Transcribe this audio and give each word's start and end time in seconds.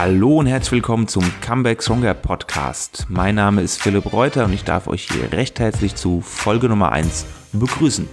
Hallo 0.00 0.36
und 0.36 0.46
herzlich 0.46 0.70
willkommen 0.70 1.08
zum 1.08 1.24
Comeback 1.40 1.82
Stronger 1.82 2.14
Podcast. 2.14 3.06
Mein 3.08 3.34
Name 3.34 3.62
ist 3.62 3.82
Philipp 3.82 4.12
Reuter 4.12 4.44
und 4.44 4.52
ich 4.52 4.62
darf 4.62 4.86
euch 4.86 5.08
hier 5.10 5.32
recht 5.32 5.58
herzlich 5.58 5.96
zu 5.96 6.20
Folge 6.20 6.68
Nummer 6.68 6.92
1 6.92 7.26
begrüßen. 7.52 8.08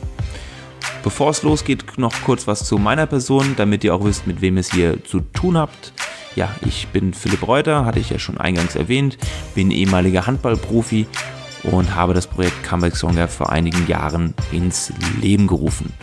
Bevor 1.03 1.29
es 1.29 1.43
losgeht, 1.43 1.99
noch 1.99 2.11
kurz 2.23 2.47
was 2.47 2.65
zu 2.65 2.79
meiner 2.79 3.05
Person, 3.05 3.53
damit 3.55 3.83
ihr 3.83 3.93
auch 3.93 4.03
wisst, 4.03 4.25
mit 4.25 4.41
wem 4.41 4.57
es 4.57 4.71
hier 4.71 5.03
zu 5.03 5.19
tun 5.19 5.59
habt. 5.59 5.93
Ja, 6.35 6.49
ich 6.65 6.87
bin 6.87 7.13
Philipp 7.13 7.47
Reuter, 7.47 7.85
hatte 7.85 7.99
ich 7.99 8.09
ja 8.09 8.17
schon 8.17 8.39
eingangs 8.39 8.75
erwähnt, 8.75 9.19
bin 9.53 9.69
ehemaliger 9.69 10.25
Handballprofi 10.25 11.05
und 11.61 11.93
habe 11.93 12.15
das 12.15 12.25
Projekt 12.25 12.63
Comeback 12.63 12.97
Stronger 12.97 13.27
vor 13.27 13.51
einigen 13.51 13.85
Jahren 13.85 14.33
ins 14.51 14.91
Leben 15.21 15.45
gerufen. 15.45 15.93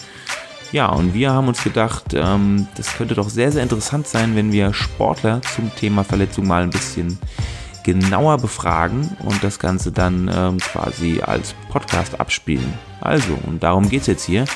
Ja, 0.72 0.86
und 0.86 1.12
wir 1.12 1.32
haben 1.32 1.48
uns 1.48 1.62
gedacht, 1.62 2.14
ähm, 2.14 2.66
das 2.76 2.94
könnte 2.96 3.14
doch 3.14 3.28
sehr, 3.28 3.52
sehr 3.52 3.62
interessant 3.62 4.06
sein, 4.08 4.34
wenn 4.34 4.52
wir 4.52 4.72
Sportler 4.72 5.42
zum 5.42 5.70
Thema 5.76 6.02
Verletzung 6.02 6.46
mal 6.46 6.62
ein 6.62 6.70
bisschen 6.70 7.18
genauer 7.84 8.38
befragen 8.38 9.14
und 9.20 9.44
das 9.44 9.58
Ganze 9.58 9.92
dann 9.92 10.30
ähm, 10.34 10.58
quasi 10.58 11.20
als 11.20 11.54
Podcast 11.68 12.18
abspielen. 12.18 12.72
Also, 13.02 13.38
und 13.46 13.62
darum 13.62 13.90
geht 13.90 14.02
es 14.02 14.06
jetzt 14.06 14.24
hier. 14.24 14.46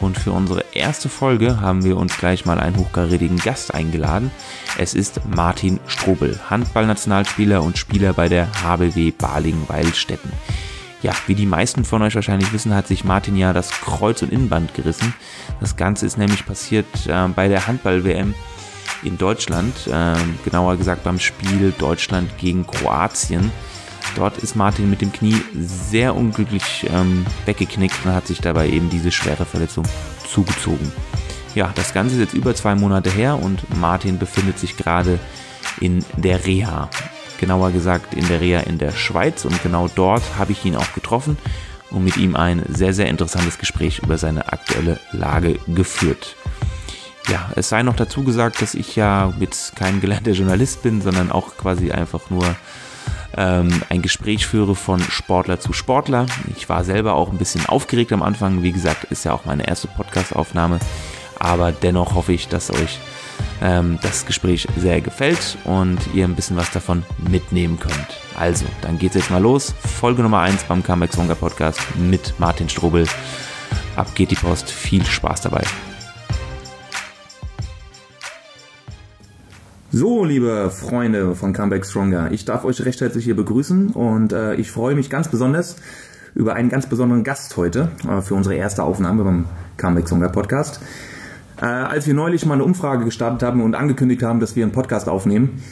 Und 0.00 0.18
für 0.18 0.32
unsere 0.32 0.62
erste 0.72 1.08
Folge 1.08 1.60
haben 1.60 1.84
wir 1.84 1.96
uns 1.96 2.16
gleich 2.18 2.44
mal 2.44 2.58
einen 2.58 2.76
hochkarätigen 2.76 3.38
Gast 3.38 3.74
eingeladen. 3.74 4.30
Es 4.78 4.94
ist 4.94 5.20
Martin 5.26 5.80
Strobel, 5.86 6.38
Handballnationalspieler 6.50 7.62
und 7.62 7.78
Spieler 7.78 8.12
bei 8.12 8.28
der 8.28 8.48
HBW 8.62 9.10
Baling-Weilstätten. 9.12 10.32
Ja, 11.06 11.12
wie 11.28 11.36
die 11.36 11.46
meisten 11.46 11.84
von 11.84 12.02
euch 12.02 12.16
wahrscheinlich 12.16 12.52
wissen, 12.52 12.74
hat 12.74 12.88
sich 12.88 13.04
Martin 13.04 13.36
ja 13.36 13.52
das 13.52 13.70
Kreuz- 13.70 14.22
und 14.22 14.32
Innenband 14.32 14.74
gerissen. 14.74 15.14
Das 15.60 15.76
Ganze 15.76 16.04
ist 16.04 16.18
nämlich 16.18 16.44
passiert 16.44 16.84
äh, 17.06 17.28
bei 17.28 17.46
der 17.46 17.68
Handball-WM 17.68 18.34
in 19.04 19.16
Deutschland, 19.16 19.86
äh, 19.86 20.14
genauer 20.44 20.76
gesagt 20.76 21.04
beim 21.04 21.20
Spiel 21.20 21.72
Deutschland 21.78 22.36
gegen 22.38 22.66
Kroatien. 22.66 23.52
Dort 24.16 24.38
ist 24.38 24.56
Martin 24.56 24.90
mit 24.90 25.00
dem 25.00 25.12
Knie 25.12 25.40
sehr 25.54 26.16
unglücklich 26.16 26.88
ähm, 26.92 27.24
weggeknickt 27.44 28.04
und 28.04 28.12
hat 28.12 28.26
sich 28.26 28.40
dabei 28.40 28.68
eben 28.68 28.90
diese 28.90 29.12
schwere 29.12 29.44
Verletzung 29.44 29.84
zugezogen. 30.28 30.90
Ja, 31.54 31.70
das 31.76 31.94
Ganze 31.94 32.16
ist 32.16 32.20
jetzt 32.20 32.34
über 32.34 32.52
zwei 32.56 32.74
Monate 32.74 33.10
her 33.10 33.40
und 33.40 33.62
Martin 33.78 34.18
befindet 34.18 34.58
sich 34.58 34.76
gerade 34.76 35.20
in 35.80 36.04
der 36.16 36.44
Reha 36.44 36.90
genauer 37.38 37.70
gesagt 37.70 38.14
in 38.14 38.26
der 38.28 38.40
Reha 38.40 38.60
in 38.60 38.78
der 38.78 38.92
Schweiz 38.92 39.44
und 39.44 39.62
genau 39.62 39.88
dort 39.94 40.22
habe 40.38 40.52
ich 40.52 40.64
ihn 40.64 40.76
auch 40.76 40.92
getroffen 40.94 41.36
und 41.90 42.04
mit 42.04 42.16
ihm 42.16 42.36
ein 42.36 42.62
sehr, 42.68 42.92
sehr 42.92 43.08
interessantes 43.08 43.58
Gespräch 43.58 44.00
über 44.00 44.18
seine 44.18 44.52
aktuelle 44.52 44.98
Lage 45.12 45.58
geführt. 45.68 46.36
Ja, 47.28 47.50
es 47.56 47.68
sei 47.68 47.82
noch 47.82 47.96
dazu 47.96 48.22
gesagt, 48.22 48.62
dass 48.62 48.74
ich 48.74 48.94
ja 48.94 49.32
jetzt 49.40 49.74
kein 49.74 50.00
gelernter 50.00 50.30
Journalist 50.30 50.82
bin, 50.82 51.02
sondern 51.02 51.32
auch 51.32 51.56
quasi 51.56 51.90
einfach 51.90 52.30
nur 52.30 52.54
ähm, 53.36 53.82
ein 53.88 54.02
Gespräch 54.02 54.46
führe 54.46 54.74
von 54.74 55.00
Sportler 55.00 55.58
zu 55.58 55.72
Sportler. 55.72 56.26
Ich 56.56 56.68
war 56.68 56.84
selber 56.84 57.14
auch 57.14 57.30
ein 57.30 57.38
bisschen 57.38 57.66
aufgeregt 57.66 58.12
am 58.12 58.22
Anfang. 58.22 58.62
Wie 58.62 58.72
gesagt, 58.72 59.04
ist 59.04 59.24
ja 59.24 59.32
auch 59.32 59.44
meine 59.44 59.66
erste 59.66 59.88
Podcast-Aufnahme. 59.88 60.78
Aber 61.38 61.72
dennoch 61.72 62.14
hoffe 62.14 62.32
ich, 62.32 62.48
dass 62.48 62.70
euch 62.70 62.98
ähm, 63.62 63.98
das 64.02 64.26
Gespräch 64.26 64.66
sehr 64.76 65.00
gefällt 65.00 65.58
und 65.64 65.98
ihr 66.14 66.24
ein 66.24 66.34
bisschen 66.34 66.56
was 66.56 66.70
davon 66.70 67.02
mitnehmen 67.30 67.78
könnt. 67.78 68.20
Also, 68.38 68.66
dann 68.82 68.98
geht's 68.98 69.14
jetzt 69.14 69.30
mal 69.30 69.42
los. 69.42 69.74
Folge 69.98 70.22
Nummer 70.22 70.40
1 70.40 70.64
beim 70.64 70.82
Comeback 70.82 71.12
Songer 71.12 71.34
Podcast 71.34 71.80
mit 71.96 72.34
Martin 72.38 72.68
Strobel. 72.68 73.06
Ab 73.96 74.14
geht 74.14 74.30
die 74.30 74.36
Post. 74.36 74.70
Viel 74.70 75.04
Spaß 75.04 75.40
dabei. 75.42 75.62
So, 79.92 80.24
liebe 80.24 80.70
Freunde 80.70 81.34
von 81.34 81.54
Comeback 81.54 81.86
Stronger, 81.86 82.30
ich 82.30 82.44
darf 82.44 82.64
euch 82.64 82.84
recht 82.84 83.00
herzlich 83.00 83.24
hier 83.24 83.36
begrüßen 83.36 83.90
und 83.90 84.32
äh, 84.32 84.54
ich 84.56 84.70
freue 84.70 84.94
mich 84.94 85.08
ganz 85.08 85.28
besonders 85.28 85.76
über 86.34 86.54
einen 86.54 86.68
ganz 86.68 86.86
besonderen 86.86 87.24
Gast 87.24 87.56
heute 87.56 87.88
äh, 88.06 88.20
für 88.20 88.34
unsere 88.34 88.56
erste 88.56 88.82
Aufnahme 88.82 89.24
beim 89.24 89.44
Comeback 89.78 90.06
Stronger 90.06 90.28
Podcast. 90.28 90.80
Äh, 91.60 91.64
als 91.64 92.06
wir 92.06 92.14
neulich 92.14 92.44
mal 92.44 92.54
eine 92.54 92.64
Umfrage 92.64 93.04
gestartet 93.04 93.42
haben 93.42 93.62
und 93.62 93.74
angekündigt 93.74 94.22
haben, 94.22 94.40
dass 94.40 94.56
wir 94.56 94.64
einen 94.64 94.72
Podcast 94.72 95.08
aufnehmen, 95.08 95.62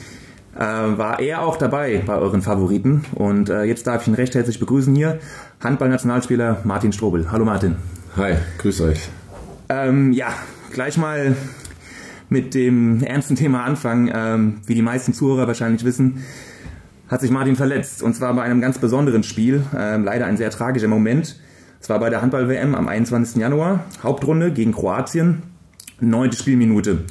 äh, 0.57 0.61
war 0.61 1.21
er 1.21 1.43
auch 1.43 1.57
dabei 1.57 2.03
bei 2.07 2.17
euren 2.17 2.43
Favoriten. 2.43 3.05
Und 3.15 3.51
äh, 3.51 3.65
jetzt 3.65 3.87
darf 3.87 4.03
ich 4.03 4.09
ihn 4.09 4.15
recht 4.15 4.35
herzlich 4.35 4.59
begrüßen 4.59 4.95
hier. 4.95 5.19
Handballnationalspieler 5.63 6.59
Martin 6.65 6.93
Strobel. 6.93 7.31
Hallo 7.31 7.45
Martin. 7.45 7.77
Hi, 8.17 8.35
grüß 8.59 8.81
euch. 8.83 9.09
Ähm, 9.69 10.13
ja, 10.13 10.29
gleich 10.73 10.97
mal 10.97 11.37
mit 12.29 12.55
dem 12.55 13.03
ernsten 13.03 13.37
Thema 13.37 13.65
anfangen. 13.65 14.11
Ähm, 14.15 14.61
wie 14.67 14.75
die 14.75 14.83
meisten 14.83 15.13
Zuhörer 15.13 15.47
wahrscheinlich 15.47 15.85
wissen, 15.85 16.25
hat 17.09 17.21
sich 17.21 17.31
Martin 17.31 17.57
verletzt. 17.57 18.03
Und 18.03 18.15
zwar 18.15 18.33
bei 18.35 18.43
einem 18.43 18.61
ganz 18.61 18.79
besonderen 18.79 19.23
Spiel. 19.23 19.63
Ähm, 19.77 20.05
leider 20.05 20.25
ein 20.27 20.37
sehr 20.39 20.51
tragischer 20.51 20.89
Moment. 20.89 21.39
Es 21.81 21.91
war 21.91 21.99
bei 21.99 22.09
der 22.09 22.23
Handball-WM 22.23 22.75
am 22.75 22.89
21. 22.89 23.37
Januar, 23.37 23.81
Hauptrunde 24.03 24.53
gegen 24.53 24.73
Kroatien. 24.73 25.43
Neunte 26.01 26.37
Spielminute. 26.37 27.05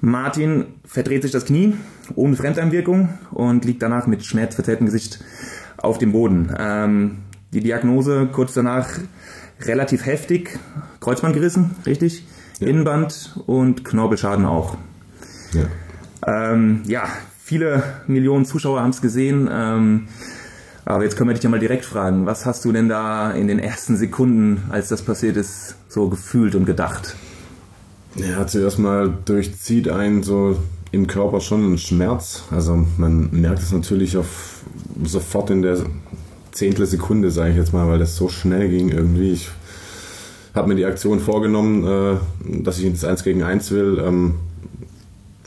Martin 0.00 0.66
verdreht 0.84 1.22
sich 1.22 1.32
das 1.32 1.44
Knie 1.44 1.74
ohne 2.14 2.36
Fremdeinwirkung 2.36 3.10
und 3.30 3.64
liegt 3.64 3.82
danach 3.82 4.06
mit 4.06 4.24
schmerzverzerrtem 4.24 4.86
Gesicht 4.86 5.20
auf 5.76 5.98
dem 5.98 6.12
Boden. 6.12 6.54
Ähm, 6.58 7.18
die 7.52 7.60
Diagnose 7.60 8.28
kurz 8.32 8.54
danach 8.54 8.88
relativ 9.62 10.06
heftig. 10.06 10.58
Kreuzband 11.00 11.34
gerissen, 11.34 11.76
richtig? 11.86 12.24
Ja. 12.58 12.68
Innenband 12.68 13.38
und 13.46 13.84
Knorpelschaden 13.84 14.44
auch. 14.44 14.76
Ja, 15.52 16.52
ähm, 16.52 16.82
ja 16.86 17.08
viele 17.42 17.82
Millionen 18.06 18.44
Zuschauer 18.44 18.80
haben 18.80 18.90
es 18.90 19.02
gesehen. 19.02 19.48
Ähm, 19.50 20.08
aber 20.84 21.04
jetzt 21.04 21.16
können 21.16 21.30
wir 21.30 21.34
dich 21.34 21.44
ja 21.44 21.50
mal 21.50 21.60
direkt 21.60 21.84
fragen. 21.84 22.26
Was 22.26 22.46
hast 22.46 22.64
du 22.64 22.72
denn 22.72 22.88
da 22.88 23.30
in 23.32 23.48
den 23.48 23.58
ersten 23.58 23.96
Sekunden, 23.96 24.64
als 24.70 24.88
das 24.88 25.02
passiert 25.02 25.36
ist, 25.36 25.76
so 25.88 26.08
gefühlt 26.08 26.54
und 26.54 26.64
gedacht? 26.64 27.16
Ja, 28.28 28.46
zuerst 28.46 28.78
mal 28.78 29.12
durchzieht 29.24 29.88
einen 29.88 30.22
so 30.22 30.56
im 30.92 31.06
Körper 31.06 31.40
schon 31.40 31.72
ein 31.72 31.78
Schmerz. 31.78 32.42
Also 32.50 32.86
man 32.98 33.30
merkt 33.32 33.60
es 33.60 33.72
natürlich 33.72 34.16
auf, 34.16 34.62
sofort 35.04 35.50
in 35.50 35.62
der 35.62 35.78
Zehntel 36.52 36.86
Sekunde, 36.86 37.30
sage 37.30 37.50
ich 37.50 37.56
jetzt 37.56 37.72
mal, 37.72 37.88
weil 37.88 37.98
das 37.98 38.16
so 38.16 38.28
schnell 38.28 38.68
ging 38.68 38.90
irgendwie. 38.90 39.32
Ich 39.32 39.48
habe 40.54 40.68
mir 40.68 40.74
die 40.74 40.84
Aktion 40.84 41.20
vorgenommen, 41.20 41.86
äh, 41.86 42.16
dass 42.62 42.78
ich 42.78 42.84
ins 42.84 43.04
1 43.04 43.24
gegen 43.24 43.42
1 43.42 43.70
will, 43.70 44.02
ähm, 44.04 44.34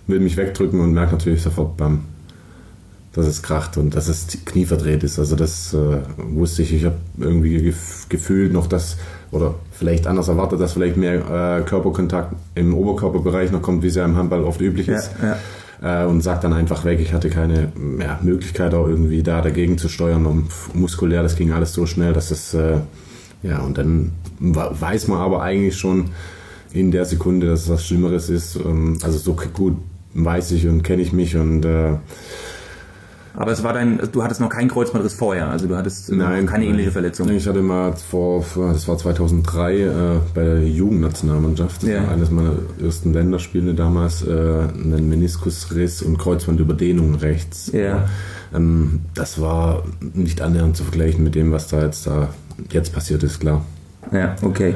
will 0.07 0.19
mich 0.19 0.37
wegdrücken 0.37 0.79
und 0.79 0.93
merke 0.93 1.11
natürlich 1.11 1.43
sofort, 1.43 1.77
bam, 1.77 2.05
dass 3.11 3.27
es 3.27 3.43
kracht 3.43 3.77
und 3.77 3.95
dass 3.95 4.07
das 4.07 4.27
Knie 4.45 4.65
verdreht 4.65 5.03
ist. 5.03 5.19
Also 5.19 5.35
das 5.35 5.73
äh, 5.73 5.99
wusste 6.17 6.63
ich. 6.63 6.73
Ich 6.73 6.85
habe 6.85 6.97
irgendwie 7.19 7.73
gefühlt 8.09 8.51
noch, 8.51 8.65
dass 8.65 8.97
oder 9.31 9.55
vielleicht 9.83 10.07
anders 10.07 10.29
erwartet, 10.29 10.61
dass 10.61 10.73
vielleicht 10.73 10.95
mehr 10.95 11.15
äh, 11.15 11.61
Körperkontakt 11.63 12.33
im 12.55 12.73
Oberkörperbereich 12.73 13.51
noch 13.51 13.61
kommt, 13.61 13.83
wie 13.83 13.87
es 13.87 13.95
ja 13.95 14.05
im 14.05 14.15
Handball 14.15 14.45
oft 14.45 14.61
üblich 14.61 14.87
ist. 14.87 15.11
Ja, 15.21 15.37
ja. 15.81 16.03
Äh, 16.03 16.07
und 16.07 16.21
sagt 16.21 16.45
dann 16.45 16.53
einfach 16.53 16.85
weg. 16.85 17.01
Ich 17.01 17.11
hatte 17.11 17.29
keine 17.29 17.73
ja, 17.99 18.17
Möglichkeit 18.21 18.73
auch 18.73 18.87
irgendwie 18.87 19.23
da 19.23 19.41
dagegen 19.41 19.77
zu 19.77 19.89
steuern. 19.89 20.25
Und 20.25 20.47
muskulär, 20.73 21.21
das 21.21 21.35
ging 21.35 21.51
alles 21.51 21.73
so 21.73 21.85
schnell, 21.85 22.13
dass 22.13 22.31
es, 22.31 22.53
äh, 22.53 22.77
ja, 23.43 23.59
und 23.59 23.77
dann 23.77 24.13
weiß 24.39 25.09
man 25.09 25.19
aber 25.19 25.41
eigentlich 25.41 25.75
schon 25.75 26.11
in 26.71 26.91
der 26.91 27.03
Sekunde, 27.03 27.47
dass 27.47 27.63
es 27.63 27.69
was 27.69 27.85
Schlimmeres 27.85 28.29
ist. 28.29 28.55
Ähm, 28.55 28.99
also 29.03 29.17
so 29.17 29.35
gut 29.53 29.75
weiß 30.13 30.51
ich 30.51 30.65
und 30.65 30.83
kenne 30.83 31.01
ich 31.01 31.11
mich 31.11 31.35
und 31.35 31.65
äh, 31.65 31.95
aber 33.35 33.51
es 33.51 33.63
war 33.63 33.73
dein, 33.73 33.99
du 34.11 34.23
hattest 34.23 34.41
noch 34.41 34.49
keinen 34.49 34.69
Kreuzbandriss 34.69 35.13
vorher, 35.13 35.49
also 35.49 35.67
du 35.67 35.75
hattest 35.75 36.11
nein, 36.11 36.45
keine 36.45 36.65
ähnliche 36.65 36.91
Verletzung. 36.91 37.29
Ich 37.29 37.47
hatte 37.47 37.61
mal 37.61 37.93
vor, 37.93 38.45
das 38.55 38.87
war 38.87 38.97
2003 38.97 39.77
äh, 39.77 39.89
bei 40.33 40.43
der 40.43 40.67
Jugendnationalmannschaft, 40.67 41.83
das 41.83 41.89
ja. 41.89 42.03
war 42.03 42.11
eines 42.11 42.29
meiner 42.29 42.53
ersten 42.81 43.13
Länderspiele 43.13 43.73
damals, 43.73 44.25
äh, 44.25 44.29
einen 44.29 45.09
Meniskusriss 45.09 46.01
und 46.01 46.17
Kreuzbandüberdehnung 46.17 47.15
rechts. 47.15 47.71
Ja. 47.71 48.07
Ähm, 48.53 49.01
das 49.15 49.41
war 49.41 49.83
nicht 50.13 50.41
annähernd 50.41 50.77
zu 50.77 50.83
vergleichen 50.83 51.23
mit 51.23 51.35
dem, 51.35 51.51
was 51.51 51.67
da 51.67 51.81
jetzt 51.83 52.05
da 52.05 52.29
jetzt 52.71 52.93
passiert 52.93 53.23
ist, 53.23 53.39
klar. 53.39 53.65
Ja, 54.11 54.35
okay. 54.41 54.75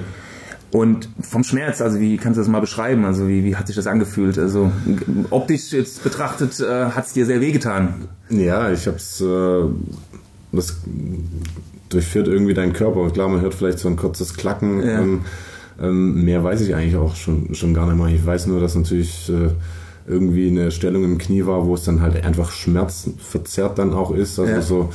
Und 0.71 1.07
vom 1.21 1.43
Schmerz, 1.43 1.81
also 1.81 1.99
wie 1.99 2.17
kannst 2.17 2.37
du 2.37 2.41
das 2.41 2.49
mal 2.49 2.59
beschreiben? 2.59 3.05
Also 3.05 3.27
wie, 3.27 3.43
wie 3.45 3.55
hat 3.55 3.67
sich 3.67 3.75
das 3.75 3.87
angefühlt? 3.87 4.37
Also 4.37 4.71
optisch 5.29 5.71
jetzt 5.71 6.03
betrachtet, 6.03 6.59
äh, 6.59 6.87
hat 6.87 7.05
es 7.05 7.13
dir 7.13 7.25
sehr 7.25 7.39
wehgetan? 7.39 7.93
Ja, 8.29 8.69
ich 8.71 8.85
habe 8.85 8.97
es, 8.97 9.21
äh, 9.21 9.63
das 10.51 10.77
durchführt 11.89 12.27
irgendwie 12.27 12.53
deinen 12.53 12.73
Körper. 12.73 13.09
Klar, 13.11 13.29
man 13.29 13.41
hört 13.41 13.53
vielleicht 13.53 13.79
so 13.79 13.87
ein 13.87 13.95
kurzes 13.95 14.33
Klacken. 14.33 14.83
Ja. 14.83 14.99
Ähm, 14.99 15.21
ähm, 15.79 16.25
mehr 16.25 16.43
weiß 16.43 16.61
ich 16.61 16.75
eigentlich 16.75 16.97
auch 16.97 17.15
schon, 17.15 17.53
schon 17.55 17.73
gar 17.73 17.85
nicht 17.85 17.97
mehr. 17.97 18.13
Ich 18.13 18.25
weiß 18.25 18.47
nur, 18.47 18.59
dass 18.59 18.75
natürlich 18.75 19.29
äh, 19.29 19.51
irgendwie 20.07 20.49
eine 20.49 20.71
Stellung 20.71 21.03
im 21.03 21.17
Knie 21.17 21.45
war, 21.45 21.65
wo 21.65 21.75
es 21.75 21.83
dann 21.83 22.01
halt 22.01 22.23
einfach 22.25 22.51
schmerzverzerrt 22.51 23.77
dann 23.77 23.93
auch 23.93 24.11
ist. 24.11 24.39
Also 24.39 24.51
ja. 24.51 24.61
so 24.61 24.89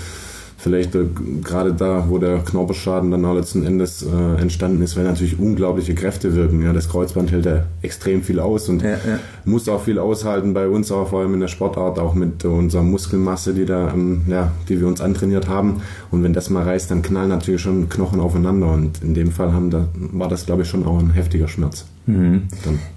vielleicht 0.62 0.94
äh, 0.94 1.06
gerade 1.42 1.74
da, 1.74 2.06
wo 2.08 2.18
der 2.18 2.38
Knorpelschaden 2.38 3.10
dann 3.10 3.24
auch 3.24 3.34
letzten 3.34 3.66
Endes 3.66 4.02
äh, 4.02 4.40
entstanden 4.40 4.80
ist, 4.82 4.96
weil 4.96 5.04
natürlich 5.04 5.38
unglaubliche 5.38 5.94
Kräfte 5.94 6.36
wirken. 6.36 6.62
Ja, 6.62 6.72
das 6.72 6.88
Kreuzband 6.88 7.32
hält 7.32 7.46
ja 7.46 7.64
extrem 7.82 8.22
viel 8.22 8.38
aus 8.38 8.68
und 8.68 8.82
ja, 8.82 8.90
ja. 8.90 9.18
muss 9.44 9.68
auch 9.68 9.82
viel 9.82 9.98
aushalten 9.98 10.54
bei 10.54 10.68
uns, 10.68 10.92
auch 10.92 11.08
vor 11.08 11.20
allem 11.20 11.34
in 11.34 11.40
der 11.40 11.48
Sportart, 11.48 11.98
auch 11.98 12.14
mit 12.14 12.44
unserer 12.44 12.82
Muskelmasse, 12.82 13.54
die 13.54 13.66
da, 13.66 13.92
ähm, 13.92 14.22
ja, 14.28 14.52
die 14.68 14.80
wir 14.80 14.86
uns 14.86 15.00
antrainiert 15.00 15.48
haben. 15.48 15.82
Und 16.12 16.22
wenn 16.22 16.32
das 16.32 16.48
mal 16.48 16.62
reißt, 16.62 16.90
dann 16.90 17.02
knallen 17.02 17.28
natürlich 17.28 17.60
schon 17.60 17.88
Knochen 17.88 18.20
aufeinander. 18.20 18.72
Und 18.72 19.02
in 19.02 19.14
dem 19.14 19.32
Fall 19.32 19.52
haben 19.52 19.70
da, 19.70 19.88
war 19.94 20.28
das, 20.28 20.46
glaube 20.46 20.62
ich, 20.62 20.68
schon 20.68 20.86
auch 20.86 20.98
ein 20.98 21.10
heftiger 21.10 21.48
Schmerz. 21.48 21.86
Mhm. 22.06 22.49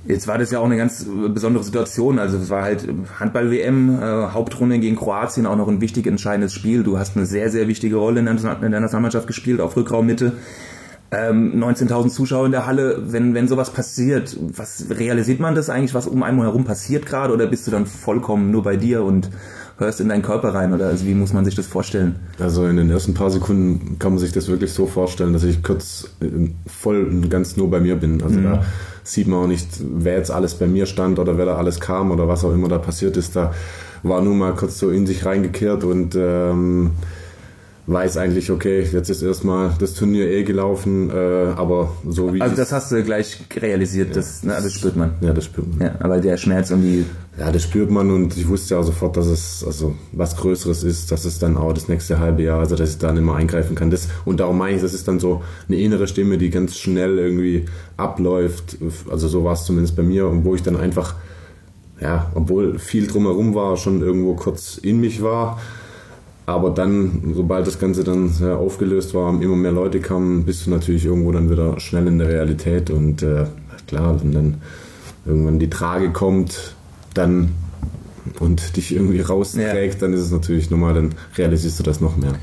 Jetzt 0.08 0.28
war 0.28 0.38
das 0.38 0.52
ja 0.52 0.60
auch 0.60 0.66
eine 0.66 0.78
ganz 0.78 1.06
besondere 1.34 1.64
Situation. 1.64 2.18
Also 2.18 2.38
es 2.38 2.50
war 2.50 2.64
halt 2.64 2.88
Handball-WM, 3.20 4.00
äh, 4.02 4.28
Hauptrunde 4.34 4.80
gegen 4.80 4.96
Kroatien, 4.96 5.46
auch 5.46 5.56
noch 5.56 5.68
ein 5.68 5.82
wichtig 5.82 6.08
entscheidendes 6.08 6.54
Spiel. 6.54 6.84
Du 6.84 6.98
hast 6.98 7.16
eine 7.16 7.26
sehr, 7.26 7.50
sehr 7.50 7.68
wichtige 7.68 7.98
Rolle 7.98 8.20
in 8.20 8.26
der, 8.26 8.36
in 8.62 8.72
der 8.72 8.80
Nationalmannschaft 8.80 9.28
gespielt, 9.28 9.62
auf 9.62 9.76
Rückraummitte. 9.76 10.34
Ähm, 11.12 11.64
19.000 11.64 12.10
Zuschauer 12.10 12.48
in 12.48 12.52
der 12.52 12.66
Halle, 12.66 13.04
wenn, 13.12 13.36
wenn 13.36 13.48
sowas 13.48 13.72
passiert, 13.72 14.36
was 14.40 14.88
realisiert 14.90 15.40
man 15.40 15.54
das 15.54 15.70
eigentlich, 15.70 15.94
was 15.94 16.08
um 16.08 16.24
einen 16.24 16.42
herum 16.42 16.66
passiert 16.66 17.06
gerade, 17.06 17.32
oder 17.32 17.46
bist 17.46 17.68
du 17.68 17.72
dann 17.72 17.86
vollkommen 17.86 18.50
nur 18.50 18.64
bei 18.64 18.76
dir 18.76 19.04
und 19.04 19.30
hörst 19.78 20.02
in 20.02 20.10
deinen 20.10 20.24
Körper 20.24 20.54
rein, 20.54 20.74
oder 20.74 20.88
also 20.88 21.06
wie 21.06 21.14
muss 21.14 21.32
man 21.32 21.46
sich 21.46 21.54
das 21.54 21.68
vorstellen? 21.68 22.16
Also 22.40 22.66
in 22.66 22.78
den 22.78 22.90
ersten 22.90 23.14
paar 23.14 23.30
Sekunden 23.30 24.00
kann 24.00 24.14
man 24.14 24.20
sich 24.20 24.32
das 24.32 24.48
wirklich 24.48 24.74
so 24.74 24.88
vorstellen, 24.88 25.32
dass 25.32 25.44
ich 25.44 25.62
kurz 25.62 26.10
äh, 26.22 26.50
voll 26.66 27.06
und 27.06 27.30
ganz 27.30 27.56
nur 27.56 27.70
bei 27.70 27.80
mir 27.80 27.96
bin. 27.96 28.24
Also 28.24 28.40
mhm. 28.40 28.44
da 28.44 28.66
sieht 29.06 29.28
man 29.28 29.44
auch 29.44 29.48
nicht, 29.48 29.68
wer 29.80 30.18
jetzt 30.18 30.32
alles 30.32 30.56
bei 30.56 30.68
mir 30.68 30.86
stand 30.88 31.20
oder 31.20 31.38
wer 31.38 31.46
da 31.46 31.56
alles 31.56 31.80
kam 31.80 32.12
oder 32.12 32.28
was 32.28 32.44
auch 32.44 32.52
immer 32.52 32.68
da 32.68 32.80
passiert 32.80 33.16
ist. 33.18 33.36
Da 33.36 33.54
war 34.04 34.22
nur 34.22 34.34
mal 34.34 34.54
kurz 34.54 34.80
so 34.80 34.90
in 34.90 35.06
sich 35.06 35.26
reingekehrt 35.26 35.84
und 35.84 36.16
ähm, 36.16 36.92
weiß 37.88 38.18
eigentlich, 38.18 38.50
okay, 38.50 38.82
jetzt 38.92 39.10
ist 39.10 39.22
erstmal 39.22 39.72
das 39.80 39.94
Turnier 39.94 40.28
eh 40.28 40.44
gelaufen, 40.44 41.12
äh, 41.12 41.14
aber 41.14 41.92
so 42.08 42.34
wie. 42.34 42.42
Also 42.42 42.56
das 42.56 42.72
hast 42.72 42.92
du 42.92 43.04
gleich 43.04 43.40
realisiert, 43.56 44.10
ja, 44.10 44.16
das, 44.16 44.44
ne, 44.44 44.54
das 44.54 44.74
spürt 44.74 44.96
man. 44.96 45.12
Ja, 45.22 45.34
das 45.34 45.46
spürt 45.46 45.68
man. 45.68 45.88
Ja, 45.88 45.96
aber 46.00 46.20
der 46.20 46.38
Schmerz 46.38 46.72
und 46.72 46.82
die. 46.82 47.06
Ja, 47.38 47.52
das 47.52 47.64
spürt 47.64 47.92
man 47.92 48.10
und 48.12 48.36
ich 48.38 48.48
wusste 48.48 48.76
ja 48.76 48.82
sofort, 48.82 49.18
dass 49.18 49.28
es 49.28 49.64
also 49.66 49.94
was 50.14 50.38
Größeres 50.38 50.84
ist, 50.84 51.12
dass 51.12 51.26
es 51.26 51.38
dann 51.38 51.58
auch 51.58 51.74
das 51.74 51.88
nächste 51.88 52.20
halbe 52.20 52.44
Jahr, 52.44 52.60
also 52.60 52.76
dass 52.76 52.92
ich 52.92 52.98
da 52.98 53.12
nicht 53.12 53.24
mehr 53.24 53.36
eingreifen 53.36 53.76
kann. 53.76 53.92
Das, 53.92 54.08
und 54.24 54.40
darum 54.40 54.58
meine 54.58 54.78
ich, 54.78 54.82
das 54.82 54.94
ist 54.94 55.08
dann 55.08 55.20
so 55.20 55.44
eine 55.68 55.78
innere 55.78 56.08
Stimme, 56.08 56.38
die 56.38 56.50
ganz 56.50 56.78
schnell 56.78 57.20
irgendwie 57.20 57.66
abläuft. 57.98 58.78
Also 59.12 59.28
so 59.28 59.44
war 59.44 59.54
es 59.54 59.66
zumindest 59.66 59.96
bei 59.96 60.04
mir 60.04 60.28
und 60.28 60.46
wo 60.46 60.56
ich 60.56 60.64
dann 60.64 60.78
einfach, 60.78 61.16
ja, 62.00 62.32
obwohl 62.36 62.80
viel 62.80 63.06
drumherum 63.06 63.54
war, 63.54 63.76
schon 63.76 64.02
irgendwo 64.02 64.36
kurz 64.36 64.78
in 64.78 65.02
mich 65.02 65.22
war 65.22 65.60
aber 66.46 66.70
dann, 66.70 67.34
sobald 67.34 67.66
das 67.66 67.80
Ganze 67.80 68.04
dann 68.04 68.32
aufgelöst 68.44 69.14
war, 69.14 69.30
immer 69.42 69.56
mehr 69.56 69.72
Leute 69.72 70.00
kamen, 70.00 70.46
bist 70.46 70.66
du 70.66 70.70
natürlich 70.70 71.06
irgendwo 71.06 71.32
dann 71.32 71.50
wieder 71.50 71.80
schnell 71.80 72.08
in 72.08 72.20
der 72.20 72.28
Realität. 72.28 72.92
Und 72.92 73.24
äh, 73.24 73.46
klar, 73.88 74.22
wenn 74.22 74.32
dann 74.32 74.62
irgendwann 75.26 75.58
die 75.58 75.70
Trage 75.70 76.12
kommt, 76.12 76.76
dann 77.14 77.52
und 78.40 78.76
dich 78.76 78.94
irgendwie 78.94 79.22
rausträgt, 79.22 79.96
ja. 79.96 80.00
dann 80.00 80.14
ist 80.14 80.22
es 80.22 80.32
natürlich 80.32 80.70
normal, 80.70 80.96
dann 80.96 81.16
realisierst 81.38 81.80
du 81.80 81.84
das 81.84 82.02
noch 82.02 82.18
mehr. 82.18 82.34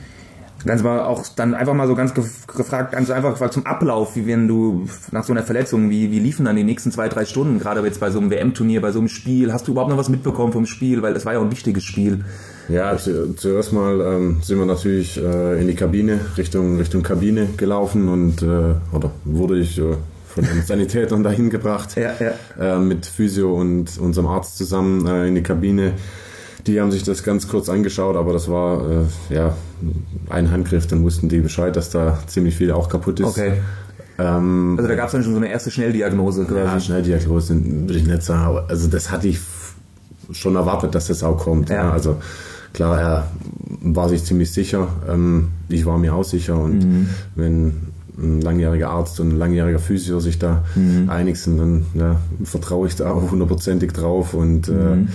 Ganz 0.65 0.83
mal 0.85 1.01
auch 1.01 1.27
dann 1.35 1.55
einfach 1.55 1.75
mal 1.75 1.89
so 1.89 1.97
ganz 1.97 2.15
gefragt, 2.15 2.93
ganz 2.93 3.11
einfach 3.11 3.51
zum 3.51 3.67
Ablauf, 3.67 4.15
wie 4.15 4.27
wenn 4.27 4.47
du 4.47 4.87
nach 5.11 5.25
so 5.25 5.33
einer 5.33 5.43
Verletzung, 5.43 5.91
wie, 5.91 6.13
wie 6.13 6.21
liefen 6.21 6.45
dann 6.45 6.55
die 6.55 6.63
nächsten 6.63 6.93
zwei, 6.93 7.09
drei 7.09 7.25
Stunden, 7.25 7.59
gerade 7.59 7.85
jetzt 7.85 7.99
bei 7.99 8.11
so 8.11 8.21
einem 8.21 8.31
WM-Turnier, 8.31 8.81
bei 8.81 8.93
so 8.93 9.01
einem 9.01 9.09
Spiel, 9.09 9.53
hast 9.53 9.67
du 9.67 9.73
überhaupt 9.73 9.91
noch 9.91 9.99
was 9.99 10.09
mitbekommen 10.09 10.53
vom 10.53 10.67
Spiel, 10.67 11.03
weil 11.03 11.15
das 11.15 11.27
war 11.27 11.33
ja 11.33 11.41
auch 11.41 11.45
ein 11.45 11.51
wichtiges 11.51 11.83
Spiel. 11.83 12.25
Ja, 12.73 12.97
zuerst 12.97 13.73
mal 13.73 14.01
ähm, 14.01 14.39
sind 14.43 14.59
wir 14.59 14.65
natürlich 14.65 15.23
äh, 15.23 15.61
in 15.61 15.67
die 15.67 15.75
Kabine, 15.75 16.21
Richtung, 16.39 16.79
Richtung 16.79 17.03
Kabine 17.03 17.49
gelaufen 17.59 18.09
und, 18.09 18.41
äh, 18.41 18.47
oder 18.97 19.11
wurde 19.25 19.59
ich 19.59 19.79
äh, 19.79 19.95
von 20.27 20.45
den 20.45 20.63
Sanitätern 20.67 21.23
dahin 21.23 21.51
gebracht, 21.51 21.97
ja, 21.97 22.13
ja. 22.19 22.77
Äh, 22.77 22.79
mit 22.79 23.05
Physio 23.05 23.55
und 23.55 23.99
unserem 23.99 24.27
Arzt 24.27 24.57
zusammen 24.57 25.07
äh, 25.07 25.29
in 25.29 25.35
die 25.35 25.43
Kabine. 25.43 25.93
Die 26.67 26.81
haben 26.81 26.91
sich 26.91 27.03
das 27.03 27.23
ganz 27.25 27.47
kurz 27.47 27.69
angeschaut, 27.69 28.17
aber 28.17 28.33
das 28.33 28.49
war 28.49 28.91
äh, 28.91 29.35
ja 29.35 29.55
ein 30.31 30.51
Handgriff, 30.51 30.87
dann 30.87 31.03
wussten 31.03 31.29
die 31.29 31.41
Bescheid, 31.41 31.77
dass 31.77 31.91
da 31.91 32.21
ziemlich 32.27 32.57
viel 32.57 32.73
auch 32.73 32.89
kaputt 32.89 33.21
ist. 33.21 33.27
Okay. 33.27 33.55
Ähm, 34.19 34.77
also 34.79 34.89
da 34.89 34.95
gab 34.95 35.07
es 35.07 35.13
dann 35.13 35.25
schon 35.25 35.33
so 35.33 35.39
eine 35.39 35.51
erste 35.51 35.71
Schnelldiagnose 35.71 36.45
quasi. 36.45 36.61
Ja, 36.61 36.81
Schnelldiagnose 36.81 37.55
würde 37.63 37.99
ich 37.99 38.07
nicht 38.07 38.23
sagen, 38.23 38.61
also 38.67 38.89
das 38.89 39.11
hatte 39.11 39.29
ich 39.29 39.41
schon 40.31 40.57
erwartet, 40.57 40.95
dass 40.95 41.09
das 41.09 41.23
auch 41.23 41.37
kommt. 41.37 41.69
Ja. 41.69 41.77
ja. 41.77 41.93
Also 41.93 42.17
klar, 42.73 43.01
er 43.01 43.31
war 43.83 44.09
sich 44.09 44.25
ziemlich 44.25 44.53
sicher. 44.53 44.89
Ähm, 45.09 45.49
ich 45.69 45.87
war 45.87 45.99
mir 45.99 46.15
auch 46.15 46.25
sicher. 46.25 46.57
Und 46.57 46.85
mhm. 46.85 47.09
wenn 47.35 47.93
ein 48.19 48.41
langjähriger 48.41 48.91
Arzt 48.91 49.21
und 49.21 49.31
ein 49.31 49.39
langjähriger 49.39 49.79
Physio 49.79 50.21
sich 50.21 50.39
da 50.39 50.65
mhm. 50.75 51.09
einig 51.09 51.37
sind, 51.37 51.59
dann 51.59 51.87
ja, 51.95 52.21
vertraue 52.45 52.87
ich 52.87 52.97
da 52.97 53.11
auch 53.11 53.31
hundertprozentig 53.31 53.93
drauf. 53.93 54.35
Und 54.35 54.69
äh, 54.69 54.73
mhm. 54.73 55.09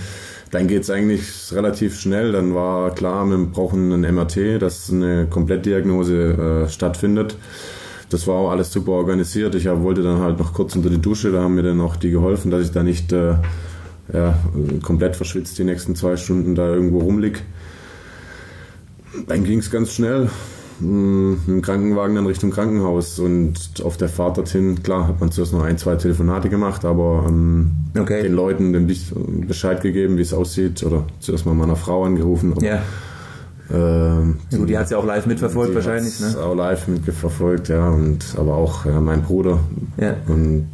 dann 0.50 0.66
geht 0.66 0.82
es 0.82 0.90
eigentlich 0.90 1.52
relativ 1.52 1.98
schnell. 1.98 2.32
Dann 2.32 2.54
war 2.54 2.94
klar, 2.94 3.26
wir 3.26 3.38
brauchen 3.38 3.92
ein 3.92 4.14
MRT, 4.14 4.60
dass 4.60 4.90
eine 4.90 5.26
Komplettdiagnose 5.26 6.64
äh, 6.66 6.68
stattfindet. 6.68 7.36
Das 8.10 8.26
war 8.26 8.36
auch 8.36 8.50
alles 8.50 8.72
super 8.72 8.92
organisiert. 8.92 9.54
Ich 9.54 9.66
wollte 9.66 10.02
dann 10.02 10.20
halt 10.20 10.38
noch 10.38 10.54
kurz 10.54 10.74
unter 10.74 10.88
die 10.88 11.00
Dusche, 11.00 11.30
da 11.30 11.42
haben 11.42 11.54
mir 11.54 11.62
dann 11.62 11.80
auch 11.80 11.96
die 11.96 12.10
geholfen, 12.10 12.50
dass 12.50 12.62
ich 12.62 12.72
da 12.72 12.82
nicht 12.82 13.12
äh, 13.12 13.34
ja, 14.12 14.38
komplett 14.82 15.16
verschwitzt 15.16 15.58
die 15.58 15.64
nächsten 15.64 15.94
zwei 15.94 16.16
Stunden 16.16 16.54
da 16.54 16.66
irgendwo 16.72 17.00
rumlieg. 17.00 17.42
Dann 19.26 19.44
ging 19.44 19.58
es 19.58 19.70
ganz 19.70 19.92
schnell 19.92 20.30
hm, 20.80 21.30
mit 21.32 21.48
dem 21.48 21.62
Krankenwagen 21.62 22.14
dann 22.14 22.26
Richtung 22.26 22.50
Krankenhaus 22.50 23.18
und 23.18 23.54
auf 23.82 23.96
der 23.96 24.08
Fahrt 24.08 24.38
dorthin, 24.38 24.82
klar, 24.82 25.08
hat 25.08 25.20
man 25.20 25.32
zuerst 25.32 25.52
noch 25.52 25.62
ein, 25.62 25.78
zwei 25.78 25.96
Telefonate 25.96 26.48
gemacht, 26.48 26.84
aber 26.84 27.24
ähm, 27.26 27.72
okay. 27.98 28.22
den 28.22 28.34
Leuten 28.34 28.72
den 28.72 28.86
Bescheid 29.46 29.80
gegeben, 29.80 30.16
wie 30.16 30.22
es 30.22 30.32
aussieht 30.32 30.82
oder 30.84 31.06
zuerst 31.20 31.46
mal 31.46 31.54
meiner 31.54 31.76
Frau 31.76 32.04
angerufen. 32.04 32.54
Ja. 32.60 32.82
Ähm, 33.72 34.38
so, 34.48 34.64
die 34.64 34.76
hat 34.78 34.84
es 34.84 34.90
ja 34.90 34.98
auch 34.98 35.04
live 35.04 35.26
mitverfolgt 35.26 35.74
wahrscheinlich, 35.74 36.20
ne? 36.20 36.34
auch 36.42 36.54
live 36.54 36.88
mitverfolgt, 36.88 37.68
ja, 37.68 37.90
und 37.90 38.24
aber 38.38 38.54
auch 38.54 38.86
ja, 38.86 39.00
mein 39.00 39.22
Bruder. 39.22 39.60
Ja. 39.98 40.16
Und 40.26 40.68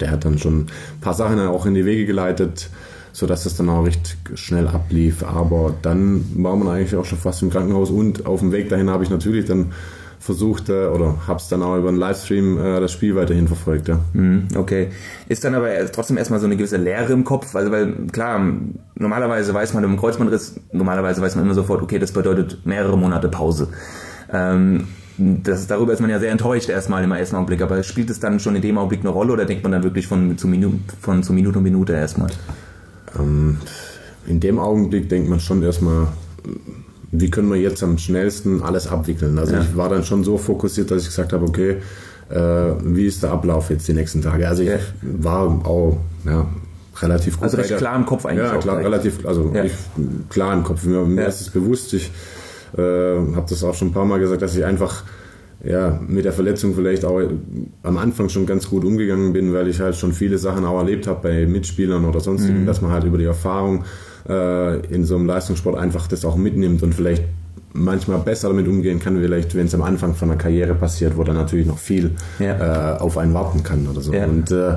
der 0.00 0.10
hat 0.10 0.24
dann 0.24 0.38
schon 0.38 0.62
ein 0.62 1.00
paar 1.00 1.14
Sachen 1.14 1.38
auch 1.40 1.66
in 1.66 1.74
die 1.74 1.84
Wege 1.84 2.04
geleitet, 2.04 2.70
sodass 3.12 3.44
das 3.44 3.56
dann 3.56 3.68
auch 3.68 3.84
recht 3.84 4.16
schnell 4.34 4.66
ablief. 4.66 5.22
Aber 5.22 5.72
dann 5.82 6.24
war 6.34 6.56
man 6.56 6.68
eigentlich 6.68 6.96
auch 6.96 7.04
schon 7.04 7.18
fast 7.18 7.42
im 7.42 7.50
Krankenhaus 7.50 7.90
und 7.90 8.26
auf 8.26 8.40
dem 8.40 8.50
Weg 8.50 8.68
dahin 8.68 8.90
habe 8.90 9.04
ich 9.04 9.10
natürlich 9.10 9.44
dann 9.44 9.72
versucht 10.22 10.68
äh, 10.68 10.86
oder 10.86 11.26
habe 11.26 11.40
es 11.40 11.48
dann 11.48 11.62
auch 11.62 11.76
über 11.76 11.88
einen 11.88 11.98
Livestream 11.98 12.56
äh, 12.56 12.80
das 12.80 12.92
Spiel 12.92 13.16
weiterhin 13.16 13.48
verfolgt. 13.48 13.88
Ja. 13.88 13.98
Mhm, 14.12 14.48
okay. 14.56 14.88
Ist 15.28 15.42
dann 15.42 15.54
aber 15.54 15.68
trotzdem 15.90 16.16
erstmal 16.16 16.38
so 16.38 16.46
eine 16.46 16.56
gewisse 16.56 16.76
Leere 16.76 17.12
im 17.12 17.24
Kopf, 17.24 17.56
also 17.56 17.72
weil 17.72 17.92
klar, 18.12 18.40
normalerweise 18.94 19.52
weiß 19.52 19.74
man 19.74 19.82
im 19.82 19.98
Kreuzbandriss, 19.98 20.60
normalerweise 20.72 21.20
weiß 21.20 21.34
man 21.34 21.44
immer 21.44 21.54
sofort, 21.54 21.82
okay, 21.82 21.98
das 21.98 22.12
bedeutet 22.12 22.64
mehrere 22.64 22.96
Monate 22.96 23.28
Pause. 23.28 23.68
Ähm, 24.32 24.86
das, 25.18 25.66
darüber 25.66 25.92
ist 25.92 26.00
man 26.00 26.08
ja 26.08 26.20
sehr 26.20 26.30
enttäuscht 26.30 26.68
erstmal 26.68 27.02
im 27.02 27.10
ersten 27.10 27.34
Augenblick, 27.34 27.60
aber 27.60 27.82
spielt 27.82 28.08
es 28.08 28.20
dann 28.20 28.38
schon 28.38 28.54
in 28.54 28.62
dem 28.62 28.78
Augenblick 28.78 29.00
eine 29.00 29.10
Rolle 29.10 29.32
oder 29.32 29.44
denkt 29.44 29.64
man 29.64 29.72
dann 29.72 29.82
wirklich 29.82 30.06
von 30.06 30.38
zu, 30.38 30.46
Minu 30.46 30.74
von 31.00 31.24
zu 31.24 31.32
Minute 31.32 31.58
und 31.58 31.64
Minute 31.64 31.94
erstmal? 31.94 32.30
Ähm, 33.18 33.58
in 34.26 34.38
dem 34.38 34.60
Augenblick 34.60 35.08
denkt 35.08 35.28
man 35.28 35.40
schon 35.40 35.64
erstmal, 35.64 36.06
wie 37.12 37.30
können 37.30 37.50
wir 37.50 37.60
jetzt 37.60 37.82
am 37.82 37.98
schnellsten 37.98 38.62
alles 38.62 38.88
abwickeln. 38.88 39.38
Also 39.38 39.54
ja. 39.54 39.60
ich 39.60 39.76
war 39.76 39.90
dann 39.90 40.02
schon 40.02 40.24
so 40.24 40.38
fokussiert, 40.38 40.90
dass 40.90 41.02
ich 41.02 41.08
gesagt 41.08 41.34
habe, 41.34 41.44
okay, 41.44 41.76
äh, 42.30 42.34
wie 42.82 43.06
ist 43.06 43.22
der 43.22 43.32
Ablauf 43.32 43.68
jetzt 43.68 43.86
die 43.86 43.92
nächsten 43.92 44.22
Tage? 44.22 44.48
Also 44.48 44.62
ich 44.62 44.70
ja. 44.70 44.78
war 45.02 45.46
auch 45.66 45.98
ja, 46.24 46.48
relativ 47.02 47.34
gut. 47.34 47.44
Also 47.44 47.58
recht 47.58 47.76
klar 47.76 47.96
im 47.96 48.06
Kopf 48.06 48.24
eigentlich. 48.24 48.50
Ja, 48.50 48.56
klar, 48.56 48.78
relativ, 48.78 49.26
also 49.26 49.52
ich, 49.62 49.72
klar 50.30 50.54
im 50.54 50.64
Kopf. 50.64 50.84
Mir, 50.84 51.04
mir 51.04 51.26
ist 51.26 51.42
es 51.42 51.50
bewusst, 51.50 51.92
ich 51.92 52.10
äh, 52.76 52.80
habe 52.80 53.44
das 53.46 53.62
auch 53.62 53.74
schon 53.74 53.88
ein 53.88 53.92
paar 53.92 54.06
Mal 54.06 54.18
gesagt, 54.18 54.40
dass 54.40 54.56
ich 54.56 54.64
einfach 54.64 55.04
ja, 55.62 56.00
mit 56.08 56.24
der 56.24 56.32
Verletzung 56.32 56.74
vielleicht 56.74 57.04
auch 57.04 57.20
am 57.82 57.98
Anfang 57.98 58.30
schon 58.30 58.46
ganz 58.46 58.70
gut 58.70 58.84
umgegangen 58.84 59.34
bin, 59.34 59.52
weil 59.52 59.68
ich 59.68 59.80
halt 59.80 59.96
schon 59.96 60.12
viele 60.14 60.38
Sachen 60.38 60.64
auch 60.64 60.78
erlebt 60.78 61.06
habe 61.06 61.20
bei 61.22 61.46
Mitspielern 61.46 62.06
oder 62.06 62.20
sonstigen, 62.20 62.62
mhm. 62.62 62.66
dass 62.66 62.80
man 62.80 62.90
halt 62.90 63.04
über 63.04 63.18
die 63.18 63.26
Erfahrung 63.26 63.84
äh, 64.28 64.78
in 64.86 65.04
so 65.04 65.16
einem 65.16 65.26
Leistungssport 65.26 65.78
einfach 65.78 66.06
das 66.06 66.24
auch 66.24 66.36
mitnimmt 66.36 66.82
und 66.82 66.94
vielleicht 66.94 67.24
manchmal 67.74 68.18
besser 68.18 68.48
damit 68.48 68.68
umgehen 68.68 69.00
kann, 69.00 69.20
vielleicht 69.20 69.54
wenn 69.54 69.66
es 69.66 69.74
am 69.74 69.82
Anfang 69.82 70.14
von 70.14 70.30
einer 70.30 70.38
Karriere 70.38 70.74
passiert, 70.74 71.16
wo 71.16 71.24
dann 71.24 71.36
natürlich 71.36 71.66
noch 71.66 71.78
viel 71.78 72.12
ja. 72.38 72.96
äh, 72.96 72.98
auf 72.98 73.16
einen 73.18 73.34
warten 73.34 73.62
kann 73.62 73.86
oder 73.86 74.00
so. 74.00 74.12
Ja. 74.12 74.26
Und 74.26 74.50
äh, 74.50 74.76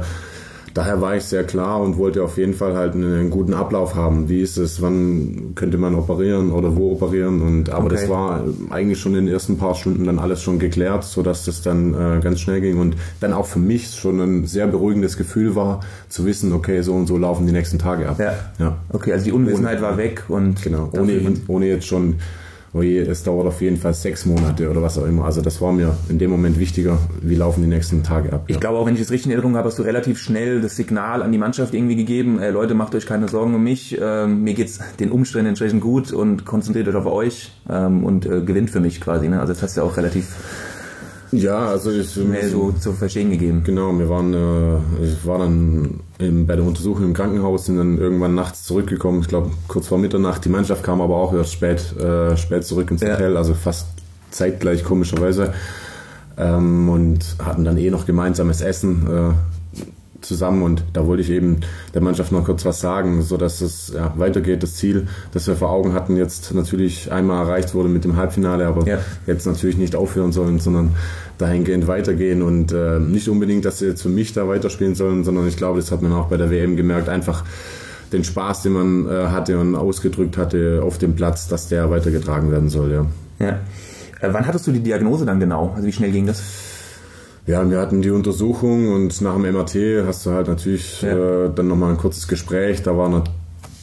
daher 0.75 0.99
war 1.01 1.15
ich 1.15 1.23
sehr 1.23 1.45
klar 1.45 1.81
und 1.81 1.97
wollte 1.97 2.21
auf 2.21 2.37
jeden 2.37 2.53
Fall 2.53 2.75
halt 2.75 2.93
einen, 2.93 3.29
guten 3.29 3.53
Ablauf 3.53 3.95
haben. 3.95 4.27
Wie 4.29 4.41
ist 4.41 4.57
es, 4.57 4.81
wann 4.81 5.53
könnte 5.55 5.77
man 5.77 5.95
operieren 5.95 6.51
oder 6.51 6.75
wo 6.75 6.91
operieren? 6.91 7.41
Und 7.41 7.69
aber 7.69 7.85
okay. 7.85 7.95
das 7.95 8.09
war 8.09 8.43
eigentlich 8.69 8.99
schon 8.99 9.15
in 9.15 9.25
den 9.25 9.33
ersten 9.33 9.57
paar 9.57 9.73
Stunden 9.73 10.03
dann 10.03 10.19
alles 10.19 10.43
schon 10.43 10.59
geklärt, 10.59 11.05
sodass 11.05 11.45
das 11.45 11.61
dann 11.61 11.93
äh, 11.93 12.19
ganz 12.21 12.41
schnell 12.41 12.59
ging 12.59 12.77
und 12.77 12.97
dann 13.21 13.31
auch 13.31 13.45
für 13.45 13.59
mich 13.59 13.89
schon 13.95 14.19
ein 14.19 14.45
sehr 14.45 14.67
beruhigendes 14.67 15.15
Gefühl 15.15 15.55
war, 15.55 15.79
zu 16.09 16.25
wissen, 16.25 16.51
okay, 16.51 16.81
so 16.81 16.93
und 16.93 17.07
so 17.07 17.17
laufen 17.17 17.47
die 17.47 17.53
nächsten 17.53 17.79
Tage 17.79 18.09
ab. 18.09 18.19
Ja. 18.19 18.33
ja. 18.59 18.77
Okay, 18.89 19.13
also 19.13 19.23
die 19.23 19.31
Unwissenheit 19.31 19.81
war 19.81 19.97
weg 19.97 20.25
und 20.27 20.61
genau, 20.61 20.89
ohne, 20.93 21.21
ohne 21.47 21.67
jetzt 21.67 21.87
schon 21.87 22.15
oje, 22.75 23.01
es 23.01 23.23
dauert 23.23 23.47
auf 23.47 23.61
jeden 23.61 23.77
Fall 23.77 23.93
sechs 23.93 24.25
Monate 24.25 24.69
oder 24.69 24.81
was 24.81 24.97
auch 24.97 25.05
immer. 25.05 25.25
Also 25.25 25.41
das 25.41 25.61
war 25.61 25.71
mir 25.71 25.95
in 26.09 26.19
dem 26.19 26.29
Moment 26.29 26.59
wichtiger, 26.59 26.99
wie 27.21 27.35
laufen 27.35 27.61
die 27.61 27.67
nächsten 27.67 28.03
Tage 28.03 28.33
ab. 28.33 28.43
Ich 28.47 28.59
glaube 28.59 28.77
auch, 28.77 28.85
wenn 28.85 28.95
ich 28.95 29.01
es 29.01 29.11
richtig 29.11 29.27
in 29.27 29.31
Erinnerung 29.31 29.55
habe, 29.55 29.69
hast 29.69 29.79
du 29.79 29.83
relativ 29.83 30.19
schnell 30.19 30.61
das 30.61 30.75
Signal 30.75 31.23
an 31.23 31.31
die 31.31 31.37
Mannschaft 31.37 31.73
irgendwie 31.73 31.95
gegeben, 31.95 32.39
äh, 32.39 32.51
Leute, 32.51 32.73
macht 32.73 32.93
euch 32.93 33.05
keine 33.05 33.29
Sorgen 33.29 33.55
um 33.55 33.63
mich, 33.63 33.97
ähm, 33.99 34.43
mir 34.43 34.53
geht's 34.53 34.79
den 34.99 35.11
Umständen 35.11 35.47
entsprechend 35.47 35.81
gut 35.81 36.11
und 36.11 36.45
konzentriert 36.45 36.87
euch 36.89 36.95
auf 36.95 37.05
euch 37.05 37.51
ähm, 37.69 38.03
und 38.03 38.25
äh, 38.25 38.41
gewinnt 38.41 38.69
für 38.69 38.81
mich 38.81 38.99
quasi. 38.99 39.29
Ne? 39.29 39.39
Also 39.39 39.53
das 39.53 39.63
hast 39.63 39.77
du 39.77 39.81
ja 39.81 39.87
auch 39.87 39.95
relativ 39.95 40.35
ja, 41.31 41.67
also 41.67 41.91
ich 41.91 42.11
schnell 42.11 42.49
so 42.49 42.71
zu 42.71 42.93
verstehen 42.93 43.29
gegeben. 43.31 43.63
Genau, 43.65 43.97
wir 43.97 44.07
waren, 44.09 44.33
äh, 44.33 45.03
ich 45.03 45.25
war 45.25 45.39
dann 45.39 46.01
in, 46.17 46.47
bei 46.47 46.55
der 46.55 46.65
Untersuchung 46.65 47.05
im 47.05 47.13
Krankenhaus, 47.13 47.65
sind 47.65 47.77
dann 47.77 47.97
irgendwann 47.97 48.35
nachts 48.35 48.63
zurückgekommen. 48.63 49.21
Ich 49.21 49.27
glaube 49.27 49.51
kurz 49.67 49.87
vor 49.87 49.97
Mitternacht. 49.97 50.45
Die 50.45 50.49
Mannschaft 50.49 50.83
kam 50.83 51.01
aber 51.01 51.15
auch 51.15 51.33
erst 51.33 51.53
spät, 51.53 51.95
äh, 51.97 52.37
spät 52.37 52.65
zurück 52.65 52.89
ins 52.91 53.01
Hotel, 53.01 53.33
ja. 53.33 53.37
also 53.37 53.53
fast 53.53 53.87
zeitgleich 54.31 54.83
komischerweise. 54.83 55.53
Ähm, 56.37 56.89
und 56.89 57.35
hatten 57.43 57.63
dann 57.63 57.77
eh 57.77 57.89
noch 57.89 58.05
gemeinsames 58.05 58.61
Essen. 58.61 59.07
Äh, 59.07 59.81
zusammen 60.21 60.63
und 60.63 60.83
da 60.93 61.05
wollte 61.05 61.21
ich 61.21 61.29
eben 61.29 61.61
der 61.93 62.01
Mannschaft 62.01 62.31
noch 62.31 62.43
kurz 62.45 62.65
was 62.65 62.79
sagen, 62.79 63.21
so 63.21 63.37
dass 63.37 63.61
es 63.61 63.93
ja, 63.93 64.13
weitergeht. 64.17 64.63
Das 64.63 64.75
Ziel, 64.75 65.07
das 65.33 65.47
wir 65.47 65.55
vor 65.55 65.69
Augen 65.69 65.93
hatten, 65.93 66.17
jetzt 66.17 66.53
natürlich 66.53 67.11
einmal 67.11 67.45
erreicht 67.45 67.73
wurde 67.73 67.89
mit 67.89 68.03
dem 68.03 68.15
Halbfinale, 68.15 68.65
aber 68.67 68.87
ja. 68.87 68.99
jetzt 69.27 69.45
natürlich 69.45 69.77
nicht 69.77 69.95
aufhören 69.95 70.31
sollen, 70.31 70.59
sondern 70.59 70.95
dahingehend 71.37 71.87
weitergehen 71.87 72.41
und 72.41 72.71
äh, 72.71 72.99
nicht 72.99 73.29
unbedingt, 73.29 73.65
dass 73.65 73.79
sie 73.79 73.87
jetzt 73.87 74.01
für 74.01 74.09
mich 74.09 74.33
da 74.33 74.47
weiterspielen 74.47 74.95
sollen, 74.95 75.23
sondern 75.23 75.47
ich 75.47 75.57
glaube, 75.57 75.79
das 75.79 75.91
hat 75.91 76.01
man 76.01 76.13
auch 76.13 76.27
bei 76.27 76.37
der 76.37 76.49
WM 76.49 76.75
gemerkt, 76.75 77.09
einfach 77.09 77.43
den 78.13 78.23
Spaß, 78.23 78.63
den 78.63 78.73
man 78.73 79.07
äh, 79.07 79.27
hatte 79.27 79.59
und 79.59 79.75
ausgedrückt 79.75 80.37
hatte 80.37 80.81
auf 80.83 80.97
dem 80.97 81.15
Platz, 81.15 81.47
dass 81.47 81.67
der 81.67 81.89
weitergetragen 81.89 82.51
werden 82.51 82.69
soll. 82.69 82.91
Ja. 82.91 83.05
ja. 83.39 83.59
Äh, 84.21 84.33
wann 84.33 84.47
hattest 84.47 84.67
du 84.67 84.71
die 84.71 84.79
Diagnose 84.79 85.25
dann 85.25 85.39
genau? 85.39 85.73
Also 85.75 85.87
wie 85.87 85.91
schnell 85.91 86.11
ging 86.11 86.25
das? 86.25 86.41
Ja, 87.47 87.69
wir 87.69 87.79
hatten 87.79 88.01
die 88.01 88.09
Untersuchung 88.09 88.91
und 88.91 89.21
nach 89.21 89.35
dem 89.35 89.43
MRT 89.43 90.05
hast 90.05 90.25
du 90.25 90.31
halt 90.31 90.47
natürlich 90.47 91.01
ja. 91.03 91.45
äh, 91.45 91.51
dann 91.53 91.67
nochmal 91.67 91.91
ein 91.91 91.97
kurzes 91.97 92.27
Gespräch. 92.27 92.81
Da 92.81 92.97
war 92.97 93.23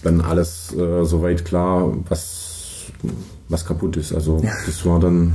dann 0.03 0.21
alles 0.21 0.75
äh, 0.75 1.05
soweit 1.05 1.45
klar, 1.45 1.97
was, 2.09 2.87
was 3.49 3.65
kaputt 3.65 3.97
ist. 3.97 4.13
Also 4.13 4.41
ja. 4.43 4.51
das 4.67 4.85
war 4.85 4.99
dann 4.99 5.35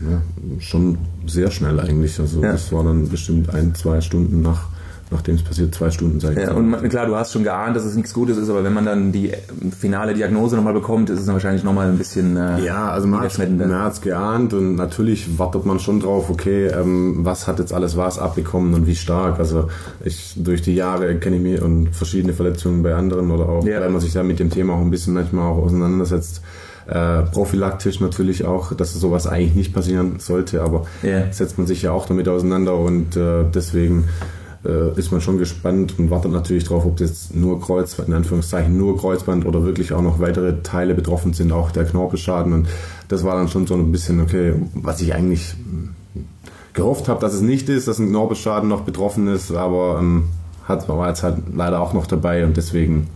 ja, 0.00 0.22
schon 0.58 0.96
sehr 1.26 1.50
schnell 1.50 1.78
eigentlich. 1.78 2.18
Also 2.18 2.40
das 2.40 2.72
war 2.72 2.82
dann 2.82 3.10
bestimmt 3.10 3.50
ein, 3.50 3.74
zwei 3.74 4.00
Stunden 4.00 4.40
nach 4.40 4.68
nachdem 5.10 5.36
es 5.36 5.42
passiert, 5.42 5.74
zwei 5.74 5.90
Stunden 5.90 6.18
seit. 6.18 6.36
Ja, 6.36 6.52
und 6.52 6.88
klar, 6.88 7.06
du 7.06 7.14
hast 7.14 7.32
schon 7.32 7.44
geahnt, 7.44 7.76
dass 7.76 7.84
es 7.84 7.94
nichts 7.94 8.12
Gutes 8.12 8.36
ist, 8.38 8.50
aber 8.50 8.64
wenn 8.64 8.72
man 8.72 8.84
dann 8.84 9.12
die 9.12 9.32
finale 9.78 10.14
Diagnose 10.14 10.56
nochmal 10.56 10.72
bekommt, 10.72 11.10
ist 11.10 11.20
es 11.20 11.26
dann 11.26 11.34
wahrscheinlich 11.34 11.62
nochmal 11.62 11.88
ein 11.88 11.98
bisschen. 11.98 12.36
Äh, 12.36 12.64
ja, 12.64 12.90
also 12.90 13.06
man 13.06 13.20
hat 13.20 13.92
es 13.92 14.00
geahnt 14.00 14.52
und 14.52 14.74
natürlich 14.74 15.38
wartet 15.38 15.64
man 15.64 15.78
schon 15.78 16.00
drauf, 16.00 16.28
okay, 16.28 16.66
ähm, 16.66 17.24
was 17.24 17.46
hat 17.46 17.60
jetzt 17.60 17.72
alles 17.72 17.96
was 17.96 18.18
abbekommen 18.18 18.74
und 18.74 18.86
wie 18.86 18.96
stark. 18.96 19.38
Also 19.38 19.68
ich 20.04 20.34
durch 20.36 20.62
die 20.62 20.74
Jahre 20.74 21.16
kenne 21.16 21.36
ich 21.36 21.42
mich 21.42 21.62
und 21.62 21.94
verschiedene 21.94 22.32
Verletzungen 22.32 22.82
bei 22.82 22.94
anderen 22.94 23.30
oder 23.30 23.48
auch, 23.48 23.64
ja. 23.64 23.80
weil 23.80 23.90
man 23.90 24.00
sich 24.00 24.12
da 24.12 24.24
mit 24.24 24.40
dem 24.40 24.50
Thema 24.50 24.74
auch 24.74 24.80
ein 24.80 24.90
bisschen 24.90 25.14
manchmal 25.14 25.52
auch 25.52 25.58
auseinandersetzt. 25.58 26.42
Äh, 26.88 27.22
prophylaktisch 27.22 28.00
natürlich 28.00 28.44
auch, 28.44 28.72
dass 28.72 28.94
sowas 28.94 29.26
eigentlich 29.26 29.56
nicht 29.56 29.74
passieren 29.74 30.20
sollte, 30.20 30.62
aber 30.62 30.86
yeah. 31.02 31.32
setzt 31.32 31.58
man 31.58 31.66
sich 31.66 31.82
ja 31.82 31.90
auch 31.90 32.06
damit 32.06 32.28
auseinander 32.28 32.76
und 32.76 33.16
äh, 33.16 33.44
deswegen 33.52 34.04
äh, 34.66 34.98
ist 34.98 35.12
man 35.12 35.20
schon 35.20 35.38
gespannt 35.38 35.94
und 35.98 36.10
wartet 36.10 36.32
natürlich 36.32 36.64
drauf, 36.64 36.84
ob 36.84 36.96
das 36.96 37.32
nur 37.32 37.60
Kreuzband, 37.60 38.08
in 38.08 38.14
Anführungszeichen 38.14 38.76
nur 38.76 38.98
Kreuzband 38.98 39.46
oder 39.46 39.64
wirklich 39.64 39.92
auch 39.92 40.02
noch 40.02 40.18
weitere 40.18 40.62
Teile 40.62 40.94
betroffen 40.94 41.32
sind, 41.32 41.52
auch 41.52 41.70
der 41.70 41.84
Knorpelschaden. 41.84 42.52
Und 42.52 42.68
das 43.08 43.24
war 43.24 43.36
dann 43.36 43.48
schon 43.48 43.66
so 43.66 43.74
ein 43.74 43.92
bisschen, 43.92 44.20
okay, 44.20 44.54
was 44.74 45.00
ich 45.00 45.14
eigentlich 45.14 45.54
gehofft 46.72 47.08
habe, 47.08 47.20
dass 47.20 47.32
es 47.32 47.40
nicht 47.40 47.68
ist, 47.68 47.88
dass 47.88 47.98
ein 47.98 48.08
Knorpelschaden 48.08 48.68
noch 48.68 48.82
betroffen 48.82 49.28
ist, 49.28 49.52
aber 49.52 49.98
ähm, 49.98 50.24
hat, 50.68 50.88
war 50.88 51.08
jetzt 51.08 51.22
halt 51.22 51.38
leider 51.54 51.80
auch 51.80 51.92
noch 51.92 52.06
dabei 52.06 52.44
und 52.44 52.56
deswegen 52.56 53.08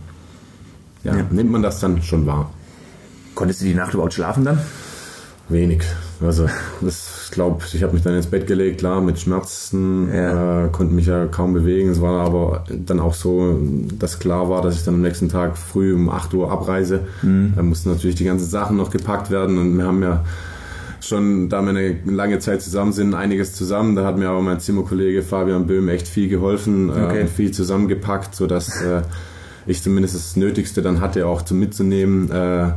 ja, 1.03 1.15
ja. 1.15 1.25
nimmt 1.29 1.51
man 1.51 1.61
das 1.61 1.79
dann 1.79 2.01
schon 2.01 2.25
wahr. 2.25 2.49
Konntest 3.35 3.61
du 3.61 3.65
die 3.65 3.73
Nacht 3.73 3.93
überhaupt 3.93 4.13
schlafen 4.13 4.45
dann? 4.45 4.59
Wenig. 5.49 5.83
Also 6.21 6.47
das, 6.81 7.00
glaube, 7.31 7.63
ich 7.73 7.81
habe 7.81 7.93
mich 7.93 8.03
dann 8.03 8.15
ins 8.15 8.27
Bett 8.27 8.47
gelegt, 8.47 8.79
klar, 8.79 9.01
mit 9.01 9.19
Schmerzen, 9.19 10.13
ja. 10.13 10.65
äh, 10.65 10.69
konnte 10.69 10.93
mich 10.93 11.07
ja 11.07 11.25
kaum 11.25 11.53
bewegen. 11.53 11.89
Es 11.89 12.01
war 12.01 12.25
aber 12.25 12.65
dann 12.69 12.99
auch 12.99 13.13
so, 13.13 13.59
dass 13.97 14.19
klar 14.19 14.49
war, 14.49 14.61
dass 14.61 14.75
ich 14.75 14.83
dann 14.83 14.95
am 14.95 15.01
nächsten 15.01 15.29
Tag 15.29 15.57
früh 15.57 15.93
um 15.93 16.09
8 16.09 16.33
Uhr 16.33 16.51
abreise. 16.51 17.01
Mhm. 17.21 17.53
Da 17.55 17.63
mussten 17.63 17.89
natürlich 17.89 18.15
die 18.15 18.25
ganzen 18.25 18.47
Sachen 18.47 18.77
noch 18.77 18.91
gepackt 18.91 19.31
werden 19.31 19.57
und 19.57 19.77
wir 19.77 19.85
haben 19.85 20.03
ja 20.03 20.23
schon, 20.99 21.49
da 21.49 21.61
wir 21.61 21.69
eine 21.69 21.97
lange 22.05 22.39
Zeit 22.39 22.61
zusammen 22.61 22.91
sind, 22.91 23.13
einiges 23.13 23.53
zusammen. 23.53 23.95
Da 23.95 24.05
hat 24.05 24.17
mir 24.17 24.29
aber 24.29 24.41
mein 24.41 24.59
Zimmerkollege 24.59 25.23
Fabian 25.23 25.67
Böhm 25.67 25.89
echt 25.89 26.07
viel 26.07 26.29
geholfen 26.29 26.89
äh, 26.89 26.91
okay. 26.91 27.17
äh, 27.17 27.21
und 27.21 27.29
viel 27.29 27.51
zusammengepackt, 27.51 28.35
sodass 28.35 28.81
äh, 28.81 29.01
ich 29.65 29.81
zumindest 29.81 30.15
das 30.15 30.35
Nötigste 30.35 30.81
dann 30.81 31.01
hatte, 31.01 31.27
auch 31.27 31.41
zum 31.41 31.59
mitzunehmen. 31.59 32.31
Äh, 32.31 32.71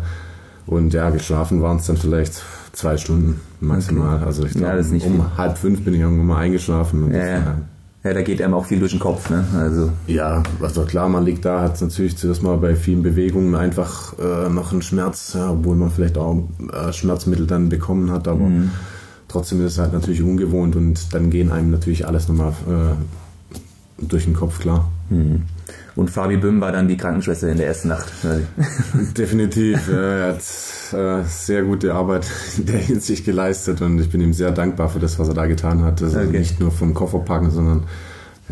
und 0.66 0.94
ja, 0.94 1.10
geschlafen 1.10 1.60
waren 1.62 1.76
es 1.76 1.86
dann 1.86 1.96
vielleicht 1.96 2.42
zwei 2.74 2.96
Stunden 2.96 3.40
maximal. 3.60 4.16
Okay. 4.16 4.24
Also 4.24 4.44
ich 4.44 4.52
glaube, 4.52 4.80
ja, 4.80 4.80
um 4.80 5.00
viel. 5.00 5.24
halb 5.36 5.58
fünf 5.58 5.84
bin 5.84 5.94
ich 5.94 6.00
irgendwann 6.00 6.26
mal 6.26 6.38
eingeschlafen. 6.38 7.12
Ja, 7.12 7.26
ja. 7.26 7.58
ja, 8.04 8.14
da 8.14 8.22
geht 8.22 8.42
einem 8.42 8.54
auch 8.54 8.66
viel 8.66 8.78
durch 8.78 8.92
den 8.92 9.00
Kopf. 9.00 9.30
Ne? 9.30 9.44
Also. 9.56 9.90
Ja, 10.06 10.42
also 10.60 10.84
klar, 10.84 11.08
man 11.08 11.24
liegt 11.24 11.44
da, 11.44 11.60
hat 11.60 11.76
es 11.76 11.80
natürlich 11.80 12.16
zuerst 12.16 12.42
mal 12.42 12.56
bei 12.58 12.74
vielen 12.74 13.02
Bewegungen 13.02 13.54
einfach 13.54 14.18
äh, 14.18 14.48
noch 14.48 14.72
einen 14.72 14.82
Schmerz, 14.82 15.34
ja, 15.34 15.50
obwohl 15.50 15.76
man 15.76 15.90
vielleicht 15.90 16.18
auch 16.18 16.42
äh, 16.72 16.92
Schmerzmittel 16.92 17.46
dann 17.46 17.68
bekommen 17.68 18.10
hat, 18.10 18.28
aber 18.28 18.44
mhm. 18.44 18.70
trotzdem 19.28 19.64
ist 19.64 19.72
es 19.72 19.78
halt 19.78 19.92
natürlich 19.92 20.22
ungewohnt 20.22 20.76
und 20.76 21.14
dann 21.14 21.30
gehen 21.30 21.50
einem 21.50 21.70
natürlich 21.70 22.06
alles 22.06 22.28
nochmal 22.28 22.52
äh, 22.68 24.04
durch 24.06 24.24
den 24.24 24.34
Kopf, 24.34 24.58
klar. 24.58 24.90
Mhm. 25.10 25.42
Und 25.96 26.10
Fabi 26.10 26.36
Böhm 26.36 26.60
war 26.60 26.72
dann 26.72 26.88
die 26.88 26.96
Krankenschwester 26.96 27.48
in 27.48 27.56
der 27.56 27.68
ersten 27.68 27.88
Nacht. 27.88 28.12
Definitiv. 29.16 29.88
er 29.88 30.34
hat 30.34 30.42
äh, 30.92 31.24
sehr 31.28 31.62
gute 31.62 31.94
Arbeit 31.94 32.26
in 32.56 32.66
der 32.66 32.78
Hinsicht 32.78 33.24
geleistet 33.24 33.80
und 33.80 34.00
ich 34.00 34.10
bin 34.10 34.20
ihm 34.20 34.32
sehr 34.32 34.50
dankbar 34.50 34.88
für 34.88 34.98
das, 34.98 35.18
was 35.18 35.28
er 35.28 35.34
da 35.34 35.46
getan 35.46 35.84
hat. 35.84 36.02
Also 36.02 36.18
okay. 36.18 36.38
nicht 36.38 36.58
nur 36.58 36.72
vom 36.72 36.94
Kofferpacken, 36.94 37.50
sondern 37.50 37.84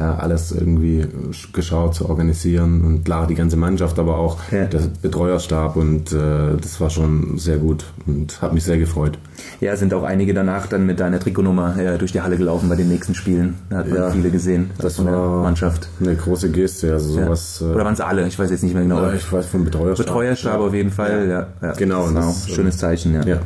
ja, 0.02 0.16
alles 0.16 0.50
irgendwie 0.50 1.06
geschaut 1.52 1.94
zu 1.94 2.08
organisieren 2.08 2.84
und 2.84 3.04
klar 3.04 3.26
die 3.26 3.34
ganze 3.34 3.56
Mannschaft, 3.56 3.98
aber 3.98 4.18
auch 4.18 4.38
ja. 4.50 4.64
der 4.64 4.80
Betreuerstab 5.00 5.76
und 5.76 6.12
äh, 6.12 6.56
das 6.60 6.80
war 6.80 6.90
schon 6.90 7.38
sehr 7.38 7.58
gut 7.58 7.84
und 8.06 8.42
hat 8.42 8.52
mich 8.52 8.64
sehr 8.64 8.78
gefreut. 8.78 9.18
Ja, 9.60 9.76
sind 9.76 9.94
auch 9.94 10.02
einige 10.02 10.34
danach 10.34 10.66
dann 10.66 10.86
mit 10.86 10.98
deiner 10.98 11.20
Trikotnummer 11.20 11.78
äh, 11.78 11.98
durch 11.98 12.10
die 12.12 12.20
Halle 12.20 12.36
gelaufen 12.36 12.68
bei 12.68 12.74
den 12.74 12.88
nächsten 12.88 13.14
Spielen. 13.14 13.54
Da 13.70 13.78
hat 13.78 13.88
man 13.88 13.96
ja, 13.96 14.10
viele 14.10 14.30
gesehen, 14.30 14.70
das 14.78 14.96
von 14.96 15.06
der 15.06 15.16
Mannschaft. 15.16 15.88
Eine 16.00 16.16
große 16.16 16.50
Geste, 16.50 16.92
also 16.92 17.12
sowas. 17.12 17.60
Ja. 17.60 17.72
Oder 17.72 17.84
waren 17.84 17.94
es 17.94 18.00
alle? 18.00 18.26
Ich 18.26 18.38
weiß 18.38 18.50
jetzt 18.50 18.64
nicht 18.64 18.74
mehr 18.74 18.82
genau. 18.82 19.02
Ja, 19.02 19.12
ich 19.12 19.32
weiß 19.32 19.46
vom 19.46 19.64
Betreuerstab. 19.64 20.06
Betreuerstab 20.06 20.60
auf 20.60 20.74
jeden 20.74 20.90
Fall, 20.90 21.28
ja. 21.62 21.72
Genau. 21.74 22.06
Ein 22.06 22.34
schönes 22.48 22.76
Zeichen, 22.76 23.14
ja. 23.14 23.40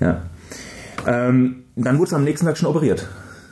ja. 0.00 0.20
Ähm, 1.06 1.64
dann 1.76 1.98
wurde 1.98 2.08
es 2.08 2.14
am 2.14 2.24
nächsten 2.24 2.46
Tag 2.46 2.58
schon 2.58 2.68
operiert. 2.68 3.06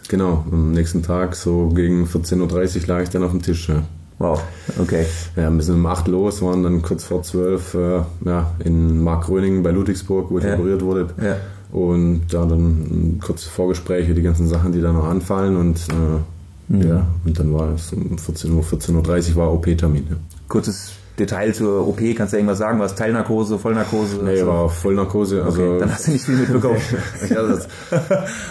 Genau, 0.09 0.45
am 0.51 0.73
nächsten 0.73 1.03
Tag, 1.03 1.35
so 1.35 1.69
gegen 1.69 2.05
14.30 2.05 2.83
Uhr, 2.83 2.87
lag 2.89 3.03
ich 3.03 3.11
dann 3.11 3.23
auf 3.23 3.31
dem 3.31 3.43
Tisch. 3.43 3.69
Ja. 3.69 3.83
Wow, 4.19 4.41
okay. 4.81 5.07
Ja, 5.37 5.51
wir 5.51 5.63
sind 5.63 5.77
um 5.77 5.87
8 5.87 6.09
los, 6.09 6.41
waren 6.43 6.63
dann 6.63 6.83
kurz 6.83 7.05
vor 7.05 7.23
12 7.23 7.75
äh, 7.75 8.01
ja, 8.25 8.53
in 8.65 9.03
Markgröningen 9.03 9.63
bei 9.63 9.71
Ludwigsburg, 9.71 10.31
wo 10.31 10.39
ich 10.39 10.45
ja. 10.45 10.55
operiert 10.55 10.83
wurde. 10.83 11.09
Ja. 11.21 11.37
Und 11.73 12.27
da 12.31 12.45
dann 12.45 13.19
kurze 13.25 13.51
Vorgespräche, 13.51 14.15
die 14.15 14.23
ganzen 14.23 14.47
Sachen, 14.47 14.73
die 14.73 14.81
da 14.81 14.93
noch 14.93 15.07
anfallen. 15.07 15.57
Und, 15.57 15.81
äh, 15.89 16.73
mhm. 16.73 16.89
ja, 16.89 17.07
und 17.25 17.39
dann 17.39 17.53
war 17.53 17.75
es 17.75 17.93
um 17.93 18.17
14 18.17 18.53
Uhr, 18.53 18.63
14.30 18.63 19.31
Uhr 19.31 19.37
war 19.37 19.53
OP-Termin. 19.53 20.07
Ja. 20.09 20.17
Kurzes 20.49 20.93
Detail 21.19 21.55
zur 21.55 21.87
OP, 21.87 22.01
kannst 22.17 22.33
du 22.33 22.39
irgendwas 22.39 22.59
sagen? 22.59 22.81
Was 22.81 22.97
Teilnarkose, 22.97 23.59
Vollnarkose? 23.59 24.17
Nee, 24.25 24.31
also? 24.31 24.47
war 24.47 24.69
Vollnarkose. 24.69 25.45
Also 25.45 25.63
okay, 25.63 25.79
dann 25.79 25.93
hast 25.93 26.09
du 26.09 26.11
nicht 26.11 26.25
viel 26.25 26.37
mitbekommen. 26.37 26.81
ja, 27.31 27.43
das 27.43 27.69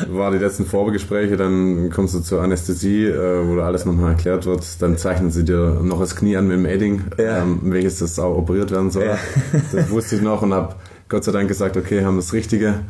war 0.08 0.32
die 0.32 0.38
letzten 0.38 0.65
Vorbegespräche, 0.65 1.36
dann 1.36 1.89
kommst 1.89 2.15
du 2.15 2.20
zur 2.22 2.41
Anästhesie, 2.41 3.05
äh, 3.05 3.48
wo 3.48 3.58
da 3.58 3.65
alles 3.65 3.86
nochmal 3.86 4.12
erklärt 4.12 4.46
wird. 4.46 4.82
Dann 4.82 4.98
zeichnen 4.98 5.29
sie 5.29 5.43
dir 5.43 5.82
noch 5.82 6.00
das 6.00 6.15
Knie 6.15 6.38
an 6.38 6.48
mit 6.48 6.58
dem 6.58 6.65
Edding, 6.65 7.01
ja. 7.17 7.39
ähm, 7.39 7.60
welches 7.63 8.00
das 8.00 8.17
auch 8.17 8.38
operiert 8.38 8.72
werden 8.72 8.91
soll. 8.91 9.05
Ja. 9.05 9.17
Das 9.72 9.89
wusste 9.89 10.15
ich 10.15 10.22
noch 10.22 10.41
und 10.41 10.53
habe 10.53 10.75
Gott 11.10 11.24
sei 11.25 11.32
Dank 11.32 11.48
gesagt, 11.48 11.77
okay, 11.77 12.03
haben 12.03 12.15
das 12.15 12.34
richtige 12.34 12.82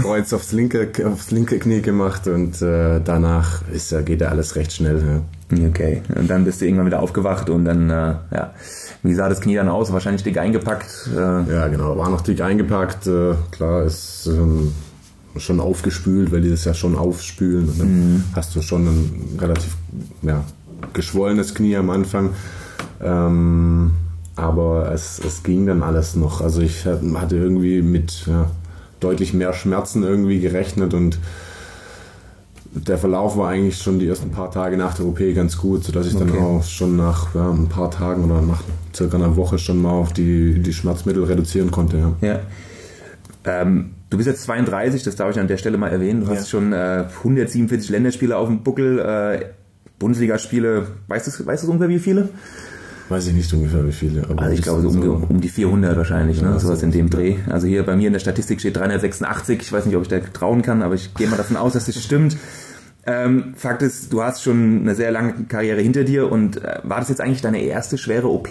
Kreuz 0.00 0.32
aufs 0.32 0.52
linke, 0.52 0.90
aufs 1.06 1.30
linke 1.30 1.58
Knie 1.58 1.80
gemacht 1.80 2.28
und 2.28 2.60
äh, 2.62 3.00
danach 3.04 3.62
ist, 3.72 3.94
geht 4.04 4.20
ja 4.20 4.28
alles 4.28 4.54
recht 4.56 4.72
schnell. 4.72 4.98
Ja. 4.98 5.22
Okay, 5.68 6.02
und 6.16 6.28
dann 6.28 6.44
bist 6.44 6.60
du 6.60 6.64
irgendwann 6.64 6.86
wieder 6.86 7.00
aufgewacht 7.00 7.50
und 7.50 7.64
dann, 7.64 7.90
äh, 7.90 8.14
ja, 8.32 8.54
wie 9.02 9.14
sah 9.14 9.28
das 9.28 9.40
Knie 9.40 9.56
dann 9.56 9.68
aus? 9.68 9.92
Wahrscheinlich 9.92 10.22
dick 10.22 10.38
eingepackt? 10.38 11.10
Äh. 11.14 11.18
Ja, 11.52 11.68
genau, 11.68 11.96
war 11.96 12.10
noch 12.10 12.22
dick 12.22 12.40
eingepackt. 12.40 13.06
Äh, 13.06 13.34
klar, 13.50 13.84
ist 13.84 14.26
ähm, 14.26 14.72
schon 15.36 15.60
aufgespült, 15.60 16.32
weil 16.32 16.40
die 16.40 16.50
das 16.50 16.64
ja 16.64 16.74
schon 16.74 16.96
aufspülen 16.96 17.68
und 17.68 17.80
dann 17.80 17.88
mhm. 17.88 18.24
hast 18.34 18.54
du 18.54 18.62
schon 18.62 18.86
ein 18.86 19.38
relativ 19.40 19.76
ja, 20.22 20.44
geschwollenes 20.92 21.54
Knie 21.54 21.76
am 21.76 21.90
Anfang. 21.90 22.30
Ähm, 23.02 23.92
aber 24.36 24.90
es, 24.92 25.20
es 25.24 25.42
ging 25.42 25.66
dann 25.66 25.82
alles 25.82 26.16
noch. 26.16 26.40
Also 26.40 26.60
ich 26.60 26.86
hatte 26.86 27.36
irgendwie 27.36 27.82
mit 27.82 28.26
ja, 28.26 28.50
deutlich 29.00 29.34
mehr 29.34 29.52
Schmerzen 29.52 30.02
irgendwie 30.02 30.40
gerechnet 30.40 30.94
und 30.94 31.18
der 32.74 32.98
Verlauf 32.98 33.36
war 33.36 33.50
eigentlich 33.50 33.78
schon 33.78 33.98
die 33.98 34.08
ersten 34.08 34.30
paar 34.30 34.50
Tage 34.50 34.76
nach 34.76 34.94
der 34.94 35.06
OP 35.06 35.20
ganz 35.34 35.56
gut, 35.56 35.84
sodass 35.84 36.08
ich 36.08 36.14
okay. 36.16 36.26
dann 36.26 36.42
auch 36.42 36.64
schon 36.64 36.96
nach 36.96 37.34
ja, 37.34 37.48
ein 37.48 37.68
paar 37.68 37.90
Tagen 37.90 38.24
oder 38.24 38.42
nach 38.42 38.62
circa 38.94 39.16
einer 39.16 39.36
Woche 39.36 39.58
schon 39.58 39.80
mal 39.80 39.92
auf 39.92 40.12
die, 40.12 40.60
die 40.60 40.72
Schmerzmittel 40.72 41.22
reduzieren 41.24 41.70
konnte. 41.70 41.98
Ja. 41.98 42.16
ja. 42.20 42.40
Ähm, 43.44 43.90
du 44.10 44.16
bist 44.16 44.26
jetzt 44.26 44.42
32, 44.42 45.04
das 45.04 45.14
darf 45.14 45.30
ich 45.30 45.38
an 45.38 45.46
der 45.46 45.56
Stelle 45.56 45.78
mal 45.78 45.90
erwähnen. 45.90 46.22
Du 46.24 46.26
ja. 46.26 46.36
hast 46.36 46.50
schon 46.50 46.72
äh, 46.72 47.04
147 47.18 47.90
Länderspiele 47.90 48.36
auf 48.36 48.48
dem 48.48 48.62
Buckel, 48.64 48.98
äh, 48.98 49.44
Bundesligaspiele, 50.00 50.88
weißt 51.06 51.40
du, 51.40 51.46
weißt 51.46 51.64
du 51.64 51.70
ungefähr 51.70 51.88
wie 51.88 52.00
viele? 52.00 52.28
Weiß 53.08 53.26
ich 53.26 53.34
nicht 53.34 53.52
ungefähr 53.52 53.86
wie 53.86 53.92
viele. 53.92 54.26
also 54.36 54.50
ich 54.54 54.62
glaube 54.62 54.82
so 54.82 54.88
um, 54.88 55.24
um, 55.24 55.40
die 55.40 55.48
400 55.48 55.96
wahrscheinlich, 55.96 56.40
ne? 56.40 56.48
ja, 56.48 56.58
sowas 56.58 56.82
in 56.82 56.90
dem 56.90 57.10
Dreh. 57.10 57.36
Also 57.50 57.66
hier 57.66 57.82
bei 57.84 57.96
mir 57.96 58.06
in 58.06 58.14
der 58.14 58.20
Statistik 58.20 58.60
steht 58.60 58.76
386. 58.76 59.60
Ich 59.60 59.72
weiß 59.72 59.84
nicht, 59.86 59.96
ob 59.96 60.02
ich 60.02 60.08
da 60.08 60.20
trauen 60.20 60.62
kann, 60.62 60.82
aber 60.82 60.94
ich 60.94 61.12
gehe 61.14 61.28
mal 61.28 61.36
davon 61.36 61.56
aus, 61.56 61.74
dass 61.74 61.86
das 61.86 62.02
stimmt. 62.02 62.36
Ähm, 63.06 63.54
Fakt 63.56 63.82
ist, 63.82 64.12
du 64.12 64.22
hast 64.22 64.42
schon 64.42 64.80
eine 64.80 64.94
sehr 64.94 65.10
lange 65.10 65.44
Karriere 65.48 65.82
hinter 65.82 66.04
dir 66.04 66.32
und 66.32 66.64
äh, 66.64 66.78
war 66.82 67.00
das 67.00 67.10
jetzt 67.10 67.20
eigentlich 67.20 67.42
deine 67.42 67.60
erste 67.60 67.98
schwere 67.98 68.28
OP? 68.28 68.48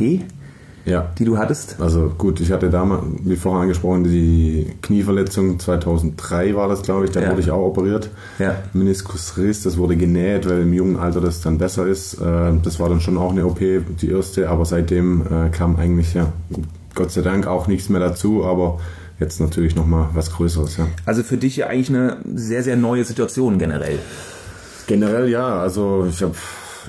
Ja. 0.86 1.12
die 1.18 1.26
du 1.26 1.38
hattest? 1.38 1.78
Also 1.80 2.12
gut, 2.18 2.40
ich 2.40 2.52
hatte 2.52 2.70
damals, 2.70 3.04
wie 3.24 3.36
vorher 3.36 3.62
angesprochen, 3.62 4.04
die 4.04 4.68
Knieverletzung 4.82 5.60
2003 5.60 6.56
war 6.56 6.68
das, 6.68 6.82
glaube 6.82 7.06
ich, 7.06 7.12
da 7.12 7.22
ja. 7.22 7.32
wurde 7.32 7.42
ich 7.42 7.52
auch 7.52 7.66
operiert. 7.66 8.10
Ja. 8.40 8.56
Meniskusriss, 8.74 9.64
das 9.64 9.78
wurde 9.78 9.96
genäht, 9.96 10.50
weil 10.50 10.62
im 10.62 10.74
jungen 10.74 10.98
Alter 10.98 11.22
das 11.22 11.42
dann 11.42 11.58
besser 11.58 11.88
ist. 11.88 12.16
Äh, 12.16 12.54
das 12.64 12.80
war 12.80 12.90
dann 12.90 13.02
schon 13.02 13.18
auch 13.18 13.32
eine 13.32 13.46
OP, 13.46 13.60
die 13.60 14.10
erste, 14.10 14.50
aber 14.50 14.66
seitdem 14.66 15.22
äh, 15.22 15.50
kam 15.50 15.76
eigentlich, 15.76 16.14
ja, 16.14 16.32
Gott 16.96 17.12
sei 17.12 17.22
Dank 17.22 17.48
auch 17.48 17.68
nichts 17.68 17.90
mehr 17.90 18.00
dazu, 18.00 18.44
aber 18.46 18.80
jetzt 19.20 19.40
natürlich 19.40 19.76
nochmal 19.76 20.10
was 20.14 20.32
Größeres. 20.32 20.78
Ja. 20.78 20.88
Also 21.06 21.24
für 21.24 21.38
dich 21.38 21.56
ja 21.56 21.68
eigentlich 21.68 21.90
eine 21.90 22.18
sehr, 22.36 22.64
sehr 22.64 22.76
neue 22.76 23.04
Situation 23.04 23.58
generell. 23.58 24.00
Generell 24.88 25.30
ja, 25.30 25.60
also 25.60 26.08
ich 26.10 26.22
habe 26.22 26.36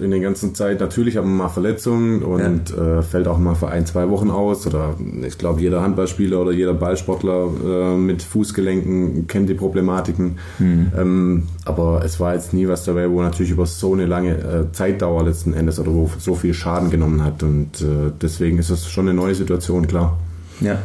in 0.00 0.10
der 0.10 0.20
ganzen 0.20 0.54
Zeit, 0.54 0.80
natürlich 0.80 1.16
haben 1.16 1.28
wir 1.28 1.44
mal 1.44 1.48
Verletzungen 1.48 2.22
und 2.22 2.70
ja. 2.70 2.98
äh, 2.98 3.02
fällt 3.02 3.28
auch 3.28 3.38
mal 3.38 3.54
für 3.54 3.68
ein, 3.68 3.86
zwei 3.86 4.08
Wochen 4.10 4.30
aus. 4.30 4.66
Oder 4.66 4.94
ich 5.26 5.38
glaube, 5.38 5.60
jeder 5.60 5.82
Handballspieler 5.82 6.40
oder 6.40 6.52
jeder 6.52 6.74
Ballsportler 6.74 7.48
äh, 7.64 7.96
mit 7.96 8.22
Fußgelenken 8.22 9.26
kennt 9.26 9.48
die 9.48 9.54
Problematiken. 9.54 10.38
Mhm. 10.58 10.92
Ähm, 10.96 11.42
aber 11.64 12.02
es 12.04 12.20
war 12.20 12.34
jetzt 12.34 12.52
nie 12.52 12.68
was 12.68 12.84
dabei, 12.84 13.10
wo 13.10 13.22
natürlich 13.22 13.52
über 13.52 13.66
so 13.66 13.92
eine 13.92 14.06
lange 14.06 14.36
äh, 14.36 14.72
Zeitdauer 14.72 15.24
letzten 15.24 15.54
Endes 15.54 15.78
oder 15.78 15.92
wo 15.92 16.10
so 16.18 16.34
viel 16.34 16.54
Schaden 16.54 16.90
genommen 16.90 17.22
hat. 17.22 17.42
Und 17.42 17.80
äh, 17.80 18.12
deswegen 18.20 18.58
ist 18.58 18.70
es 18.70 18.88
schon 18.88 19.08
eine 19.08 19.14
neue 19.14 19.34
Situation, 19.34 19.86
klar. 19.86 20.18
Ja. 20.60 20.78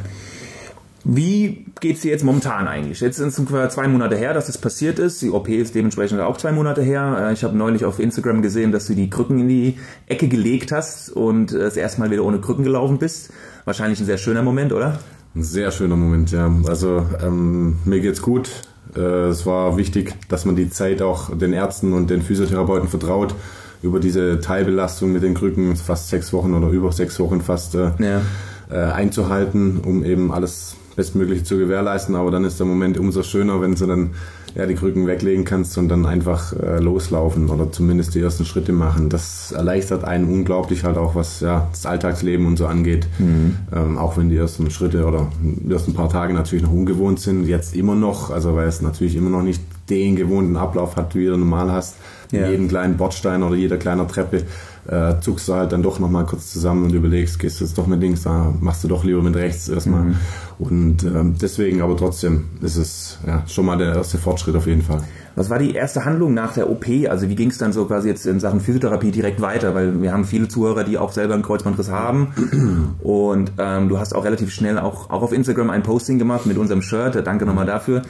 Wie 1.03 1.65
geht 1.79 1.95
es 1.95 2.01
dir 2.01 2.11
jetzt 2.11 2.23
momentan 2.23 2.67
eigentlich? 2.67 2.99
Jetzt 2.99 3.17
sind 3.17 3.29
es 3.29 3.39
ungefähr 3.39 3.69
zwei 3.69 3.87
Monate 3.87 4.17
her, 4.17 4.33
dass 4.33 4.47
das 4.47 4.57
passiert 4.57 4.99
ist. 4.99 5.21
Die 5.21 5.29
OP 5.29 5.47
ist 5.47 5.73
dementsprechend 5.73 6.19
auch 6.19 6.37
zwei 6.37 6.51
Monate 6.51 6.81
her. 6.81 7.29
Äh, 7.29 7.33
ich 7.33 7.43
habe 7.43 7.57
neulich 7.57 7.85
auf 7.85 7.99
Instagram 7.99 8.41
gesehen, 8.41 8.71
dass 8.71 8.87
du 8.87 8.95
die 8.95 9.09
Krücken 9.09 9.39
in 9.39 9.47
die 9.47 9.77
Ecke 10.07 10.27
gelegt 10.27 10.71
hast 10.71 11.09
und 11.09 11.53
das 11.53 11.77
erste 11.77 12.01
Mal 12.01 12.11
wieder 12.11 12.23
ohne 12.23 12.39
Krücken 12.39 12.63
gelaufen 12.63 12.97
bist. 12.97 13.31
Wahrscheinlich 13.65 13.99
ein 13.99 14.05
sehr 14.05 14.17
schöner 14.17 14.43
Moment, 14.43 14.73
oder? 14.73 14.99
Ein 15.35 15.43
sehr 15.43 15.71
schöner 15.71 15.95
Moment, 15.95 16.31
ja. 16.31 16.51
Also 16.67 17.05
ähm, 17.23 17.77
mir 17.85 18.01
geht's 18.01 18.21
gut. 18.21 18.49
Äh, 18.95 18.99
es 18.99 19.45
war 19.45 19.77
wichtig, 19.77 20.15
dass 20.27 20.45
man 20.45 20.55
die 20.55 20.69
Zeit 20.69 21.01
auch 21.01 21.35
den 21.35 21.53
Ärzten 21.53 21.93
und 21.93 22.09
den 22.09 22.21
Physiotherapeuten 22.21 22.89
vertraut 22.89 23.35
über 23.81 23.99
diese 23.99 24.39
Teilbelastung 24.41 25.13
mit 25.13 25.23
den 25.23 25.33
Krücken, 25.33 25.75
fast 25.75 26.09
sechs 26.09 26.33
Wochen 26.33 26.53
oder 26.53 26.67
über 26.69 26.91
sechs 26.91 27.19
Wochen 27.19 27.41
fast 27.41 27.75
äh, 27.75 27.91
ja. 27.99 28.21
äh, 28.69 28.91
einzuhalten, 28.91 29.79
um 29.85 30.03
eben 30.03 30.33
alles 30.33 30.75
Bestmögliche 30.99 31.45
zu 31.45 31.57
gewährleisten. 31.57 32.13
Aber 32.15 32.29
dann 32.29 32.43
ist 32.43 32.59
der 32.59 32.67
Moment 32.67 32.97
umso 32.97 33.23
schöner, 33.23 33.61
wenn 33.61 33.73
du 33.73 33.85
dann 33.85 34.09
ja, 34.53 34.65
die 34.65 34.75
Krücken 34.75 35.07
weglegen 35.07 35.45
kannst 35.45 35.77
und 35.77 35.87
dann 35.87 36.05
einfach 36.05 36.51
äh, 36.51 36.79
loslaufen 36.79 37.49
oder 37.49 37.71
zumindest 37.71 38.15
die 38.15 38.19
ersten 38.19 38.43
Schritte 38.43 38.73
machen. 38.73 39.07
Das 39.07 39.53
erleichtert 39.53 40.03
einen 40.03 40.25
unglaublich 40.25 40.83
halt 40.83 40.97
auch, 40.97 41.15
was 41.15 41.39
ja, 41.39 41.69
das 41.71 41.85
Alltagsleben 41.85 42.45
und 42.45 42.57
so 42.57 42.65
angeht. 42.65 43.07
Mhm. 43.17 43.55
Ähm, 43.73 43.97
auch 43.97 44.17
wenn 44.17 44.29
die 44.29 44.35
ersten 44.35 44.69
Schritte 44.71 45.05
oder 45.05 45.31
die 45.41 45.71
ersten 45.71 45.93
paar 45.93 46.09
Tage 46.09 46.33
natürlich 46.33 46.63
noch 46.63 46.73
ungewohnt 46.73 47.21
sind. 47.21 47.47
Jetzt 47.47 47.77
immer 47.77 47.95
noch, 47.95 48.29
also 48.29 48.55
weil 48.55 48.67
es 48.67 48.81
natürlich 48.81 49.15
immer 49.15 49.29
noch 49.29 49.43
nicht 49.43 49.61
den 49.89 50.17
gewohnten 50.17 50.57
Ablauf 50.57 50.97
hat, 50.97 51.15
wie 51.15 51.27
du 51.27 51.37
normal 51.37 51.71
hast. 51.71 51.95
Ja. 52.31 52.49
Jeden 52.49 52.67
kleinen 52.67 52.97
Bordstein 52.97 53.41
oder 53.41 53.55
jeder 53.55 53.77
kleiner 53.77 54.07
Treppe 54.07 54.43
äh, 54.89 55.19
zuckst 55.21 55.47
du 55.47 55.53
halt 55.53 55.71
dann 55.71 55.83
doch 55.83 55.99
nochmal 55.99 56.25
kurz 56.25 56.51
zusammen 56.51 56.85
und 56.85 56.93
überlegst, 56.93 57.39
gehst 57.39 57.59
du 57.59 57.65
jetzt 57.65 57.77
doch 57.77 57.87
mit 57.87 58.01
links, 58.01 58.23
da 58.23 58.53
machst 58.59 58.83
du 58.83 58.87
doch 58.87 59.03
lieber 59.03 59.21
mit 59.21 59.35
rechts 59.35 59.69
erstmal. 59.69 60.03
Mhm. 60.03 60.15
Und 60.59 61.03
ähm, 61.03 61.35
deswegen 61.41 61.81
aber 61.81 61.95
trotzdem 61.95 62.49
ist 62.61 62.75
es 62.75 63.17
ja, 63.25 63.43
schon 63.47 63.65
mal 63.65 63.77
der 63.77 63.95
erste 63.95 64.17
Fortschritt 64.17 64.57
auf 64.57 64.67
jeden 64.67 64.81
Fall. 64.81 65.01
Was 65.35 65.49
war 65.49 65.57
die 65.57 65.73
erste 65.73 66.03
Handlung 66.03 66.33
nach 66.33 66.53
der 66.53 66.69
OP? 66.69 66.85
Also 67.07 67.29
wie 67.29 67.35
ging 67.35 67.49
es 67.49 67.57
dann 67.57 67.71
so 67.71 67.85
quasi 67.85 68.09
jetzt 68.09 68.25
in 68.25 68.41
Sachen 68.41 68.59
Physiotherapie 68.59 69.11
direkt 69.11 69.39
weiter? 69.39 69.73
Weil 69.73 70.01
wir 70.01 70.11
haben 70.11 70.25
viele 70.25 70.49
Zuhörer, 70.49 70.83
die 70.83 70.97
auch 70.97 71.13
selber 71.13 71.33
einen 71.33 71.43
Kreuzbandriss 71.43 71.89
haben. 71.89 72.97
Und 72.99 73.53
ähm, 73.57 73.87
du 73.87 73.99
hast 73.99 74.13
auch 74.13 74.25
relativ 74.25 74.51
schnell 74.51 74.77
auch, 74.77 75.09
auch 75.09 75.21
auf 75.21 75.31
Instagram 75.31 75.69
ein 75.69 75.81
Posting 75.81 76.19
gemacht 76.19 76.45
mit 76.45 76.57
unserem 76.57 76.81
Shirt. 76.81 77.25
Danke 77.25 77.45
nochmal 77.45 77.65
dafür 77.65 78.01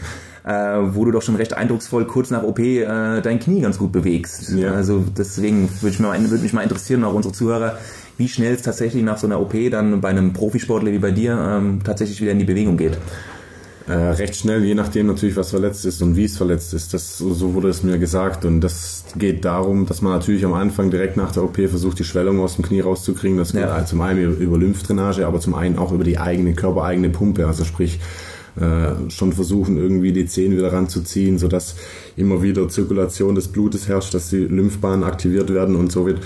äh, 0.50 0.52
wo 0.52 1.06
du 1.06 1.12
doch 1.12 1.22
schon 1.22 1.36
recht 1.36 1.54
eindrucksvoll 1.54 2.06
kurz 2.06 2.32
nach 2.32 2.44
OP 2.44 2.60
äh, 2.60 3.22
dein 3.22 3.40
Knie 3.40 3.62
ganz 3.62 3.78
gut 3.78 3.92
bewegst. 3.92 4.50
Ja. 4.50 4.72
Also 4.72 5.04
deswegen 5.18 5.70
würde 5.82 5.94
ich 5.94 6.00
mal, 6.00 6.20
würde 6.30 6.44
mich 6.44 6.54
mal 6.54 6.64
interessieren, 6.64 7.04
auch 7.04 7.14
unsere 7.14 7.34
Zuhörer, 7.34 7.78
wie 8.20 8.28
schnell 8.28 8.54
es 8.54 8.62
tatsächlich 8.62 9.02
nach 9.02 9.18
so 9.18 9.28
einer 9.28 9.40
OP 9.40 9.54
dann 9.72 10.02
bei 10.02 10.10
einem 10.10 10.34
Profisportler 10.34 10.92
wie 10.92 11.00
bei 11.00 11.12
dir 11.12 11.40
ähm, 11.42 11.80
tatsächlich 11.86 12.20
wieder 12.20 12.34
in 12.34 12.40
die 12.40 12.46
Bewegung 12.46 12.76
geht. 12.76 12.98
Äh, 13.88 13.94
recht 13.94 14.36
schnell, 14.36 14.64
je 14.66 14.76
nachdem 14.76 15.08
natürlich, 15.08 15.38
was 15.38 15.52
verletzt 15.52 15.86
ist 15.86 16.02
und 16.02 16.18
wie 16.18 16.26
es 16.26 16.36
verletzt 16.36 16.74
ist. 16.74 16.94
Das, 16.94 17.18
so 17.18 17.54
wurde 17.54 17.70
es 17.70 17.82
mir 17.82 17.98
gesagt. 17.98 18.44
Und 18.44 18.60
das 18.60 19.06
geht 19.16 19.46
darum, 19.46 19.86
dass 19.86 20.02
man 20.02 20.12
natürlich 20.12 20.44
am 20.44 20.54
Anfang 20.54 20.92
direkt 20.92 21.16
nach 21.16 21.32
der 21.32 21.44
OP 21.44 21.56
versucht, 21.56 21.98
die 21.98 22.04
Schwellung 22.04 22.42
aus 22.42 22.58
dem 22.58 22.66
Knie 22.66 22.82
rauszukriegen. 22.82 23.38
Das 23.38 23.54
geht 23.54 23.62
ja. 23.62 23.86
zum 23.86 24.02
einen 24.02 24.38
über 24.38 24.58
Lymphdrainage, 24.58 25.26
aber 25.26 25.40
zum 25.40 25.56
einen 25.56 25.80
auch 25.80 25.94
über 25.94 26.04
die 26.04 26.20
eigene 26.20 26.54
körpereigene 26.54 27.10
Pumpe. 27.10 27.48
Also 27.48 27.64
sprich, 27.64 28.00
äh, 28.60 29.10
schon 29.10 29.34
versuchen, 29.34 29.78
irgendwie 29.78 30.12
die 30.12 30.26
Zehen 30.26 30.52
wieder 30.52 30.74
ranzuziehen, 30.74 31.38
sodass 31.38 31.76
immer 32.18 32.42
wieder 32.42 32.68
Zirkulation 32.68 33.36
des 33.36 33.48
Blutes 33.48 33.88
herrscht, 33.88 34.14
dass 34.14 34.30
die 34.30 34.38
Lymphbahnen 34.38 35.04
aktiviert 35.04 35.54
werden 35.54 35.76
und 35.76 35.92
so 35.92 36.06
wird 36.06 36.20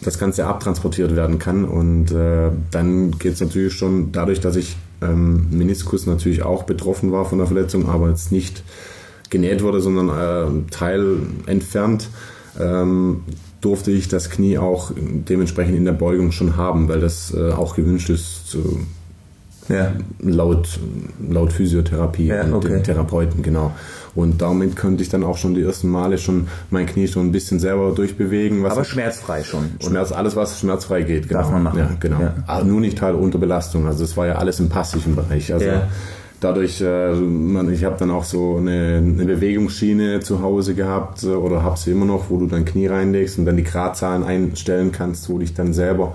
das 0.00 0.18
Ganze 0.18 0.46
abtransportiert 0.46 1.16
werden 1.16 1.38
kann. 1.38 1.64
Und 1.64 2.12
äh, 2.12 2.50
dann 2.70 3.12
geht 3.18 3.34
es 3.34 3.40
natürlich 3.40 3.74
schon 3.74 4.12
dadurch, 4.12 4.40
dass 4.40 4.56
ich 4.56 4.76
ähm, 5.02 5.46
Meniskus 5.50 6.06
natürlich 6.06 6.42
auch 6.42 6.62
betroffen 6.62 7.12
war 7.12 7.24
von 7.24 7.38
der 7.38 7.46
Verletzung, 7.46 7.88
aber 7.88 8.08
jetzt 8.08 8.32
nicht 8.32 8.62
genäht 9.30 9.62
wurde, 9.62 9.80
sondern 9.80 10.08
äh, 10.08 10.70
Teil 10.70 11.18
entfernt. 11.46 12.08
Ähm, 12.58 13.22
durfte 13.60 13.90
ich 13.90 14.08
das 14.08 14.30
Knie 14.30 14.58
auch 14.58 14.92
dementsprechend 14.96 15.76
in 15.76 15.84
der 15.84 15.92
Beugung 15.92 16.30
schon 16.30 16.56
haben, 16.56 16.88
weil 16.88 17.00
das 17.00 17.34
äh, 17.34 17.50
auch 17.50 17.74
gewünscht 17.74 18.10
ist, 18.10 18.48
zu, 18.48 18.80
ja. 19.68 19.92
laut, 20.20 20.78
laut 21.28 21.52
Physiotherapie 21.52 22.26
ja, 22.26 22.42
und 22.42 22.64
den 22.64 22.82
Therapeuten, 22.82 23.42
genau. 23.42 23.72
Und 24.16 24.40
damit 24.40 24.76
könnte 24.76 25.02
ich 25.02 25.10
dann 25.10 25.22
auch 25.22 25.36
schon 25.36 25.54
die 25.54 25.62
ersten 25.62 25.88
Male 25.88 26.16
schon 26.16 26.48
mein 26.70 26.86
Knie 26.86 27.06
schon 27.06 27.26
ein 27.26 27.32
bisschen 27.32 27.60
selber 27.60 27.92
durchbewegen. 27.92 28.64
Aber 28.64 28.82
schmerzfrei 28.82 29.44
schon. 29.44 29.72
Schmerz, 29.78 30.10
alles 30.10 30.34
was 30.34 30.58
schmerzfrei 30.58 31.02
geht, 31.02 31.28
genau. 31.28 31.40
Darf 31.40 31.52
man 31.52 31.62
machen. 31.62 31.78
Ja, 31.78 31.90
genau. 32.00 32.20
Ja. 32.20 32.34
Aber 32.46 32.64
nur 32.64 32.80
nicht 32.80 33.00
halt 33.02 33.14
unter 33.14 33.38
Belastung. 33.38 33.86
Also 33.86 34.04
es 34.04 34.16
war 34.16 34.26
ja 34.26 34.36
alles 34.36 34.58
im 34.58 34.70
passiven 34.70 35.14
Bereich. 35.14 35.52
Also 35.52 35.66
ja. 35.66 35.88
dadurch, 36.40 36.80
äh, 36.80 37.12
man, 37.12 37.70
ich 37.70 37.84
habe 37.84 37.96
dann 37.98 38.10
auch 38.10 38.24
so 38.24 38.56
eine, 38.56 39.02
eine, 39.04 39.26
Bewegungsschiene 39.26 40.20
zu 40.20 40.40
Hause 40.40 40.74
gehabt 40.74 41.22
äh, 41.22 41.28
oder 41.28 41.62
habe 41.62 41.78
sie 41.78 41.90
immer 41.90 42.06
noch, 42.06 42.30
wo 42.30 42.38
du 42.38 42.46
dein 42.46 42.64
Knie 42.64 42.86
reinlegst 42.86 43.38
und 43.38 43.44
dann 43.44 43.58
die 43.58 43.64
Gradzahlen 43.64 44.24
einstellen 44.24 44.92
kannst, 44.92 45.28
wo 45.28 45.38
dich 45.38 45.52
dann 45.52 45.74
selber 45.74 46.14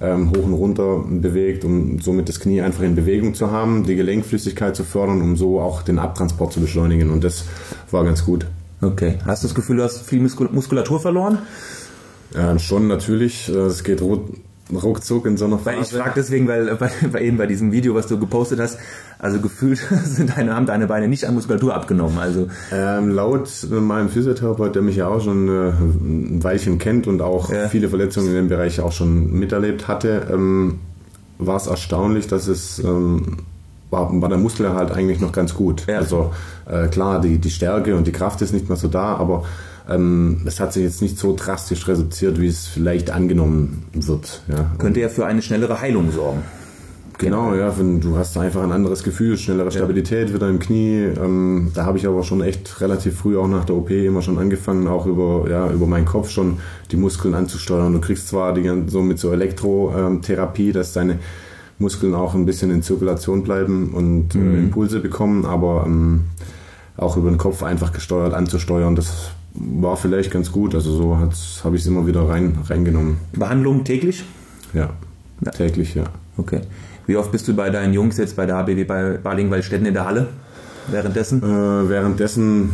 ähm, 0.00 0.30
hoch 0.30 0.44
und 0.44 0.52
runter 0.52 1.04
bewegt, 1.08 1.64
um 1.64 2.00
somit 2.00 2.28
das 2.28 2.40
Knie 2.40 2.60
einfach 2.60 2.82
in 2.82 2.94
Bewegung 2.94 3.34
zu 3.34 3.50
haben, 3.50 3.84
die 3.84 3.96
Gelenkflüssigkeit 3.96 4.76
zu 4.76 4.84
fördern, 4.84 5.22
um 5.22 5.36
so 5.36 5.60
auch 5.60 5.82
den 5.82 5.98
Abtransport 5.98 6.52
zu 6.52 6.60
beschleunigen. 6.60 7.10
Und 7.10 7.24
das 7.24 7.44
war 7.90 8.04
ganz 8.04 8.24
gut. 8.24 8.46
Okay. 8.80 9.18
Hast 9.26 9.42
du 9.42 9.48
das 9.48 9.54
Gefühl, 9.54 9.78
du 9.78 9.82
hast 9.82 10.02
viel 10.02 10.20
Muskulatur 10.20 11.00
verloren? 11.00 11.38
Ja, 12.34 12.58
schon 12.58 12.86
natürlich. 12.86 13.48
Es 13.48 13.82
geht 13.84 14.00
ruckzuck 14.70 15.26
in 15.26 15.36
so 15.36 15.46
einer 15.46 15.58
Phase. 15.58 15.76
Weil 15.76 15.82
ich 15.82 15.88
frage 15.90 16.12
deswegen, 16.16 16.48
weil 16.48 16.74
bei, 16.76 16.90
bei, 17.12 17.22
eben 17.22 17.36
bei 17.36 17.46
diesem 17.46 17.72
Video, 17.72 17.94
was 17.94 18.06
du 18.06 18.18
gepostet 18.18 18.60
hast, 18.60 18.78
also 19.18 19.40
gefühlt 19.40 19.78
sind 20.04 20.36
deine, 20.36 20.54
haben 20.54 20.66
deine 20.66 20.86
Beine 20.86 21.08
nicht 21.08 21.26
an 21.26 21.34
Muskulatur 21.34 21.74
abgenommen. 21.74 22.18
Also 22.18 22.48
ähm, 22.72 23.10
laut 23.10 23.48
meinem 23.70 24.08
Physiotherapeut, 24.08 24.74
der 24.74 24.82
mich 24.82 24.96
ja 24.96 25.08
auch 25.08 25.22
schon 25.22 25.48
äh, 25.48 25.70
ein 25.70 26.44
Weilchen 26.44 26.78
kennt 26.78 27.06
und 27.06 27.22
auch 27.22 27.50
ja. 27.50 27.68
viele 27.68 27.88
Verletzungen 27.88 28.28
in 28.28 28.34
dem 28.34 28.48
Bereich 28.48 28.80
auch 28.80 28.92
schon 28.92 29.32
miterlebt 29.32 29.88
hatte, 29.88 30.28
ähm, 30.30 30.80
war 31.38 31.56
es 31.56 31.66
erstaunlich, 31.66 32.26
dass 32.26 32.48
es 32.48 32.78
ähm, 32.80 33.38
war, 33.90 34.10
war 34.20 34.28
der 34.28 34.38
Muskelerhalt 34.38 34.90
eigentlich 34.92 35.20
noch 35.20 35.32
ganz 35.32 35.54
gut. 35.54 35.86
Ja. 35.86 35.98
Also 35.98 36.32
äh, 36.66 36.88
klar, 36.88 37.20
die, 37.20 37.38
die 37.38 37.50
Stärke 37.50 37.96
und 37.96 38.06
die 38.06 38.12
Kraft 38.12 38.42
ist 38.42 38.52
nicht 38.52 38.68
mehr 38.68 38.76
so 38.76 38.88
da, 38.88 39.16
aber 39.16 39.44
ähm, 39.88 40.42
es 40.44 40.60
hat 40.60 40.72
sich 40.72 40.82
jetzt 40.82 41.02
nicht 41.02 41.18
so 41.18 41.34
drastisch 41.34 41.86
reduziert, 41.88 42.40
wie 42.40 42.46
es 42.46 42.66
vielleicht 42.66 43.10
angenommen 43.10 43.84
wird. 43.92 44.42
Ja. 44.48 44.70
Könnte 44.78 45.00
ja 45.00 45.08
für 45.08 45.26
eine 45.26 45.42
schnellere 45.42 45.80
Heilung 45.80 46.10
sorgen. 46.12 46.42
Genau, 47.18 47.52
ja, 47.52 47.76
wenn, 47.76 48.00
du 48.00 48.16
hast 48.16 48.38
einfach 48.38 48.62
ein 48.62 48.70
anderes 48.70 49.02
Gefühl, 49.02 49.36
schnellere 49.36 49.72
Stabilität 49.72 50.32
wieder 50.32 50.48
im 50.48 50.60
Knie. 50.60 51.08
Ähm, 51.20 51.72
da 51.74 51.84
habe 51.84 51.98
ich 51.98 52.06
aber 52.06 52.22
schon 52.22 52.42
echt 52.42 52.80
relativ 52.80 53.16
früh 53.18 53.36
auch 53.36 53.48
nach 53.48 53.64
der 53.64 53.74
OP 53.74 53.90
immer 53.90 54.22
schon 54.22 54.38
angefangen, 54.38 54.86
auch 54.86 55.04
über, 55.04 55.50
ja, 55.50 55.68
über 55.68 55.88
meinen 55.88 56.04
Kopf 56.04 56.30
schon 56.30 56.58
die 56.92 56.96
Muskeln 56.96 57.34
anzusteuern. 57.34 57.92
Du 57.92 58.00
kriegst 58.00 58.28
zwar 58.28 58.54
die, 58.54 58.70
so 58.86 59.02
mit 59.02 59.18
so 59.18 59.32
Elektrotherapie, 59.32 60.70
dass 60.70 60.92
deine 60.92 61.18
Muskeln 61.80 62.14
auch 62.14 62.34
ein 62.34 62.46
bisschen 62.46 62.70
in 62.70 62.82
Zirkulation 62.82 63.42
bleiben 63.42 63.92
und 63.94 64.36
äh, 64.36 64.38
mhm. 64.38 64.54
äh, 64.54 64.58
Impulse 64.58 65.00
bekommen, 65.00 65.44
aber 65.44 65.84
ähm, 65.86 66.22
auch 66.96 67.16
über 67.16 67.30
den 67.30 67.38
Kopf 67.38 67.64
einfach 67.64 67.92
gesteuert 67.92 68.32
anzusteuern, 68.32 68.94
das 68.94 69.32
war 69.58 69.96
vielleicht 69.96 70.30
ganz 70.30 70.52
gut. 70.52 70.74
Also 70.74 70.92
so 70.92 71.18
habe 71.18 71.76
ich 71.76 71.82
es 71.82 71.86
immer 71.86 72.06
wieder 72.06 72.28
rein, 72.28 72.58
reingenommen. 72.68 73.18
Behandlung 73.32 73.84
täglich? 73.84 74.24
Ja, 74.74 74.90
ja, 75.44 75.50
täglich, 75.50 75.94
ja. 75.94 76.04
Okay. 76.36 76.60
Wie 77.06 77.16
oft 77.16 77.32
bist 77.32 77.48
du 77.48 77.54
bei 77.54 77.70
deinen 77.70 77.94
Jungs 77.94 78.18
jetzt 78.18 78.36
bei 78.36 78.46
der 78.46 78.56
HBW 78.56 78.84
bei 78.84 79.16
Balingwaldstätten 79.16 79.86
in 79.86 79.94
der 79.94 80.04
Halle? 80.04 80.28
Währenddessen? 80.90 81.42
Äh, 81.42 81.88
währenddessen 81.88 82.70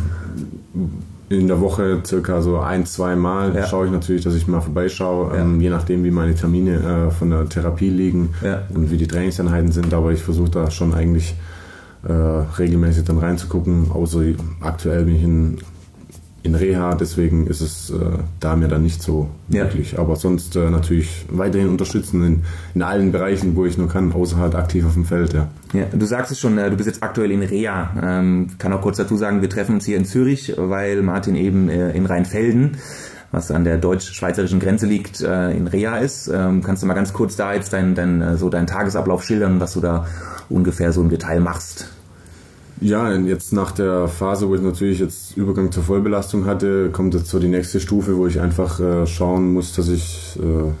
in 1.29 1.47
der 1.47 1.59
Woche 1.59 2.01
circa 2.05 2.41
so 2.41 2.59
ein, 2.59 2.85
zwei 2.85 3.15
Mal 3.15 3.55
ja. 3.55 3.65
schaue 3.65 3.87
ich 3.87 3.91
natürlich, 3.91 4.23
dass 4.23 4.35
ich 4.35 4.47
mal 4.47 4.61
vorbeischaue, 4.61 5.35
ja. 5.35 5.41
ähm, 5.41 5.59
je 5.59 5.69
nachdem, 5.69 6.03
wie 6.03 6.11
meine 6.11 6.35
Termine 6.35 7.07
äh, 7.07 7.11
von 7.11 7.31
der 7.31 7.49
Therapie 7.49 7.89
liegen 7.89 8.29
ja. 8.43 8.63
und 8.73 8.91
wie 8.91 8.97
die 8.97 9.07
Trainingseinheiten 9.07 9.71
sind. 9.71 9.93
Aber 9.93 10.11
ich 10.11 10.21
versuche 10.21 10.51
da 10.51 10.69
schon 10.69 10.93
eigentlich 10.93 11.35
äh, 12.07 12.11
regelmäßig 12.11 13.05
dann 13.05 13.17
reinzugucken. 13.17 13.91
Außer 13.91 14.21
aktuell 14.61 15.05
bin 15.05 15.15
ich 15.15 15.23
in 15.23 15.57
in 16.45 16.55
Reha, 16.55 16.95
deswegen 16.95 17.47
ist 17.47 17.61
es 17.61 17.89
äh, 17.89 17.95
da 18.39 18.55
mir 18.55 18.67
dann 18.67 18.83
nicht 18.83 19.01
so 19.01 19.29
möglich. 19.47 19.93
Ja. 19.93 19.99
Aber 19.99 20.15
sonst 20.15 20.55
äh, 20.55 20.69
natürlich 20.69 21.25
weiterhin 21.29 21.69
unterstützen 21.69 22.23
in, 22.23 22.43
in 22.75 22.83
allen 22.83 23.11
Bereichen, 23.11 23.55
wo 23.55 23.65
ich 23.65 23.77
nur 23.77 23.89
kann, 23.89 24.13
außer 24.13 24.37
halt 24.37 24.55
aktiv 24.55 24.85
auf 24.85 24.93
dem 24.93 25.05
Feld. 25.05 25.33
Ja. 25.33 25.47
ja 25.73 25.85
du 25.91 26.05
sagst 26.05 26.31
es 26.31 26.39
schon, 26.39 26.57
äh, 26.57 26.69
du 26.69 26.77
bist 26.77 26.87
jetzt 26.87 27.03
aktuell 27.03 27.31
in 27.31 27.41
Reha. 27.41 27.89
Ähm, 28.01 28.49
kann 28.59 28.71
auch 28.73 28.81
kurz 28.81 28.97
dazu 28.97 29.17
sagen, 29.17 29.41
wir 29.41 29.49
treffen 29.49 29.75
uns 29.75 29.85
hier 29.85 29.97
in 29.97 30.05
Zürich, 30.05 30.53
weil 30.55 31.01
Martin 31.01 31.35
eben 31.35 31.69
äh, 31.69 31.91
in 31.91 32.05
Rheinfelden 32.05 32.77
was 33.31 33.51
an 33.51 33.65
der 33.65 33.77
deutsch-schweizerischen 33.77 34.59
Grenze 34.61 34.85
liegt, 34.85 35.19
äh, 35.21 35.51
in 35.51 35.67
Reha 35.67 35.97
ist. 35.97 36.29
Ähm, 36.33 36.63
kannst 36.63 36.83
du 36.83 36.87
mal 36.87 36.93
ganz 36.93 37.11
kurz 37.11 37.35
da 37.35 37.53
jetzt 37.53 37.73
dein, 37.73 37.93
dein, 37.93 38.21
äh, 38.21 38.37
so 38.37 38.49
deinen 38.49 38.67
Tagesablauf 38.67 39.25
schildern, 39.25 39.59
was 39.59 39.73
du 39.73 39.81
da 39.81 40.05
ungefähr 40.49 40.93
so 40.93 41.01
im 41.01 41.09
Detail 41.09 41.41
machst? 41.41 41.89
Ja, 42.81 43.13
jetzt 43.13 43.53
nach 43.53 43.71
der 43.71 44.07
Phase, 44.09 44.49
wo 44.49 44.55
ich 44.55 44.61
natürlich 44.61 44.99
jetzt 44.99 45.37
Übergang 45.37 45.71
zur 45.71 45.83
Vollbelastung 45.83 46.45
hatte, 46.45 46.89
kommt 46.91 47.13
jetzt 47.13 47.29
so 47.29 47.39
die 47.39 47.47
nächste 47.47 47.79
Stufe, 47.79 48.17
wo 48.17 48.27
ich 48.27 48.41
einfach 48.41 48.79
äh, 48.81 49.07
schauen 49.07 49.53
muss, 49.53 49.73
dass 49.73 49.87
ich 49.87 50.37
äh, 50.37 50.71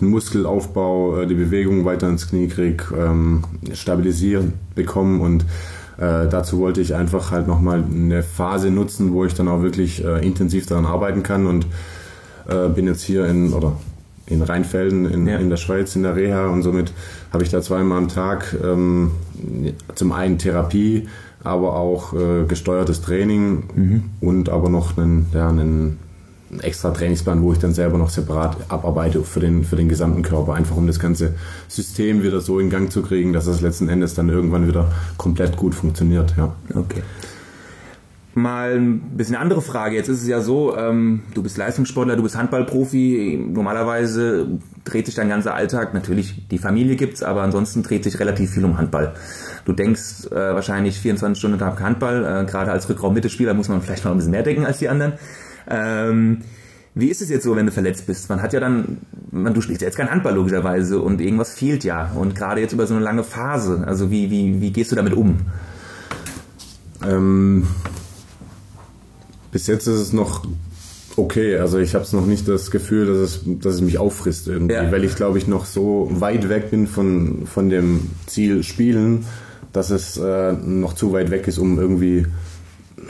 den 0.00 0.08
Muskelaufbau, 0.08 1.18
äh, 1.18 1.26
die 1.26 1.34
Bewegung 1.34 1.84
weiter 1.84 2.08
ins 2.08 2.28
Knie 2.28 2.48
kriege, 2.48 2.84
ähm, 2.96 3.44
stabilisieren 3.74 4.54
bekommen 4.74 5.20
und 5.20 5.42
äh, 5.98 6.28
dazu 6.28 6.60
wollte 6.60 6.80
ich 6.80 6.94
einfach 6.94 7.30
halt 7.30 7.46
nochmal 7.46 7.84
eine 7.84 8.22
Phase 8.22 8.70
nutzen, 8.70 9.12
wo 9.12 9.26
ich 9.26 9.34
dann 9.34 9.48
auch 9.48 9.62
wirklich 9.62 10.02
äh, 10.02 10.24
intensiv 10.24 10.66
daran 10.66 10.86
arbeiten 10.86 11.22
kann 11.22 11.46
und 11.46 11.66
äh, 12.48 12.68
bin 12.68 12.86
jetzt 12.86 13.02
hier 13.02 13.26
in, 13.26 13.52
oder 13.52 13.76
in 14.28 14.42
Rheinfelden 14.42 15.06
in, 15.06 15.26
ja. 15.26 15.38
in 15.38 15.50
der 15.50 15.56
Schweiz 15.56 15.96
in 15.96 16.02
der 16.02 16.16
Reha 16.16 16.46
und 16.48 16.62
somit 16.62 16.92
habe 17.32 17.44
ich 17.44 17.50
da 17.50 17.62
zweimal 17.62 17.98
am 17.98 18.08
Tag 18.08 18.54
ähm, 18.62 19.12
zum 19.94 20.12
einen 20.12 20.38
Therapie, 20.38 21.08
aber 21.42 21.76
auch 21.76 22.12
äh, 22.12 22.44
gesteuertes 22.46 23.00
Training 23.00 23.62
mhm. 23.74 24.02
und 24.20 24.48
aber 24.48 24.68
noch 24.68 24.96
einen, 24.98 25.26
ja, 25.32 25.48
einen 25.48 25.98
extra 26.60 26.90
Trainingsplan, 26.90 27.42
wo 27.42 27.52
ich 27.52 27.58
dann 27.58 27.74
selber 27.74 27.98
noch 27.98 28.08
separat 28.08 28.56
abarbeite 28.68 29.22
für 29.22 29.40
den, 29.40 29.64
für 29.64 29.76
den 29.76 29.88
gesamten 29.88 30.22
Körper, 30.22 30.54
einfach 30.54 30.76
um 30.76 30.86
das 30.86 30.98
ganze 30.98 31.34
System 31.68 32.22
wieder 32.22 32.40
so 32.40 32.58
in 32.58 32.70
Gang 32.70 32.90
zu 32.90 33.02
kriegen, 33.02 33.32
dass 33.32 33.46
es 33.46 33.60
letzten 33.60 33.88
Endes 33.88 34.14
dann 34.14 34.30
irgendwann 34.30 34.66
wieder 34.66 34.90
komplett 35.18 35.56
gut 35.56 35.74
funktioniert. 35.74 36.34
Ja. 36.36 36.54
Okay 36.74 37.02
mal 38.40 38.76
ein 38.76 39.16
bisschen 39.16 39.36
andere 39.36 39.62
Frage. 39.62 39.96
Jetzt 39.96 40.08
ist 40.08 40.22
es 40.22 40.28
ja 40.28 40.40
so, 40.40 40.76
ähm, 40.76 41.22
du 41.34 41.42
bist 41.42 41.56
Leistungssportler, 41.56 42.16
du 42.16 42.22
bist 42.22 42.36
Handballprofi. 42.36 43.48
Normalerweise 43.52 44.58
dreht 44.84 45.06
sich 45.06 45.14
dein 45.14 45.28
ganzer 45.28 45.54
Alltag, 45.54 45.94
natürlich 45.94 46.48
die 46.48 46.58
Familie 46.58 46.96
gibt's, 46.96 47.22
aber 47.22 47.42
ansonsten 47.42 47.82
dreht 47.82 48.04
sich 48.04 48.18
relativ 48.18 48.50
viel 48.50 48.64
um 48.64 48.78
Handball. 48.78 49.14
Du 49.64 49.72
denkst 49.72 50.26
äh, 50.30 50.34
wahrscheinlich 50.34 50.98
24 50.98 51.38
Stunden 51.38 51.58
Tag 51.58 51.80
Handball. 51.80 52.24
Äh, 52.24 52.50
Gerade 52.50 52.72
als 52.72 52.88
Rückraum-Mittelspieler 52.88 53.54
muss 53.54 53.68
man 53.68 53.82
vielleicht 53.82 54.04
noch 54.04 54.12
ein 54.12 54.16
bisschen 54.16 54.32
mehr 54.32 54.42
denken 54.42 54.64
als 54.64 54.78
die 54.78 54.88
anderen. 54.88 55.14
Ähm, 55.68 56.38
wie 56.94 57.08
ist 57.08 57.22
es 57.22 57.28
jetzt 57.28 57.44
so, 57.44 57.54
wenn 57.54 57.66
du 57.66 57.72
verletzt 57.72 58.06
bist? 58.06 58.28
Man 58.28 58.42
hat 58.42 58.52
ja 58.52 58.60
dann, 58.60 58.98
man, 59.30 59.54
du 59.54 59.60
spielst 59.60 59.82
ja 59.82 59.86
jetzt 59.86 59.96
kein 59.96 60.10
Handball 60.10 60.34
logischerweise 60.34 61.00
und 61.00 61.20
irgendwas 61.20 61.54
fehlt 61.54 61.84
ja. 61.84 62.10
Und 62.14 62.34
gerade 62.34 62.60
jetzt 62.60 62.72
über 62.72 62.86
so 62.86 62.94
eine 62.94 63.04
lange 63.04 63.22
Phase. 63.22 63.84
Also 63.86 64.10
wie, 64.10 64.30
wie, 64.30 64.60
wie 64.60 64.72
gehst 64.72 64.90
du 64.90 64.96
damit 64.96 65.12
um? 65.12 65.38
Ähm, 67.06 67.68
bis 69.50 69.66
jetzt 69.66 69.86
ist 69.86 70.00
es 70.00 70.12
noch 70.12 70.44
okay. 71.16 71.58
Also 71.58 71.78
ich 71.78 71.94
habe 71.94 72.04
es 72.04 72.12
noch 72.12 72.26
nicht 72.26 72.48
das 72.48 72.70
Gefühl, 72.70 73.06
dass 73.06 73.16
es, 73.16 73.40
dass 73.44 73.74
es 73.74 73.80
mich 73.80 73.98
auffrisst 73.98 74.48
irgendwie, 74.48 74.74
ja. 74.74 74.90
weil 74.90 75.04
ich 75.04 75.16
glaube 75.16 75.38
ich 75.38 75.46
noch 75.46 75.64
so 75.64 76.08
weit 76.10 76.48
weg 76.48 76.70
bin 76.70 76.86
von, 76.86 77.46
von 77.46 77.68
dem 77.68 78.10
Ziel 78.26 78.62
Spielen, 78.62 79.26
dass 79.72 79.90
es 79.90 80.16
äh, 80.16 80.52
noch 80.52 80.94
zu 80.94 81.12
weit 81.12 81.30
weg 81.30 81.48
ist, 81.48 81.58
um 81.58 81.78
irgendwie 81.78 82.26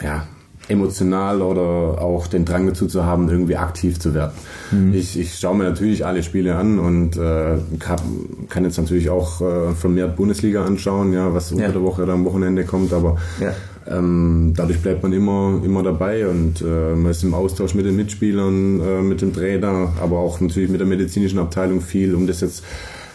ja, 0.03 0.27
emotional 0.68 1.42
oder 1.42 2.01
auch 2.03 2.27
den 2.27 2.44
Drang 2.44 2.66
dazu 2.66 2.87
zu 2.87 3.05
haben, 3.05 3.29
irgendwie 3.29 3.57
aktiv 3.57 3.98
zu 3.98 4.14
werden. 4.14 4.33
Mhm. 4.70 4.94
Ich, 4.94 5.18
ich 5.18 5.38
schaue 5.38 5.57
mir 5.57 5.64
natürlich 5.64 6.05
alle 6.05 6.22
Spiele 6.22 6.57
an 6.57 6.79
und 6.79 7.16
äh, 7.16 7.59
kann, 7.79 8.64
jetzt 8.64 8.79
natürlich 8.79 9.11
auch 9.11 9.40
äh, 9.40 9.72
vermehrt 9.74 10.16
Bundesliga 10.16 10.64
anschauen, 10.64 11.12
ja, 11.12 11.33
was 11.35 11.53
unter 11.53 11.66
ja. 11.66 11.72
der 11.72 11.83
Woche 11.83 12.03
oder 12.03 12.12
am 12.12 12.24
Wochenende 12.24 12.64
kommt, 12.64 12.92
aber 12.92 13.16
ja. 13.40 13.53
Ähm, 13.90 14.53
dadurch 14.57 14.81
bleibt 14.81 15.03
man 15.03 15.12
immer, 15.12 15.61
immer 15.64 15.83
dabei 15.83 16.27
und 16.29 16.61
äh, 16.61 16.94
man 16.94 17.11
ist 17.11 17.24
im 17.24 17.35
Austausch 17.35 17.74
mit 17.74 17.87
den 17.87 17.96
Mitspielern, 17.96 18.81
äh, 18.81 19.03
mit 19.03 19.20
dem 19.22 19.33
Trainer, 19.33 19.92
aber 20.01 20.18
auch 20.18 20.40
natürlich 20.40 20.70
mit 20.70 20.81
der 20.81 20.87
medizinischen 20.87 21.38
Abteilung 21.38 21.81
viel, 21.81 22.14
um 22.14 22.27
das 22.27 22.40
jetzt 22.40 22.64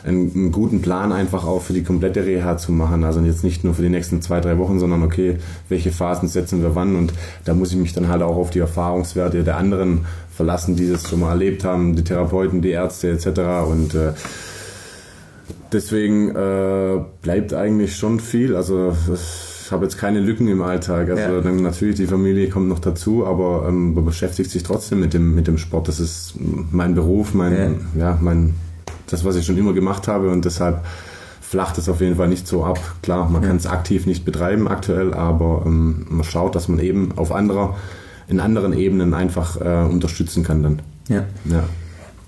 einen, 0.04 0.32
einen, 0.34 0.52
guten 0.52 0.82
Plan 0.82 1.12
einfach 1.12 1.46
auch 1.46 1.62
für 1.62 1.74
die 1.74 1.84
komplette 1.84 2.26
Reha 2.26 2.58
zu 2.58 2.72
machen. 2.72 3.04
Also 3.04 3.22
jetzt 3.22 3.44
nicht 3.44 3.64
nur 3.64 3.74
für 3.74 3.84
die 3.84 3.90
nächsten 3.90 4.22
zwei, 4.22 4.42
drei 4.42 4.58
Wochen, 4.58 4.80
sondern 4.80 5.04
okay, 5.04 5.38
welche 5.70 5.92
Phasen 5.92 6.28
setzen 6.28 6.62
wir 6.62 6.76
wann 6.76 6.96
und 6.96 7.14
da 7.46 7.54
muss 7.54 7.72
ich 7.72 7.78
mich 7.78 7.94
dann 7.94 8.08
halt 8.08 8.22
auch 8.22 8.36
auf 8.36 8.50
die 8.50 8.60
Erfahrungswerte 8.60 9.44
der 9.44 9.58
anderen 9.58 10.06
verlassen, 10.30 10.76
die 10.76 10.90
das 10.90 11.08
schon 11.08 11.20
mal 11.20 11.30
erlebt 11.30 11.64
haben, 11.64 11.96
die 11.96 12.04
Therapeuten, 12.04 12.62
die 12.62 12.72
Ärzte 12.72 13.12
etc. 13.12 13.28
Und 13.70 13.94
äh, 13.96 14.14
deswegen 15.72 16.36
äh, 16.36 17.00
bleibt 17.22 17.54
eigentlich 17.54 17.96
schon 17.96 18.20
viel. 18.20 18.56
Also 18.56 18.96
ich 19.14 19.53
habe 19.74 19.84
jetzt 19.84 19.98
keine 19.98 20.22
Lücken 20.22 20.48
im 20.48 20.62
Alltag. 20.62 21.10
Also 21.10 21.36
ja. 21.36 21.42
dann 21.42 21.62
natürlich 21.62 21.96
die 21.96 22.08
Familie 22.08 22.50
kommt 22.50 22.70
noch 22.70 22.80
dazu, 22.80 23.26
aber 23.26 23.66
ähm, 23.68 23.94
man 23.94 24.06
beschäftigt 24.06 24.50
sich 24.52 24.64
trotzdem 24.64 25.02
mit 25.02 25.14
dem 25.14 25.36
mit 25.36 25.48
dem 25.48 25.58
Sport. 25.58 25.90
Das 25.90 26.00
ist 26.00 26.36
mein 26.72 26.96
Beruf, 26.96 27.34
mein 27.34 27.54
ja, 27.96 28.12
ja 28.12 28.18
mein 28.22 28.54
das, 29.08 29.26
was 29.26 29.36
ich 29.36 29.46
schon 29.46 29.58
immer 29.58 29.74
gemacht 29.74 30.08
habe 30.08 30.30
und 30.30 30.46
deshalb 30.46 30.84
flacht 31.42 31.78
es 31.78 31.88
auf 31.88 32.02
jeden 32.02 32.16
Fall 32.16 32.30
nicht 32.30 32.48
so 32.48 32.64
ab. 32.64 32.80
Klar, 33.02 33.30
man 33.30 33.44
ja. 33.44 33.50
kann 33.50 33.58
es 33.58 33.68
aktiv 33.68 34.08
nicht 34.08 34.26
betreiben 34.26 34.68
aktuell, 34.68 35.14
aber 35.14 35.64
ähm, 35.66 36.08
man 36.10 36.24
schaut, 36.24 36.56
dass 36.56 36.68
man 36.68 36.80
eben 36.80 37.12
auf 37.16 37.32
anderer, 37.32 37.76
in 38.28 38.40
anderen 38.40 38.74
Ebenen 38.74 39.14
einfach 39.14 39.62
äh, 39.62 39.88
unterstützen 39.88 40.44
kann 40.44 40.64
dann. 40.64 40.82
Ja. 41.10 41.26
ja. 41.46 41.64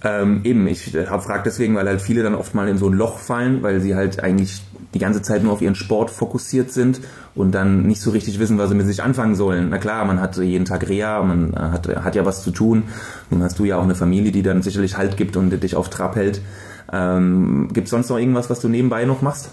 Ähm, 0.06 0.42
eben, 0.44 0.68
ich 0.68 0.96
habe 1.10 1.24
fragt 1.24 1.48
deswegen, 1.48 1.74
weil 1.74 1.88
halt 1.88 2.00
viele 2.00 2.22
dann 2.22 2.36
oft 2.36 2.54
mal 2.54 2.68
in 2.70 2.78
so 2.78 2.88
ein 2.88 2.94
Loch 2.94 3.18
fallen, 3.18 3.64
weil 3.64 3.82
sie 3.82 3.96
halt 3.96 4.24
eigentlich 4.24 4.62
die 4.94 5.00
ganze 5.00 5.24
Zeit 5.24 5.44
nur 5.44 5.52
auf 5.52 5.64
ihren 5.64 5.74
Sport 5.74 6.12
fokussiert 6.12 6.72
sind 6.72 7.02
und 7.34 7.54
dann 7.54 7.88
nicht 7.88 8.00
so 8.00 8.12
richtig 8.12 8.38
wissen, 8.38 8.60
was 8.60 8.70
sie 8.70 8.76
mit 8.76 8.86
sich 8.86 9.02
anfangen 9.02 9.34
sollen. 9.34 9.70
Na 9.72 9.80
klar, 9.80 10.06
man 10.06 10.22
hat 10.22 10.38
jeden 10.38 10.64
Tag 10.66 10.88
Reha, 10.88 11.24
man 11.24 11.56
hat, 11.56 11.88
hat 11.88 12.16
ja 12.16 12.24
was 12.24 12.44
zu 12.44 12.52
tun. 12.52 12.84
Nun 13.32 13.42
hast 13.42 13.58
du 13.58 13.66
ja 13.66 13.78
auch 13.78 13.84
eine 13.84 13.96
Familie, 13.96 14.32
die 14.32 14.44
dann 14.44 14.62
sicherlich 14.62 14.96
Halt 14.96 15.18
gibt 15.18 15.38
und 15.38 15.50
dich 15.50 15.76
auf 15.76 15.90
Trab 15.90 16.16
hält. 16.16 16.40
Ähm, 16.94 17.70
Gibt 17.74 17.88
sonst 17.88 18.10
noch 18.10 18.20
irgendwas, 18.20 18.52
was 18.52 18.60
du 18.60 18.70
nebenbei 18.70 19.06
noch 19.06 19.24
machst? 19.24 19.50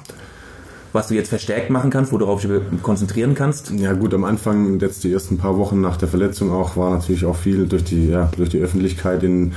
was 0.93 1.09
du 1.09 1.15
jetzt 1.15 1.31
verstärkt 1.31 1.71
machen 1.71 1.91
kannst, 1.91 2.13
worauf 2.13 2.43
du 2.43 2.61
konzentrieren 2.83 3.35
kannst? 3.35 3.71
Ja 3.71 3.95
gut, 3.95 4.13
am 4.13 4.25
Anfang, 4.25 4.79
jetzt 4.79 5.05
die 5.05 5.13
ersten 5.13 5.39
paar 5.39 5.57
Wochen 5.57 5.81
nach 5.81 5.97
der 5.97 6.09
Verletzung 6.09 6.53
auch, 6.53 6.77
war 6.77 6.91
natürlich 6.91 7.25
auch 7.25 7.37
viel 7.37 7.67
durch 7.67 7.85
die, 7.85 8.09
ja, 8.09 8.31
durch 8.37 8.51
die 8.51 8.61
Öffentlichkeit 8.61 9.23
in, 9.23 9.55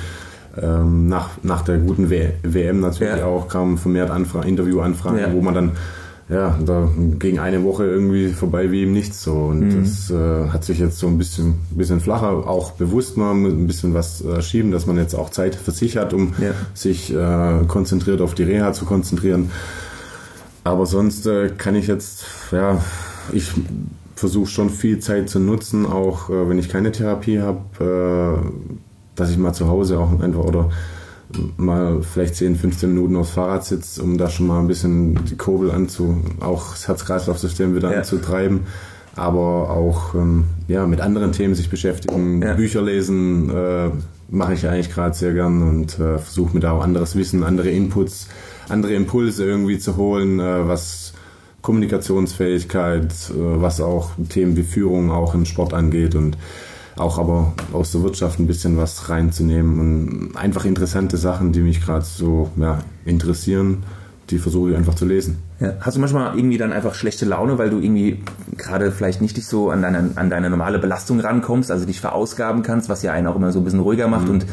ähm, 0.62 1.08
nach, 1.08 1.32
nach 1.44 1.62
der 1.62 1.78
guten 1.78 2.10
w 2.10 2.30
WM 2.44 2.80
natürlich 2.80 3.18
ja. 3.18 3.26
auch, 3.26 3.48
kamen 3.48 3.78
vermehrt 3.78 4.10
Anfra 4.10 4.44
Interviewanfragen, 4.44 5.20
ja. 5.20 5.34
wo 5.34 5.41
man 5.41 5.54
dann 5.54 5.72
ja, 6.28 6.58
da 6.65 6.89
ging 7.20 7.38
eine 7.38 7.63
Woche 7.63 7.86
irgendwie 7.86 8.30
vorbei 8.30 8.72
wie 8.72 8.84
im 8.84 8.94
Nichts 8.94 9.22
so. 9.22 9.34
Und 9.34 9.60
mhm. 9.60 9.84
das 9.84 10.10
äh, 10.10 10.50
hat 10.50 10.63
sich 10.63 10.80
jetzt 10.80 10.98
so 10.98 11.08
ein 11.08 11.20
bisschen, 11.20 11.56
bisschen 11.70 12.00
flacher, 12.00 12.48
auch 12.48 12.72
bewusst 12.72 13.15
mal 13.15 13.32
ein 13.32 13.68
bisschen 13.68 13.94
was 13.94 14.26
äh, 14.26 14.41
schieben, 14.41 14.72
dass 14.72 14.88
man 14.88 14.98
jetzt 14.98 15.13
auch 15.13 15.30
Zeit 15.30 15.54
für 15.54 15.72
sich 15.72 15.98
hat, 15.98 16.13
um 16.13 16.34
ja. 16.41 16.52
sich 16.74 17.13
äh, 17.13 17.60
konzentriert 17.68 18.22
auf 18.22 18.34
die 18.34 18.44
Reha 18.44 18.74
zu 18.74 18.86
konzentrieren. 18.86 19.52
Aber 20.63 20.88
sonst 20.88 21.28
äh, 21.28 21.50
kann 21.56 21.76
ich 21.76 21.86
jetzt, 21.86 22.26
ja, 22.52 22.82
ich 23.32 23.52
versuche 24.15 24.50
schon 24.50 24.72
viel 24.72 24.98
Zeit 24.98 25.30
zu 25.30 25.39
nutzen, 25.39 25.86
auch 25.86 26.32
äh, 26.32 26.50
wenn 26.50 26.58
ich 26.58 26.70
keine 26.70 26.91
Therapie 26.91 27.39
habe, 27.39 28.41
äh, 28.44 28.74
dass 29.15 29.30
ich 29.30 29.38
mal 29.38 29.54
zu 29.54 29.67
Hause 29.67 29.99
auch 29.99 30.19
einfach 30.19 30.43
oder 30.43 30.69
mal 31.58 32.01
vielleicht 32.01 32.36
10, 32.36 32.56
15 32.56 32.93
Minuten 32.93 33.15
aufs 33.15 33.32
Fahrrad 33.32 33.65
sitze, 33.65 34.01
um 34.04 34.17
da 34.17 34.30
schon 34.30 34.47
mal 34.47 34.60
ein 34.60 34.67
bisschen 34.67 35.25
die 35.25 35.36
Kurbel 35.36 35.71
anzu, 35.71 36.21
auch 36.39 36.71
das 36.71 36.88
Herz-Kreislauf-System 36.88 37.75
wieder 37.75 37.91
ja. 37.91 37.97
anzutreiben. 37.99 38.62
Aber 39.15 39.69
auch 39.69 40.13
ähm, 40.13 40.43
ja, 40.67 40.86
mit 40.86 40.99
anderen 40.99 41.32
Themen 41.32 41.56
sich 41.56 41.69
beschäftigen, 41.69 42.41
ja. 42.41 42.54
Bücher 42.54 42.82
lesen, 42.82 43.49
äh, 43.49 43.89
mache 44.30 44.54
ich 44.54 44.67
eigentlich 44.67 44.91
gerade 44.91 45.15
sehr 45.15 45.34
gern 45.34 45.62
und 45.62 45.93
äh, 45.99 46.17
versuche 46.17 46.54
mir 46.54 46.60
da 46.60 46.71
auch 46.71 46.84
anderes 46.84 47.15
Wissen, 47.15 47.43
andere 47.43 47.69
Inputs, 47.69 48.28
andere 48.67 48.93
Impulse 48.93 49.45
irgendwie 49.45 49.80
zu 49.80 49.95
holen, 49.95 50.39
äh, 50.39 50.67
was 50.67 51.13
Kommunikationsfähigkeit, 51.62 53.06
äh, 53.06 53.34
was 53.36 53.80
auch 53.80 54.12
Themen 54.28 54.58
wie 54.58 54.63
Führung 54.63 55.12
auch 55.12 55.34
im 55.34 55.45
Sport 55.45 55.73
angeht 55.73 56.13
und 56.15 56.38
auch 56.97 57.19
aber 57.19 57.53
aus 57.73 57.91
der 57.91 58.03
Wirtschaft 58.03 58.39
ein 58.39 58.47
bisschen 58.47 58.77
was 58.77 59.10
reinzunehmen 59.10 59.79
und 59.79 60.38
einfach 60.38 60.65
interessante 60.65 61.17
Sachen, 61.17 61.51
die 61.51 61.62
mich 61.62 61.84
gerade 61.84 62.05
so 62.05 62.49
ja, 62.55 62.79
interessieren, 63.03 63.84
die 64.29 64.39
versuche 64.39 64.71
ich 64.71 64.77
einfach 64.77 64.95
zu 64.95 65.05
lesen. 65.05 65.38
Ja. 65.60 65.73
Hast 65.81 65.97
du 65.97 66.01
manchmal 66.01 66.38
irgendwie 66.38 66.58
dann 66.58 66.73
einfach 66.73 66.95
schlechte 66.95 67.25
Laune, 67.25 67.58
weil 67.58 67.69
du 67.69 67.79
irgendwie 67.79 68.23
gerade 68.58 68.91
vielleicht 68.91 69.21
nicht 69.21 69.38
dich 69.38 69.45
so 69.45 69.69
an 69.69 69.81
deine, 69.81 70.12
an 70.15 70.29
deine 70.29 70.49
normale 70.49 70.79
Belastung 70.79 71.19
rankommst, 71.19 71.69
also 71.69 71.86
dich 71.86 72.01
verausgaben 72.01 72.63
kannst, 72.63 72.89
was 72.89 73.03
ja 73.03 73.12
einen 73.12 73.27
auch 73.27 73.36
immer 73.36 73.51
so 73.51 73.60
ein 73.60 73.65
bisschen 73.65 73.81
ruhiger 73.81 74.08
macht 74.08 74.25
mhm. 74.25 74.31
und 74.31 74.45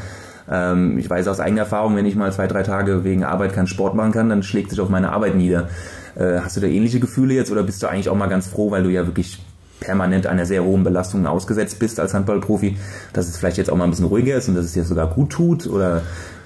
ähm, 0.51 0.99
ich 0.99 1.09
weiß 1.09 1.29
aus 1.29 1.41
eigener 1.41 1.63
Erfahrung, 1.63 1.97
wenn 1.97 2.07
ich 2.07 2.17
mal 2.17 2.33
zwei, 2.33 2.47
drei 2.47 2.63
Tage 2.63 3.05
wegen 3.05 3.25
Arbeit 3.25 3.55
keinen 3.55 3.69
Sport 3.69 3.95
machen 3.95 4.13
kann, 4.13 4.29
dann 4.29 4.43
schlägt 4.43 4.71
sich 4.71 4.81
auf 4.81 4.89
meine 4.89 5.13
Arbeit 5.13 5.37
nieder. 5.37 5.69
Äh, 6.15 6.41
hast 6.41 6.57
du 6.57 6.61
da 6.61 6.67
ähnliche 6.67 7.01
Gefühle 7.01 7.35
jetzt 7.35 7.51
oder 7.51 7.63
bist 7.63 7.83
du 7.83 7.87
eigentlich 7.87 8.09
auch 8.09 8.17
mal 8.17 8.29
ganz 8.29 8.49
froh, 8.49 8.71
weil 8.71 8.83
du 8.83 8.91
ja 8.91 9.07
wirklich 9.07 9.43
permanent 9.83 10.27
einer 10.27 10.47
sehr 10.47 10.65
hohen 10.65 10.85
Belastung 10.85 11.27
ausgesetzt 11.27 11.79
bist 11.79 12.01
als 12.01 12.15
Handballprofi, 12.15 12.77
dass 13.13 13.29
es 13.29 13.37
vielleicht 13.37 13.59
jetzt 13.59 13.71
auch 13.71 13.77
mal 13.77 13.85
ein 13.85 13.91
bisschen 13.91 14.07
ruhiger 14.07 14.37
ist 14.37 14.49
und 14.49 14.55
dass 14.55 14.65
es 14.65 14.73
dir 14.73 14.85
sogar 14.85 15.09
gut 15.09 15.31
tut? 15.31 15.67
Oder 15.67 16.03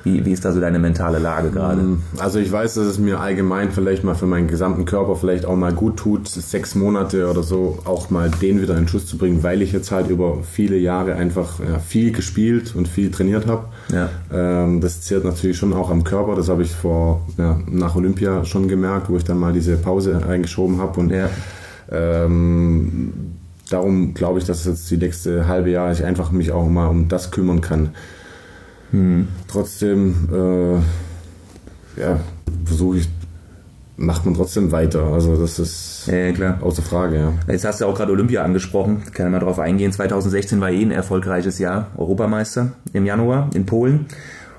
wie, 0.07 0.25
wie 0.25 0.33
ist 0.33 0.45
da 0.45 0.53
so 0.53 0.61
deine 0.61 0.79
mentale 0.79 1.19
Lage 1.19 1.51
gerade? 1.51 1.83
Mm, 1.83 2.03
also 2.19 2.39
ich 2.39 2.51
weiß, 2.51 2.75
dass 2.75 2.87
es 2.87 2.99
mir 2.99 3.19
allgemein 3.19 3.73
vielleicht 3.73 4.05
mal 4.05 4.15
für 4.15 4.27
meinen 4.27 4.47
gesamten 4.47 4.85
Körper 4.85 5.17
vielleicht 5.17 5.45
auch 5.45 5.57
mal 5.57 5.73
gut 5.73 5.97
tut, 5.97 6.29
sechs 6.29 6.77
Monate 6.77 7.29
oder 7.29 7.43
so 7.43 7.81
auch 7.85 8.09
mal 8.09 8.31
den 8.31 8.63
wieder 8.63 8.79
in 8.79 8.87
Schuss 8.87 9.07
zu 9.07 9.19
bringen, 9.19 9.43
weil 9.43 9.63
ich 9.63 9.73
jetzt 9.73 9.91
halt 9.91 10.09
über 10.09 10.39
viele 10.45 10.77
Jahre 10.77 11.17
einfach 11.17 11.59
ja, 11.59 11.81
viel 11.81 12.13
gespielt 12.13 12.77
und 12.77 12.87
viel 12.87 13.11
trainiert 13.11 13.49
habe. 13.49 13.65
Ja. 13.93 14.09
Ähm, 14.33 14.81
das 14.81 15.01
zehrt 15.01 15.25
natürlich 15.25 15.57
schon 15.57 15.73
auch 15.73 15.91
am 15.91 16.05
Körper. 16.05 16.37
Das 16.37 16.49
habe 16.49 16.63
ich 16.63 16.71
vor 16.71 17.27
ja, 17.37 17.59
nach 17.69 17.97
Olympia 17.97 18.45
schon 18.45 18.69
gemerkt, 18.69 19.11
wo 19.11 19.17
ich 19.17 19.25
dann 19.25 19.39
mal 19.39 19.53
diese 19.53 19.77
Pause 19.77 20.21
eingeschoben 20.29 20.81
habe 20.81 21.01
und 21.01 21.11
ja. 21.11 21.29
Ähm, 21.91 23.13
darum 23.71 24.15
glaube 24.15 24.39
ich, 24.39 24.45
dass 24.45 24.65
jetzt 24.65 24.91
die 24.91 24.97
nächste 24.97 25.47
halbe 25.47 25.71
Jahr 25.71 25.93
ich 25.93 26.05
einfach 26.05 26.31
mich 26.31 26.53
auch 26.53 26.69
mal 26.69 26.87
um 26.87 27.09
das 27.09 27.31
kümmern 27.31 27.61
kann. 27.61 27.91
Hm. 28.91 29.29
Trotzdem, 29.49 30.29
äh, 30.33 32.01
ja, 32.01 32.21
versuche 32.65 32.99
ich, 32.99 33.09
macht 33.97 34.25
man 34.25 34.35
trotzdem 34.35 34.73
weiter. 34.73 35.05
Also 35.05 35.37
das 35.41 35.59
ist 35.59 36.07
ja, 36.07 36.33
klar. 36.33 36.59
außer 36.61 36.83
Frage. 36.83 37.17
Ja. 37.17 37.33
Jetzt 37.49 37.65
hast 37.65 37.81
du 37.81 37.87
auch 37.87 37.95
gerade 37.97 38.13
Olympia 38.13 38.43
angesprochen, 38.43 39.03
kann 39.13 39.33
mal 39.33 39.41
drauf 39.41 39.59
eingehen. 39.59 39.93
2016 39.93 40.61
war 40.61 40.71
eh 40.71 40.83
ein 40.83 40.91
erfolgreiches 40.91 41.59
Jahr, 41.59 41.89
Europameister 41.97 42.73
im 42.93 43.07
Januar 43.07 43.51
in 43.55 43.67
Polen 43.67 44.07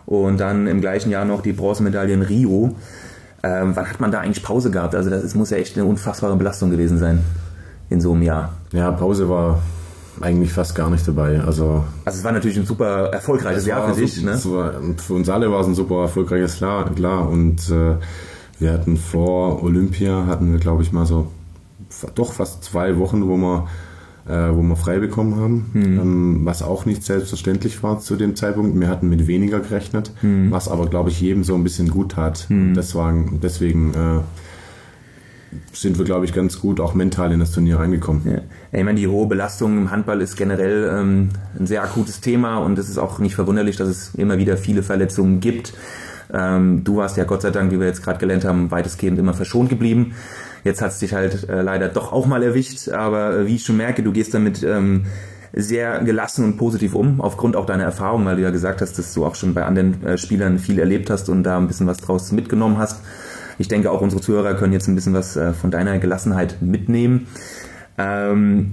und 0.05 0.39
dann 0.39 0.67
im 0.67 0.81
gleichen 0.81 1.11
Jahr 1.11 1.25
noch 1.25 1.41
die 1.41 1.53
Bronzemedaille 1.53 2.13
in 2.13 2.21
Rio. 2.21 2.75
Ähm, 3.43 3.75
wann 3.75 3.89
hat 3.89 3.99
man 3.99 4.11
da 4.11 4.19
eigentlich 4.19 4.43
Pause 4.43 4.71
gehabt? 4.71 4.95
Also 4.95 5.09
das 5.09 5.35
muss 5.35 5.49
ja 5.49 5.57
echt 5.57 5.77
eine 5.77 5.85
unfassbare 5.85 6.35
Belastung 6.35 6.71
gewesen 6.71 6.97
sein 6.97 7.23
in 7.89 8.01
so 8.01 8.13
einem 8.13 8.23
Jahr. 8.23 8.53
Ja, 8.71 8.91
Pause 8.91 9.29
war 9.29 9.59
eigentlich 10.21 10.51
fast 10.51 10.75
gar 10.75 10.89
nicht 10.89 11.07
dabei. 11.07 11.39
Also, 11.41 11.83
also 12.05 12.17
es 12.17 12.23
war 12.23 12.31
natürlich 12.31 12.57
ein 12.57 12.65
super 12.65 13.11
erfolgreiches 13.11 13.65
Jahr 13.65 13.93
für 13.93 14.01
dich. 14.01 14.21
Ne? 14.23 14.31
War, 14.45 14.73
für 14.97 15.13
uns 15.13 15.29
alle 15.29 15.51
war 15.51 15.61
es 15.61 15.67
ein 15.67 15.75
super 15.75 16.01
erfolgreiches 16.01 16.59
Jahr, 16.59 16.89
klar. 16.93 17.29
Und 17.29 17.69
äh, 17.69 17.95
wir 18.59 18.73
hatten 18.73 18.97
vor 18.97 19.63
Olympia, 19.63 20.25
hatten 20.25 20.51
wir 20.51 20.59
glaube 20.59 20.83
ich 20.83 20.91
mal 20.91 21.05
so 21.05 21.31
doch 22.15 22.33
fast 22.33 22.63
zwei 22.63 22.97
Wochen, 22.97 23.27
wo 23.27 23.37
wir, 23.37 23.67
äh, 24.27 24.53
wo 24.53 24.61
wir 24.61 24.75
frei 24.75 24.99
bekommen 24.99 25.35
haben, 25.35 25.65
mhm. 25.73 25.99
ähm, 25.99 26.39
was 26.43 26.61
auch 26.61 26.85
nicht 26.85 27.03
selbstverständlich 27.03 27.81
war 27.83 27.99
zu 27.99 28.15
dem 28.15 28.35
Zeitpunkt. 28.35 28.79
Wir 28.79 28.89
hatten 28.89 29.09
mit 29.09 29.27
weniger 29.27 29.59
gerechnet, 29.59 30.11
mhm. 30.21 30.51
was 30.51 30.67
aber 30.67 30.87
glaube 30.87 31.09
ich 31.09 31.21
jedem 31.21 31.43
so 31.43 31.55
ein 31.55 31.63
bisschen 31.63 31.89
gut 31.89 32.13
tat. 32.13 32.45
Mhm. 32.49 32.73
Deswegen, 32.73 33.39
deswegen 33.41 33.93
äh, 33.93 34.21
sind 35.71 35.97
wir, 35.97 36.05
glaube 36.05 36.25
ich, 36.25 36.33
ganz 36.33 36.59
gut 36.59 36.79
auch 36.79 36.93
mental 36.93 37.31
in 37.31 37.39
das 37.39 37.51
Turnier 37.51 37.79
reingekommen. 37.79 38.21
Ja. 38.25 38.41
Ich 38.71 38.83
meine, 38.83 38.99
die 38.99 39.07
hohe 39.07 39.27
Belastung 39.27 39.77
im 39.77 39.91
Handball 39.91 40.21
ist 40.21 40.35
generell 40.35 40.89
ähm, 40.93 41.29
ein 41.57 41.67
sehr 41.67 41.83
akutes 41.83 42.21
Thema 42.21 42.57
und 42.57 42.77
es 42.77 42.89
ist 42.89 42.97
auch 42.97 43.19
nicht 43.19 43.35
verwunderlich, 43.35 43.77
dass 43.77 43.87
es 43.87 44.15
immer 44.15 44.37
wieder 44.37 44.57
viele 44.57 44.83
Verletzungen 44.83 45.39
gibt. 45.39 45.73
Ähm, 46.33 46.83
du 46.83 46.97
warst 46.97 47.17
ja 47.17 47.23
Gott 47.23 47.41
sei 47.41 47.51
Dank, 47.51 47.71
wie 47.71 47.79
wir 47.79 47.87
jetzt 47.87 48.03
gerade 48.03 48.19
gelernt 48.19 48.43
haben, 48.43 48.71
weitestgehend 48.71 49.17
immer 49.17 49.33
verschont 49.33 49.69
geblieben. 49.69 50.13
Jetzt 50.63 50.81
hat 50.81 50.91
es 50.91 50.99
dich 50.99 51.13
halt 51.13 51.49
äh, 51.49 51.61
leider 51.61 51.89
doch 51.89 52.11
auch 52.11 52.25
mal 52.25 52.43
erwischt, 52.43 52.89
aber 52.89 53.37
äh, 53.37 53.47
wie 53.47 53.55
ich 53.55 53.63
schon 53.63 53.77
merke, 53.77 54.03
du 54.03 54.11
gehst 54.11 54.33
damit 54.33 54.63
ähm, 54.63 55.05
sehr 55.53 55.99
gelassen 56.03 56.45
und 56.45 56.57
positiv 56.57 56.93
um, 56.93 57.21
aufgrund 57.21 57.55
auch 57.55 57.65
deiner 57.65 57.83
Erfahrung, 57.83 58.25
weil 58.25 58.35
du 58.35 58.43
ja 58.43 58.51
gesagt 58.51 58.81
hast, 58.81 58.97
dass 58.97 59.13
du 59.13 59.25
auch 59.25 59.35
schon 59.35 59.53
bei 59.53 59.63
anderen 59.63 60.05
äh, 60.05 60.17
Spielern 60.17 60.59
viel 60.59 60.79
erlebt 60.79 61.09
hast 61.09 61.29
und 61.29 61.43
da 61.43 61.57
ein 61.57 61.67
bisschen 61.67 61.87
was 61.87 61.97
draus 61.97 62.31
mitgenommen 62.31 62.77
hast. 62.77 63.01
Ich 63.59 63.67
denke, 63.67 63.91
auch 63.91 64.01
unsere 64.01 64.21
Zuhörer 64.21 64.53
können 64.53 64.73
jetzt 64.73 64.87
ein 64.87 64.95
bisschen 64.95 65.13
was 65.13 65.35
äh, 65.35 65.53
von 65.53 65.71
deiner 65.71 65.97
Gelassenheit 65.97 66.61
mitnehmen. 66.61 67.27
Ähm, 67.97 68.71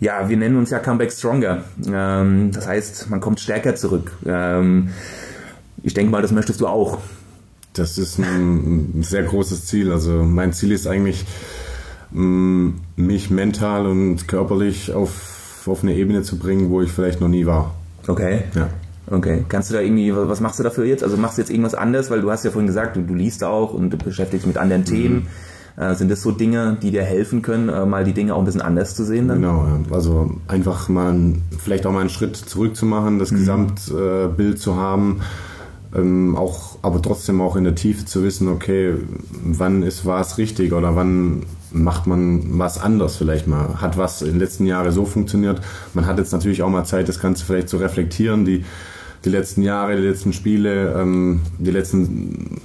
ja, 0.00 0.28
wir 0.28 0.36
nennen 0.36 0.56
uns 0.56 0.70
ja 0.70 0.78
Comeback 0.78 1.12
Stronger. 1.12 1.64
Ähm, 1.86 2.50
das 2.52 2.66
heißt, 2.66 3.10
man 3.10 3.20
kommt 3.20 3.38
stärker 3.38 3.76
zurück. 3.76 4.12
Ähm, 4.26 4.88
ich 5.82 5.94
denke 5.94 6.10
mal, 6.10 6.22
das 6.22 6.32
möchtest 6.32 6.60
du 6.60 6.66
auch. 6.66 6.98
Das 7.72 7.98
ist 7.98 8.18
ein 8.18 9.02
sehr 9.02 9.22
großes 9.22 9.66
Ziel. 9.66 9.92
Also 9.92 10.24
mein 10.24 10.52
Ziel 10.52 10.72
ist 10.72 10.86
eigentlich, 10.86 11.24
mich 12.12 13.30
mental 13.30 13.86
und 13.86 14.26
körperlich 14.26 14.92
auf, 14.92 15.66
auf 15.66 15.82
eine 15.82 15.94
Ebene 15.94 16.22
zu 16.22 16.38
bringen, 16.38 16.70
wo 16.70 16.82
ich 16.82 16.90
vielleicht 16.90 17.20
noch 17.20 17.28
nie 17.28 17.46
war. 17.46 17.74
Okay. 18.08 18.42
Ja. 18.54 18.68
Okay, 19.10 19.44
kannst 19.48 19.70
du 19.70 19.74
da 19.74 19.80
irgendwie, 19.80 20.14
was 20.14 20.40
machst 20.40 20.60
du 20.60 20.62
dafür 20.62 20.84
jetzt? 20.84 21.02
Also 21.02 21.16
machst 21.16 21.36
du 21.36 21.42
jetzt 21.42 21.50
irgendwas 21.50 21.74
anderes, 21.74 22.10
weil 22.10 22.20
du 22.20 22.30
hast 22.30 22.44
ja 22.44 22.52
vorhin 22.52 22.68
gesagt, 22.68 22.96
du, 22.96 23.02
du 23.02 23.14
liest 23.14 23.42
auch 23.42 23.74
und 23.74 23.90
du 23.90 23.96
beschäftigst 23.96 24.44
dich 24.44 24.46
mit 24.46 24.56
anderen 24.56 24.82
mhm. 24.82 24.86
Themen. 24.86 25.26
Äh, 25.76 25.94
sind 25.94 26.10
das 26.10 26.22
so 26.22 26.30
Dinge, 26.30 26.76
die 26.80 26.90
dir 26.90 27.02
helfen 27.02 27.42
können, 27.42 27.68
äh, 27.68 27.86
mal 27.86 28.04
die 28.04 28.12
Dinge 28.12 28.34
auch 28.34 28.38
ein 28.38 28.44
bisschen 28.44 28.60
anders 28.60 28.94
zu 28.94 29.04
sehen? 29.04 29.28
Dann? 29.28 29.40
Genau, 29.40 29.66
also 29.90 30.30
einfach 30.46 30.88
mal 30.88 31.14
vielleicht 31.58 31.86
auch 31.86 31.92
mal 31.92 32.00
einen 32.00 32.10
Schritt 32.10 32.36
zurück 32.36 32.76
zu 32.76 32.86
machen, 32.86 33.18
das 33.18 33.30
mhm. 33.30 33.38
Gesamtbild 33.38 34.54
äh, 34.54 34.56
zu 34.56 34.76
haben, 34.76 35.22
ähm, 35.94 36.36
auch, 36.36 36.78
aber 36.82 37.02
trotzdem 37.02 37.40
auch 37.40 37.56
in 37.56 37.64
der 37.64 37.74
Tiefe 37.74 38.04
zu 38.04 38.22
wissen, 38.22 38.48
okay, 38.48 38.94
wann 39.44 39.82
ist 39.82 40.06
was 40.06 40.38
richtig 40.38 40.72
oder 40.72 40.96
wann 40.96 41.44
macht 41.72 42.06
man 42.06 42.58
was 42.58 42.80
anders 42.80 43.16
vielleicht 43.16 43.46
mal. 43.46 43.80
Hat 43.80 43.96
was 43.96 44.22
in 44.22 44.30
den 44.30 44.38
letzten 44.40 44.66
Jahren 44.66 44.92
so 44.92 45.04
funktioniert. 45.04 45.60
Man 45.94 46.06
hat 46.06 46.18
jetzt 46.18 46.32
natürlich 46.32 46.62
auch 46.62 46.70
mal 46.70 46.84
Zeit, 46.84 47.08
das 47.08 47.20
Ganze 47.20 47.44
vielleicht 47.44 47.68
zu 47.68 47.76
reflektieren, 47.76 48.44
die 48.44 48.64
die 49.24 49.30
letzten 49.30 49.62
Jahre, 49.62 49.96
die 49.96 50.06
letzten 50.06 50.32
Spiele, 50.32 50.94
ähm, 50.94 51.40
die 51.58 51.70
letzten 51.70 52.60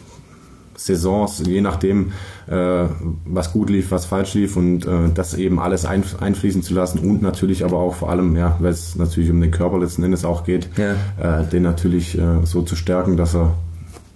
Saisons, 0.76 1.42
je 1.46 1.62
nachdem, 1.62 2.12
äh, 2.48 2.86
was 3.26 3.52
gut 3.52 3.70
lief, 3.70 3.92
was 3.92 4.06
falsch 4.06 4.34
lief 4.34 4.58
und 4.58 4.86
äh, 4.86 5.10
das 5.14 5.34
eben 5.34 5.60
alles 5.60 5.86
ein, 5.86 6.04
einfließen 6.20 6.64
zu 6.64 6.74
lassen 6.74 7.00
und 7.00 7.22
natürlich 7.22 7.64
aber 7.64 7.78
auch 7.78 7.96
vor 7.96 8.10
allem, 8.10 8.36
ja, 8.36 8.58
weil 8.60 8.72
es 8.72 8.96
natürlich 8.96 9.30
um 9.32 9.42
den 9.42 9.52
Körper 9.52 9.80
letzten 9.80 10.04
Endes 10.04 10.26
auch 10.26 10.44
geht, 10.44 10.70
ja. 10.78 11.42
äh, 11.42 11.46
den 11.46 11.64
natürlich 11.64 12.18
äh, 12.18 12.46
so 12.46 12.62
zu 12.62 12.76
stärken, 12.76 13.18
dass 13.18 13.36
er 13.36 13.54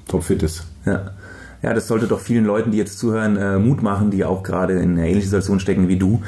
topfit 0.08 0.44
ist. 0.44 0.66
Ja. 0.86 1.12
Ja, 1.62 1.74
das 1.74 1.88
sollte 1.88 2.08
doch 2.08 2.22
vielen 2.22 2.46
Leuten, 2.46 2.72
die 2.72 2.78
jetzt 2.78 3.00
zuhören, 3.00 3.36
äh, 3.36 3.60
Mut 3.60 3.84
machen, 3.84 4.12
die 4.12 4.24
auch 4.24 4.44
gerade 4.44 4.80
in 4.80 4.92
einer 4.92 5.04
ähnlichen 5.08 5.30
Situation 5.30 5.60
stecken 5.60 5.90
wie 5.90 5.98
du, 5.98 6.22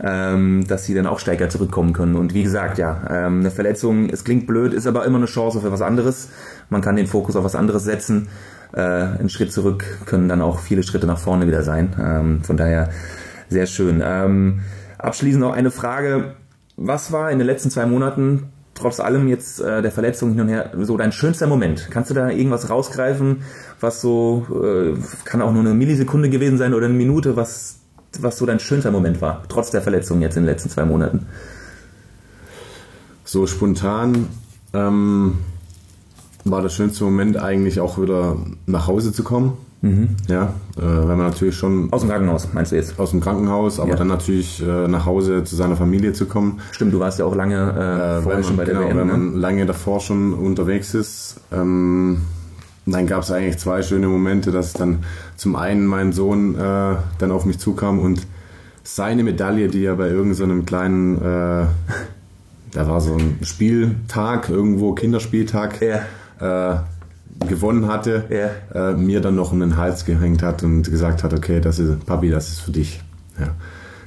ähm, 0.00 0.64
dass 0.68 0.84
sie 0.84 0.94
dann 0.94 1.08
auch 1.08 1.18
stärker 1.18 1.48
zurückkommen 1.48 1.92
können. 1.92 2.14
Und 2.14 2.34
wie 2.34 2.44
gesagt, 2.44 2.78
ja, 2.78 3.02
ähm, 3.10 3.40
eine 3.40 3.50
Verletzung, 3.50 4.08
es 4.08 4.22
klingt 4.22 4.46
blöd, 4.46 4.72
ist 4.72 4.86
aber 4.86 5.04
immer 5.04 5.18
eine 5.18 5.26
Chance 5.26 5.60
für 5.60 5.72
was 5.72 5.82
anderes. 5.82 6.28
Man 6.70 6.82
kann 6.82 6.94
den 6.94 7.08
Fokus 7.08 7.34
auf 7.34 7.42
was 7.42 7.56
anderes 7.56 7.82
setzen. 7.82 8.28
Äh, 8.72 8.80
einen 8.80 9.28
Schritt 9.28 9.52
zurück 9.52 9.84
können 10.06 10.28
dann 10.28 10.42
auch 10.42 10.58
viele 10.58 10.82
Schritte 10.82 11.06
nach 11.06 11.18
vorne 11.18 11.46
wieder 11.46 11.62
sein. 11.62 11.94
Ähm, 11.98 12.42
von 12.42 12.56
daher 12.56 12.90
sehr 13.48 13.66
schön. 13.66 14.02
Ähm, 14.04 14.60
abschließend 14.98 15.40
noch 15.40 15.52
eine 15.52 15.70
Frage. 15.70 16.34
Was 16.76 17.12
war 17.12 17.30
in 17.30 17.38
den 17.38 17.46
letzten 17.46 17.70
zwei 17.70 17.86
Monaten 17.86 18.50
trotz 18.74 19.00
allem 19.00 19.28
jetzt 19.28 19.60
äh, 19.60 19.80
der 19.82 19.90
Verletzung 19.90 20.32
hin 20.32 20.42
und 20.42 20.48
her 20.48 20.70
so 20.82 20.96
dein 20.96 21.12
schönster 21.12 21.46
Moment? 21.46 21.88
Kannst 21.90 22.10
du 22.10 22.14
da 22.14 22.28
irgendwas 22.28 22.68
rausgreifen, 22.68 23.42
was 23.80 24.00
so, 24.00 24.46
äh, 24.62 24.94
kann 25.24 25.42
auch 25.42 25.52
nur 25.52 25.62
eine 25.62 25.74
Millisekunde 25.74 26.28
gewesen 26.28 26.58
sein 26.58 26.74
oder 26.74 26.86
eine 26.86 26.94
Minute, 26.94 27.36
was, 27.36 27.80
was 28.18 28.36
so 28.36 28.46
dein 28.46 28.60
schönster 28.60 28.90
Moment 28.90 29.20
war, 29.20 29.42
trotz 29.48 29.70
der 29.70 29.82
Verletzung 29.82 30.20
jetzt 30.20 30.36
in 30.36 30.42
den 30.42 30.50
letzten 30.50 30.68
zwei 30.68 30.84
Monaten? 30.84 31.26
So 33.24 33.46
spontan 33.46 34.28
ähm, 34.74 35.38
war 36.50 36.62
der 36.62 36.68
schönste 36.68 37.04
Moment 37.04 37.36
eigentlich 37.36 37.80
auch 37.80 38.00
wieder 38.00 38.36
nach 38.66 38.86
Hause 38.86 39.12
zu 39.12 39.22
kommen. 39.22 39.54
Mhm. 39.82 40.08
Ja, 40.28 40.54
äh, 40.76 40.82
weil 40.82 41.16
man 41.16 41.28
natürlich 41.28 41.56
schon. 41.56 41.92
Aus 41.92 42.00
dem 42.00 42.10
Krankenhaus, 42.10 42.48
meinst 42.52 42.72
du 42.72 42.76
jetzt? 42.76 42.98
Aus 42.98 43.10
dem 43.10 43.20
Krankenhaus, 43.20 43.78
aber 43.78 43.90
ja. 43.90 43.96
dann 43.96 44.08
natürlich 44.08 44.62
äh, 44.62 44.88
nach 44.88 45.04
Hause 45.04 45.44
zu 45.44 45.54
seiner 45.54 45.76
Familie 45.76 46.12
zu 46.12 46.26
kommen. 46.26 46.60
Stimmt, 46.72 46.94
du 46.94 47.00
warst 47.00 47.18
ja 47.18 47.24
auch 47.24 47.34
lange 47.34 47.56
äh, 47.56 48.22
vorher 48.22 48.40
man, 48.40 48.44
schon 48.44 48.56
bei 48.56 48.64
der 48.64 48.74
genau, 48.74 48.86
WM. 48.86 48.98
Wenn 48.98 49.06
ne? 49.06 49.12
man 49.12 49.34
lange 49.34 49.66
davor 49.66 50.00
schon 50.00 50.32
unterwegs 50.32 50.94
ist, 50.94 51.40
ähm, 51.52 52.22
dann 52.86 53.06
gab 53.06 53.22
es 53.22 53.30
eigentlich 53.30 53.58
zwei 53.58 53.82
schöne 53.82 54.08
Momente, 54.08 54.50
dass 54.50 54.72
dann 54.72 55.00
zum 55.36 55.56
einen 55.56 55.86
mein 55.86 56.12
Sohn 56.12 56.54
äh, 56.54 56.96
dann 57.18 57.30
auf 57.30 57.44
mich 57.44 57.58
zukam 57.58 57.98
und 57.98 58.26
seine 58.82 59.24
Medaille, 59.24 59.68
die 59.68 59.84
er 59.84 59.96
bei 59.96 60.08
irgendeinem 60.08 60.60
so 60.60 60.64
kleinen, 60.64 61.16
äh, 61.16 61.20
da 62.72 62.88
war 62.88 63.00
so 63.00 63.14
ein 63.14 63.38
Spieltag, 63.42 64.48
irgendwo 64.48 64.92
Kinderspieltag, 64.94 65.82
ja. 65.82 66.00
Äh, 66.40 66.76
gewonnen 67.46 67.88
hatte, 67.88 68.24
ja. 68.30 68.90
äh, 68.90 68.94
mir 68.94 69.20
dann 69.20 69.36
noch 69.36 69.52
um 69.52 69.60
den 69.60 69.76
Hals 69.76 70.04
gehängt 70.04 70.42
hat 70.42 70.62
und 70.62 70.82
gesagt 70.82 71.22
hat, 71.22 71.34
okay, 71.34 71.60
das 71.60 71.78
ist 71.78 72.06
Papi, 72.06 72.30
das 72.30 72.48
ist 72.48 72.60
für 72.60 72.70
dich. 72.70 73.00
Ja. 73.38 73.48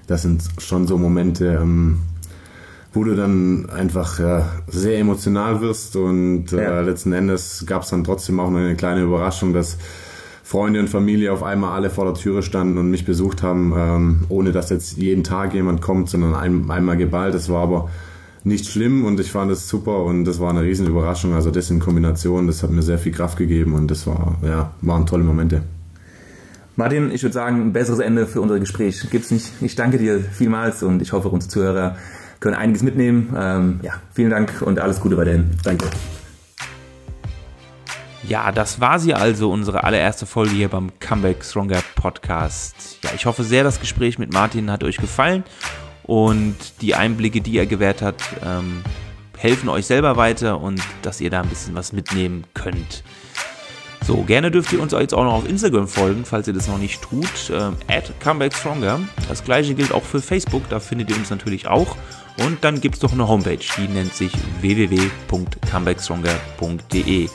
Das 0.08 0.24
sind 0.24 0.44
schon 0.58 0.88
so 0.88 0.98
Momente, 0.98 1.60
ähm, 1.62 2.00
wo 2.94 3.04
du 3.04 3.16
dann 3.16 3.70
einfach 3.70 4.20
äh, 4.20 4.42
sehr 4.68 4.98
emotional 4.98 5.62
wirst 5.62 5.96
und 5.96 6.52
äh, 6.52 6.64
ja. 6.64 6.82
letzten 6.82 7.14
Endes 7.14 7.64
gab 7.68 7.84
es 7.84 7.90
dann 7.90 8.04
trotzdem 8.04 8.40
auch 8.40 8.50
noch 8.50 8.60
eine 8.60 8.76
kleine 8.76 9.02
Überraschung, 9.02 9.54
dass 9.54 9.78
Freunde 10.44 10.80
und 10.80 10.88
Familie 10.88 11.32
auf 11.32 11.44
einmal 11.44 11.76
alle 11.76 11.92
vor 11.92 12.06
der 12.06 12.16
Türe 12.16 12.42
standen 12.42 12.80
und 12.80 12.90
mich 12.90 13.06
besucht 13.06 13.44
haben, 13.44 13.72
ähm, 13.78 14.20
ohne 14.30 14.52
dass 14.52 14.72
jetzt 14.72 14.98
jeden 14.98 15.24
Tag 15.24 15.54
jemand 15.54 15.80
kommt, 15.80 16.10
sondern 16.10 16.34
ein, 16.34 16.72
einmal 16.72 16.98
geballt. 16.98 17.36
Das 17.36 17.50
war 17.50 17.62
aber 17.62 17.90
nicht 18.44 18.68
schlimm 18.68 19.06
und 19.06 19.20
ich 19.20 19.32
fand 19.32 19.52
es 19.52 19.68
super 19.68 20.04
und 20.04 20.26
das 20.26 20.40
war 20.40 20.50
eine 20.50 20.62
riesen 20.62 20.88
Überraschung. 20.88 21.34
Also 21.34 21.52
das 21.52 21.70
in 21.70 21.80
Kombination, 21.80 22.48
das 22.48 22.64
hat 22.64 22.72
mir 22.72 22.82
sehr 22.82 22.98
viel 22.98 23.12
Kraft 23.12 23.38
gegeben 23.38 23.74
und 23.74 23.90
das 23.92 24.08
war, 24.08 24.38
ja, 24.44 24.72
waren 24.82 25.06
tolle 25.06 25.24
Momente. 25.24 25.62
Martin, 26.76 27.12
ich 27.12 27.24
würde 27.24 27.34
sagen, 27.34 27.62
ein 27.62 27.74
besseres 27.74 28.00
Ende 28.00 28.26
für 28.26 28.40
unser 28.40 28.58
Gespräch 28.60 29.02
gibt 29.12 29.26
es 29.26 29.32
nicht. 29.32 29.52
Ich 29.60 29.76
danke 29.76 29.98
dir 29.98 30.22
vielmals 30.22 30.82
und 30.82 31.02
ich 31.02 31.12
hoffe, 31.12 31.28
unsere 31.28 31.52
Zuhörer 31.52 31.98
können 32.40 32.56
einiges 32.56 32.84
mitnehmen. 32.84 33.36
Ähm, 33.38 33.80
ja, 33.82 33.94
vielen 34.14 34.30
Dank 34.30 34.62
und 34.62 34.80
alles 34.80 35.02
Gute 35.02 35.18
weiterhin. 35.18 35.50
Danke. 35.64 35.88
Ja, 38.26 38.52
das 38.52 38.80
war 38.80 39.00
sie 39.00 39.14
also, 39.14 39.52
unsere 39.52 39.84
allererste 39.84 40.26
Folge 40.26 40.52
hier 40.52 40.70
beim 40.70 40.92
Comeback 41.00 41.44
Stronger 41.44 41.82
Podcast. 41.96 43.00
Ja, 43.04 43.10
ich 43.14 43.26
hoffe 43.26 43.44
sehr, 43.44 43.64
das 43.66 43.82
Gespräch 43.82 44.18
mit 44.18 44.32
Martin 44.32 44.72
hat 44.72 44.84
euch 44.84 44.98
gefallen 44.98 45.44
und 46.10 46.56
die 46.82 46.96
Einblicke, 46.96 47.40
die 47.40 47.58
er 47.60 47.68
gewährt 47.68 48.02
hat, 48.02 48.16
ähm, 48.44 48.82
helfen 49.38 49.70
euch 49.70 49.86
selber 49.86 50.18
weiter 50.18 50.60
und 50.60 50.82
dass 51.04 51.22
ihr 51.22 51.30
da 51.30 51.42
ein 51.42 51.48
bisschen 51.48 51.76
was 51.76 51.94
mitnehmen 51.94 52.46
könnt. 52.56 53.04
So, 54.08 54.24
gerne 54.24 54.50
dürft 54.50 54.74
ihr 54.74 54.82
uns 54.82 54.94
jetzt 54.94 55.14
auch 55.14 55.24
noch 55.24 55.34
auf 55.34 55.48
Instagram 55.48 55.88
folgen, 55.88 56.26
falls 56.26 56.48
ihr 56.48 56.56
das 56.56 56.68
noch 56.68 56.80
nicht 56.80 57.04
tut. 57.04 57.52
Ähm, 57.52 57.76
at 57.88 58.12
comebackstronger. 58.20 59.02
Das 59.28 59.44
gleiche 59.44 59.76
gilt 59.76 59.92
auch 59.92 60.02
für 60.02 60.20
Facebook, 60.20 60.68
da 60.70 60.80
findet 60.80 61.12
ihr 61.12 61.16
uns 61.16 61.30
natürlich 61.30 61.68
auch. 61.68 61.96
Und 62.44 62.64
dann 62.64 62.82
gibt 62.82 62.96
es 62.96 63.04
noch 63.04 63.14
eine 63.14 63.28
Homepage, 63.28 63.60
die 63.78 63.88
nennt 63.88 64.16
sich 64.16 64.32
www.comebackstronger.de. 64.62 67.30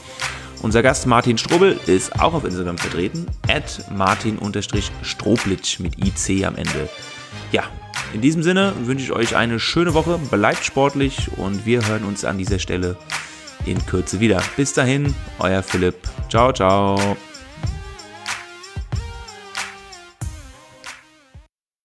Unser 0.63 0.83
Gast 0.83 1.07
Martin 1.07 1.39
Strobel 1.39 1.79
ist 1.87 2.21
auch 2.21 2.35
auf 2.35 2.45
Instagram 2.45 2.79
vertreten, 2.79 3.27
at 3.47 3.89
martin-stroblitsch 3.97 5.79
mit 5.79 5.97
IC 6.05 6.45
am 6.45 6.57
Ende. 6.57 6.89
Ja, 7.53 7.63
in 8.15 8.21
diesem 8.21 8.43
Sinne 8.43 8.73
wünsche 8.85 9.05
ich 9.05 9.13
euch 9.13 9.37
eine 9.37 9.59
schöne 9.59 9.93
Woche, 9.93 10.19
bleibt 10.31 10.65
sportlich 10.65 11.31
und 11.37 11.67
wir 11.67 11.87
hören 11.87 12.05
uns 12.05 12.25
an 12.25 12.39
dieser 12.39 12.61
Stelle 12.61 12.97
in 13.67 13.85
Kürze 13.87 14.21
wieder. 14.21 14.41
Bis 14.57 14.73
dahin, 14.73 15.15
euer 15.41 15.63
Philipp. 15.63 15.97
Ciao, 16.29 16.53
ciao. 16.53 17.17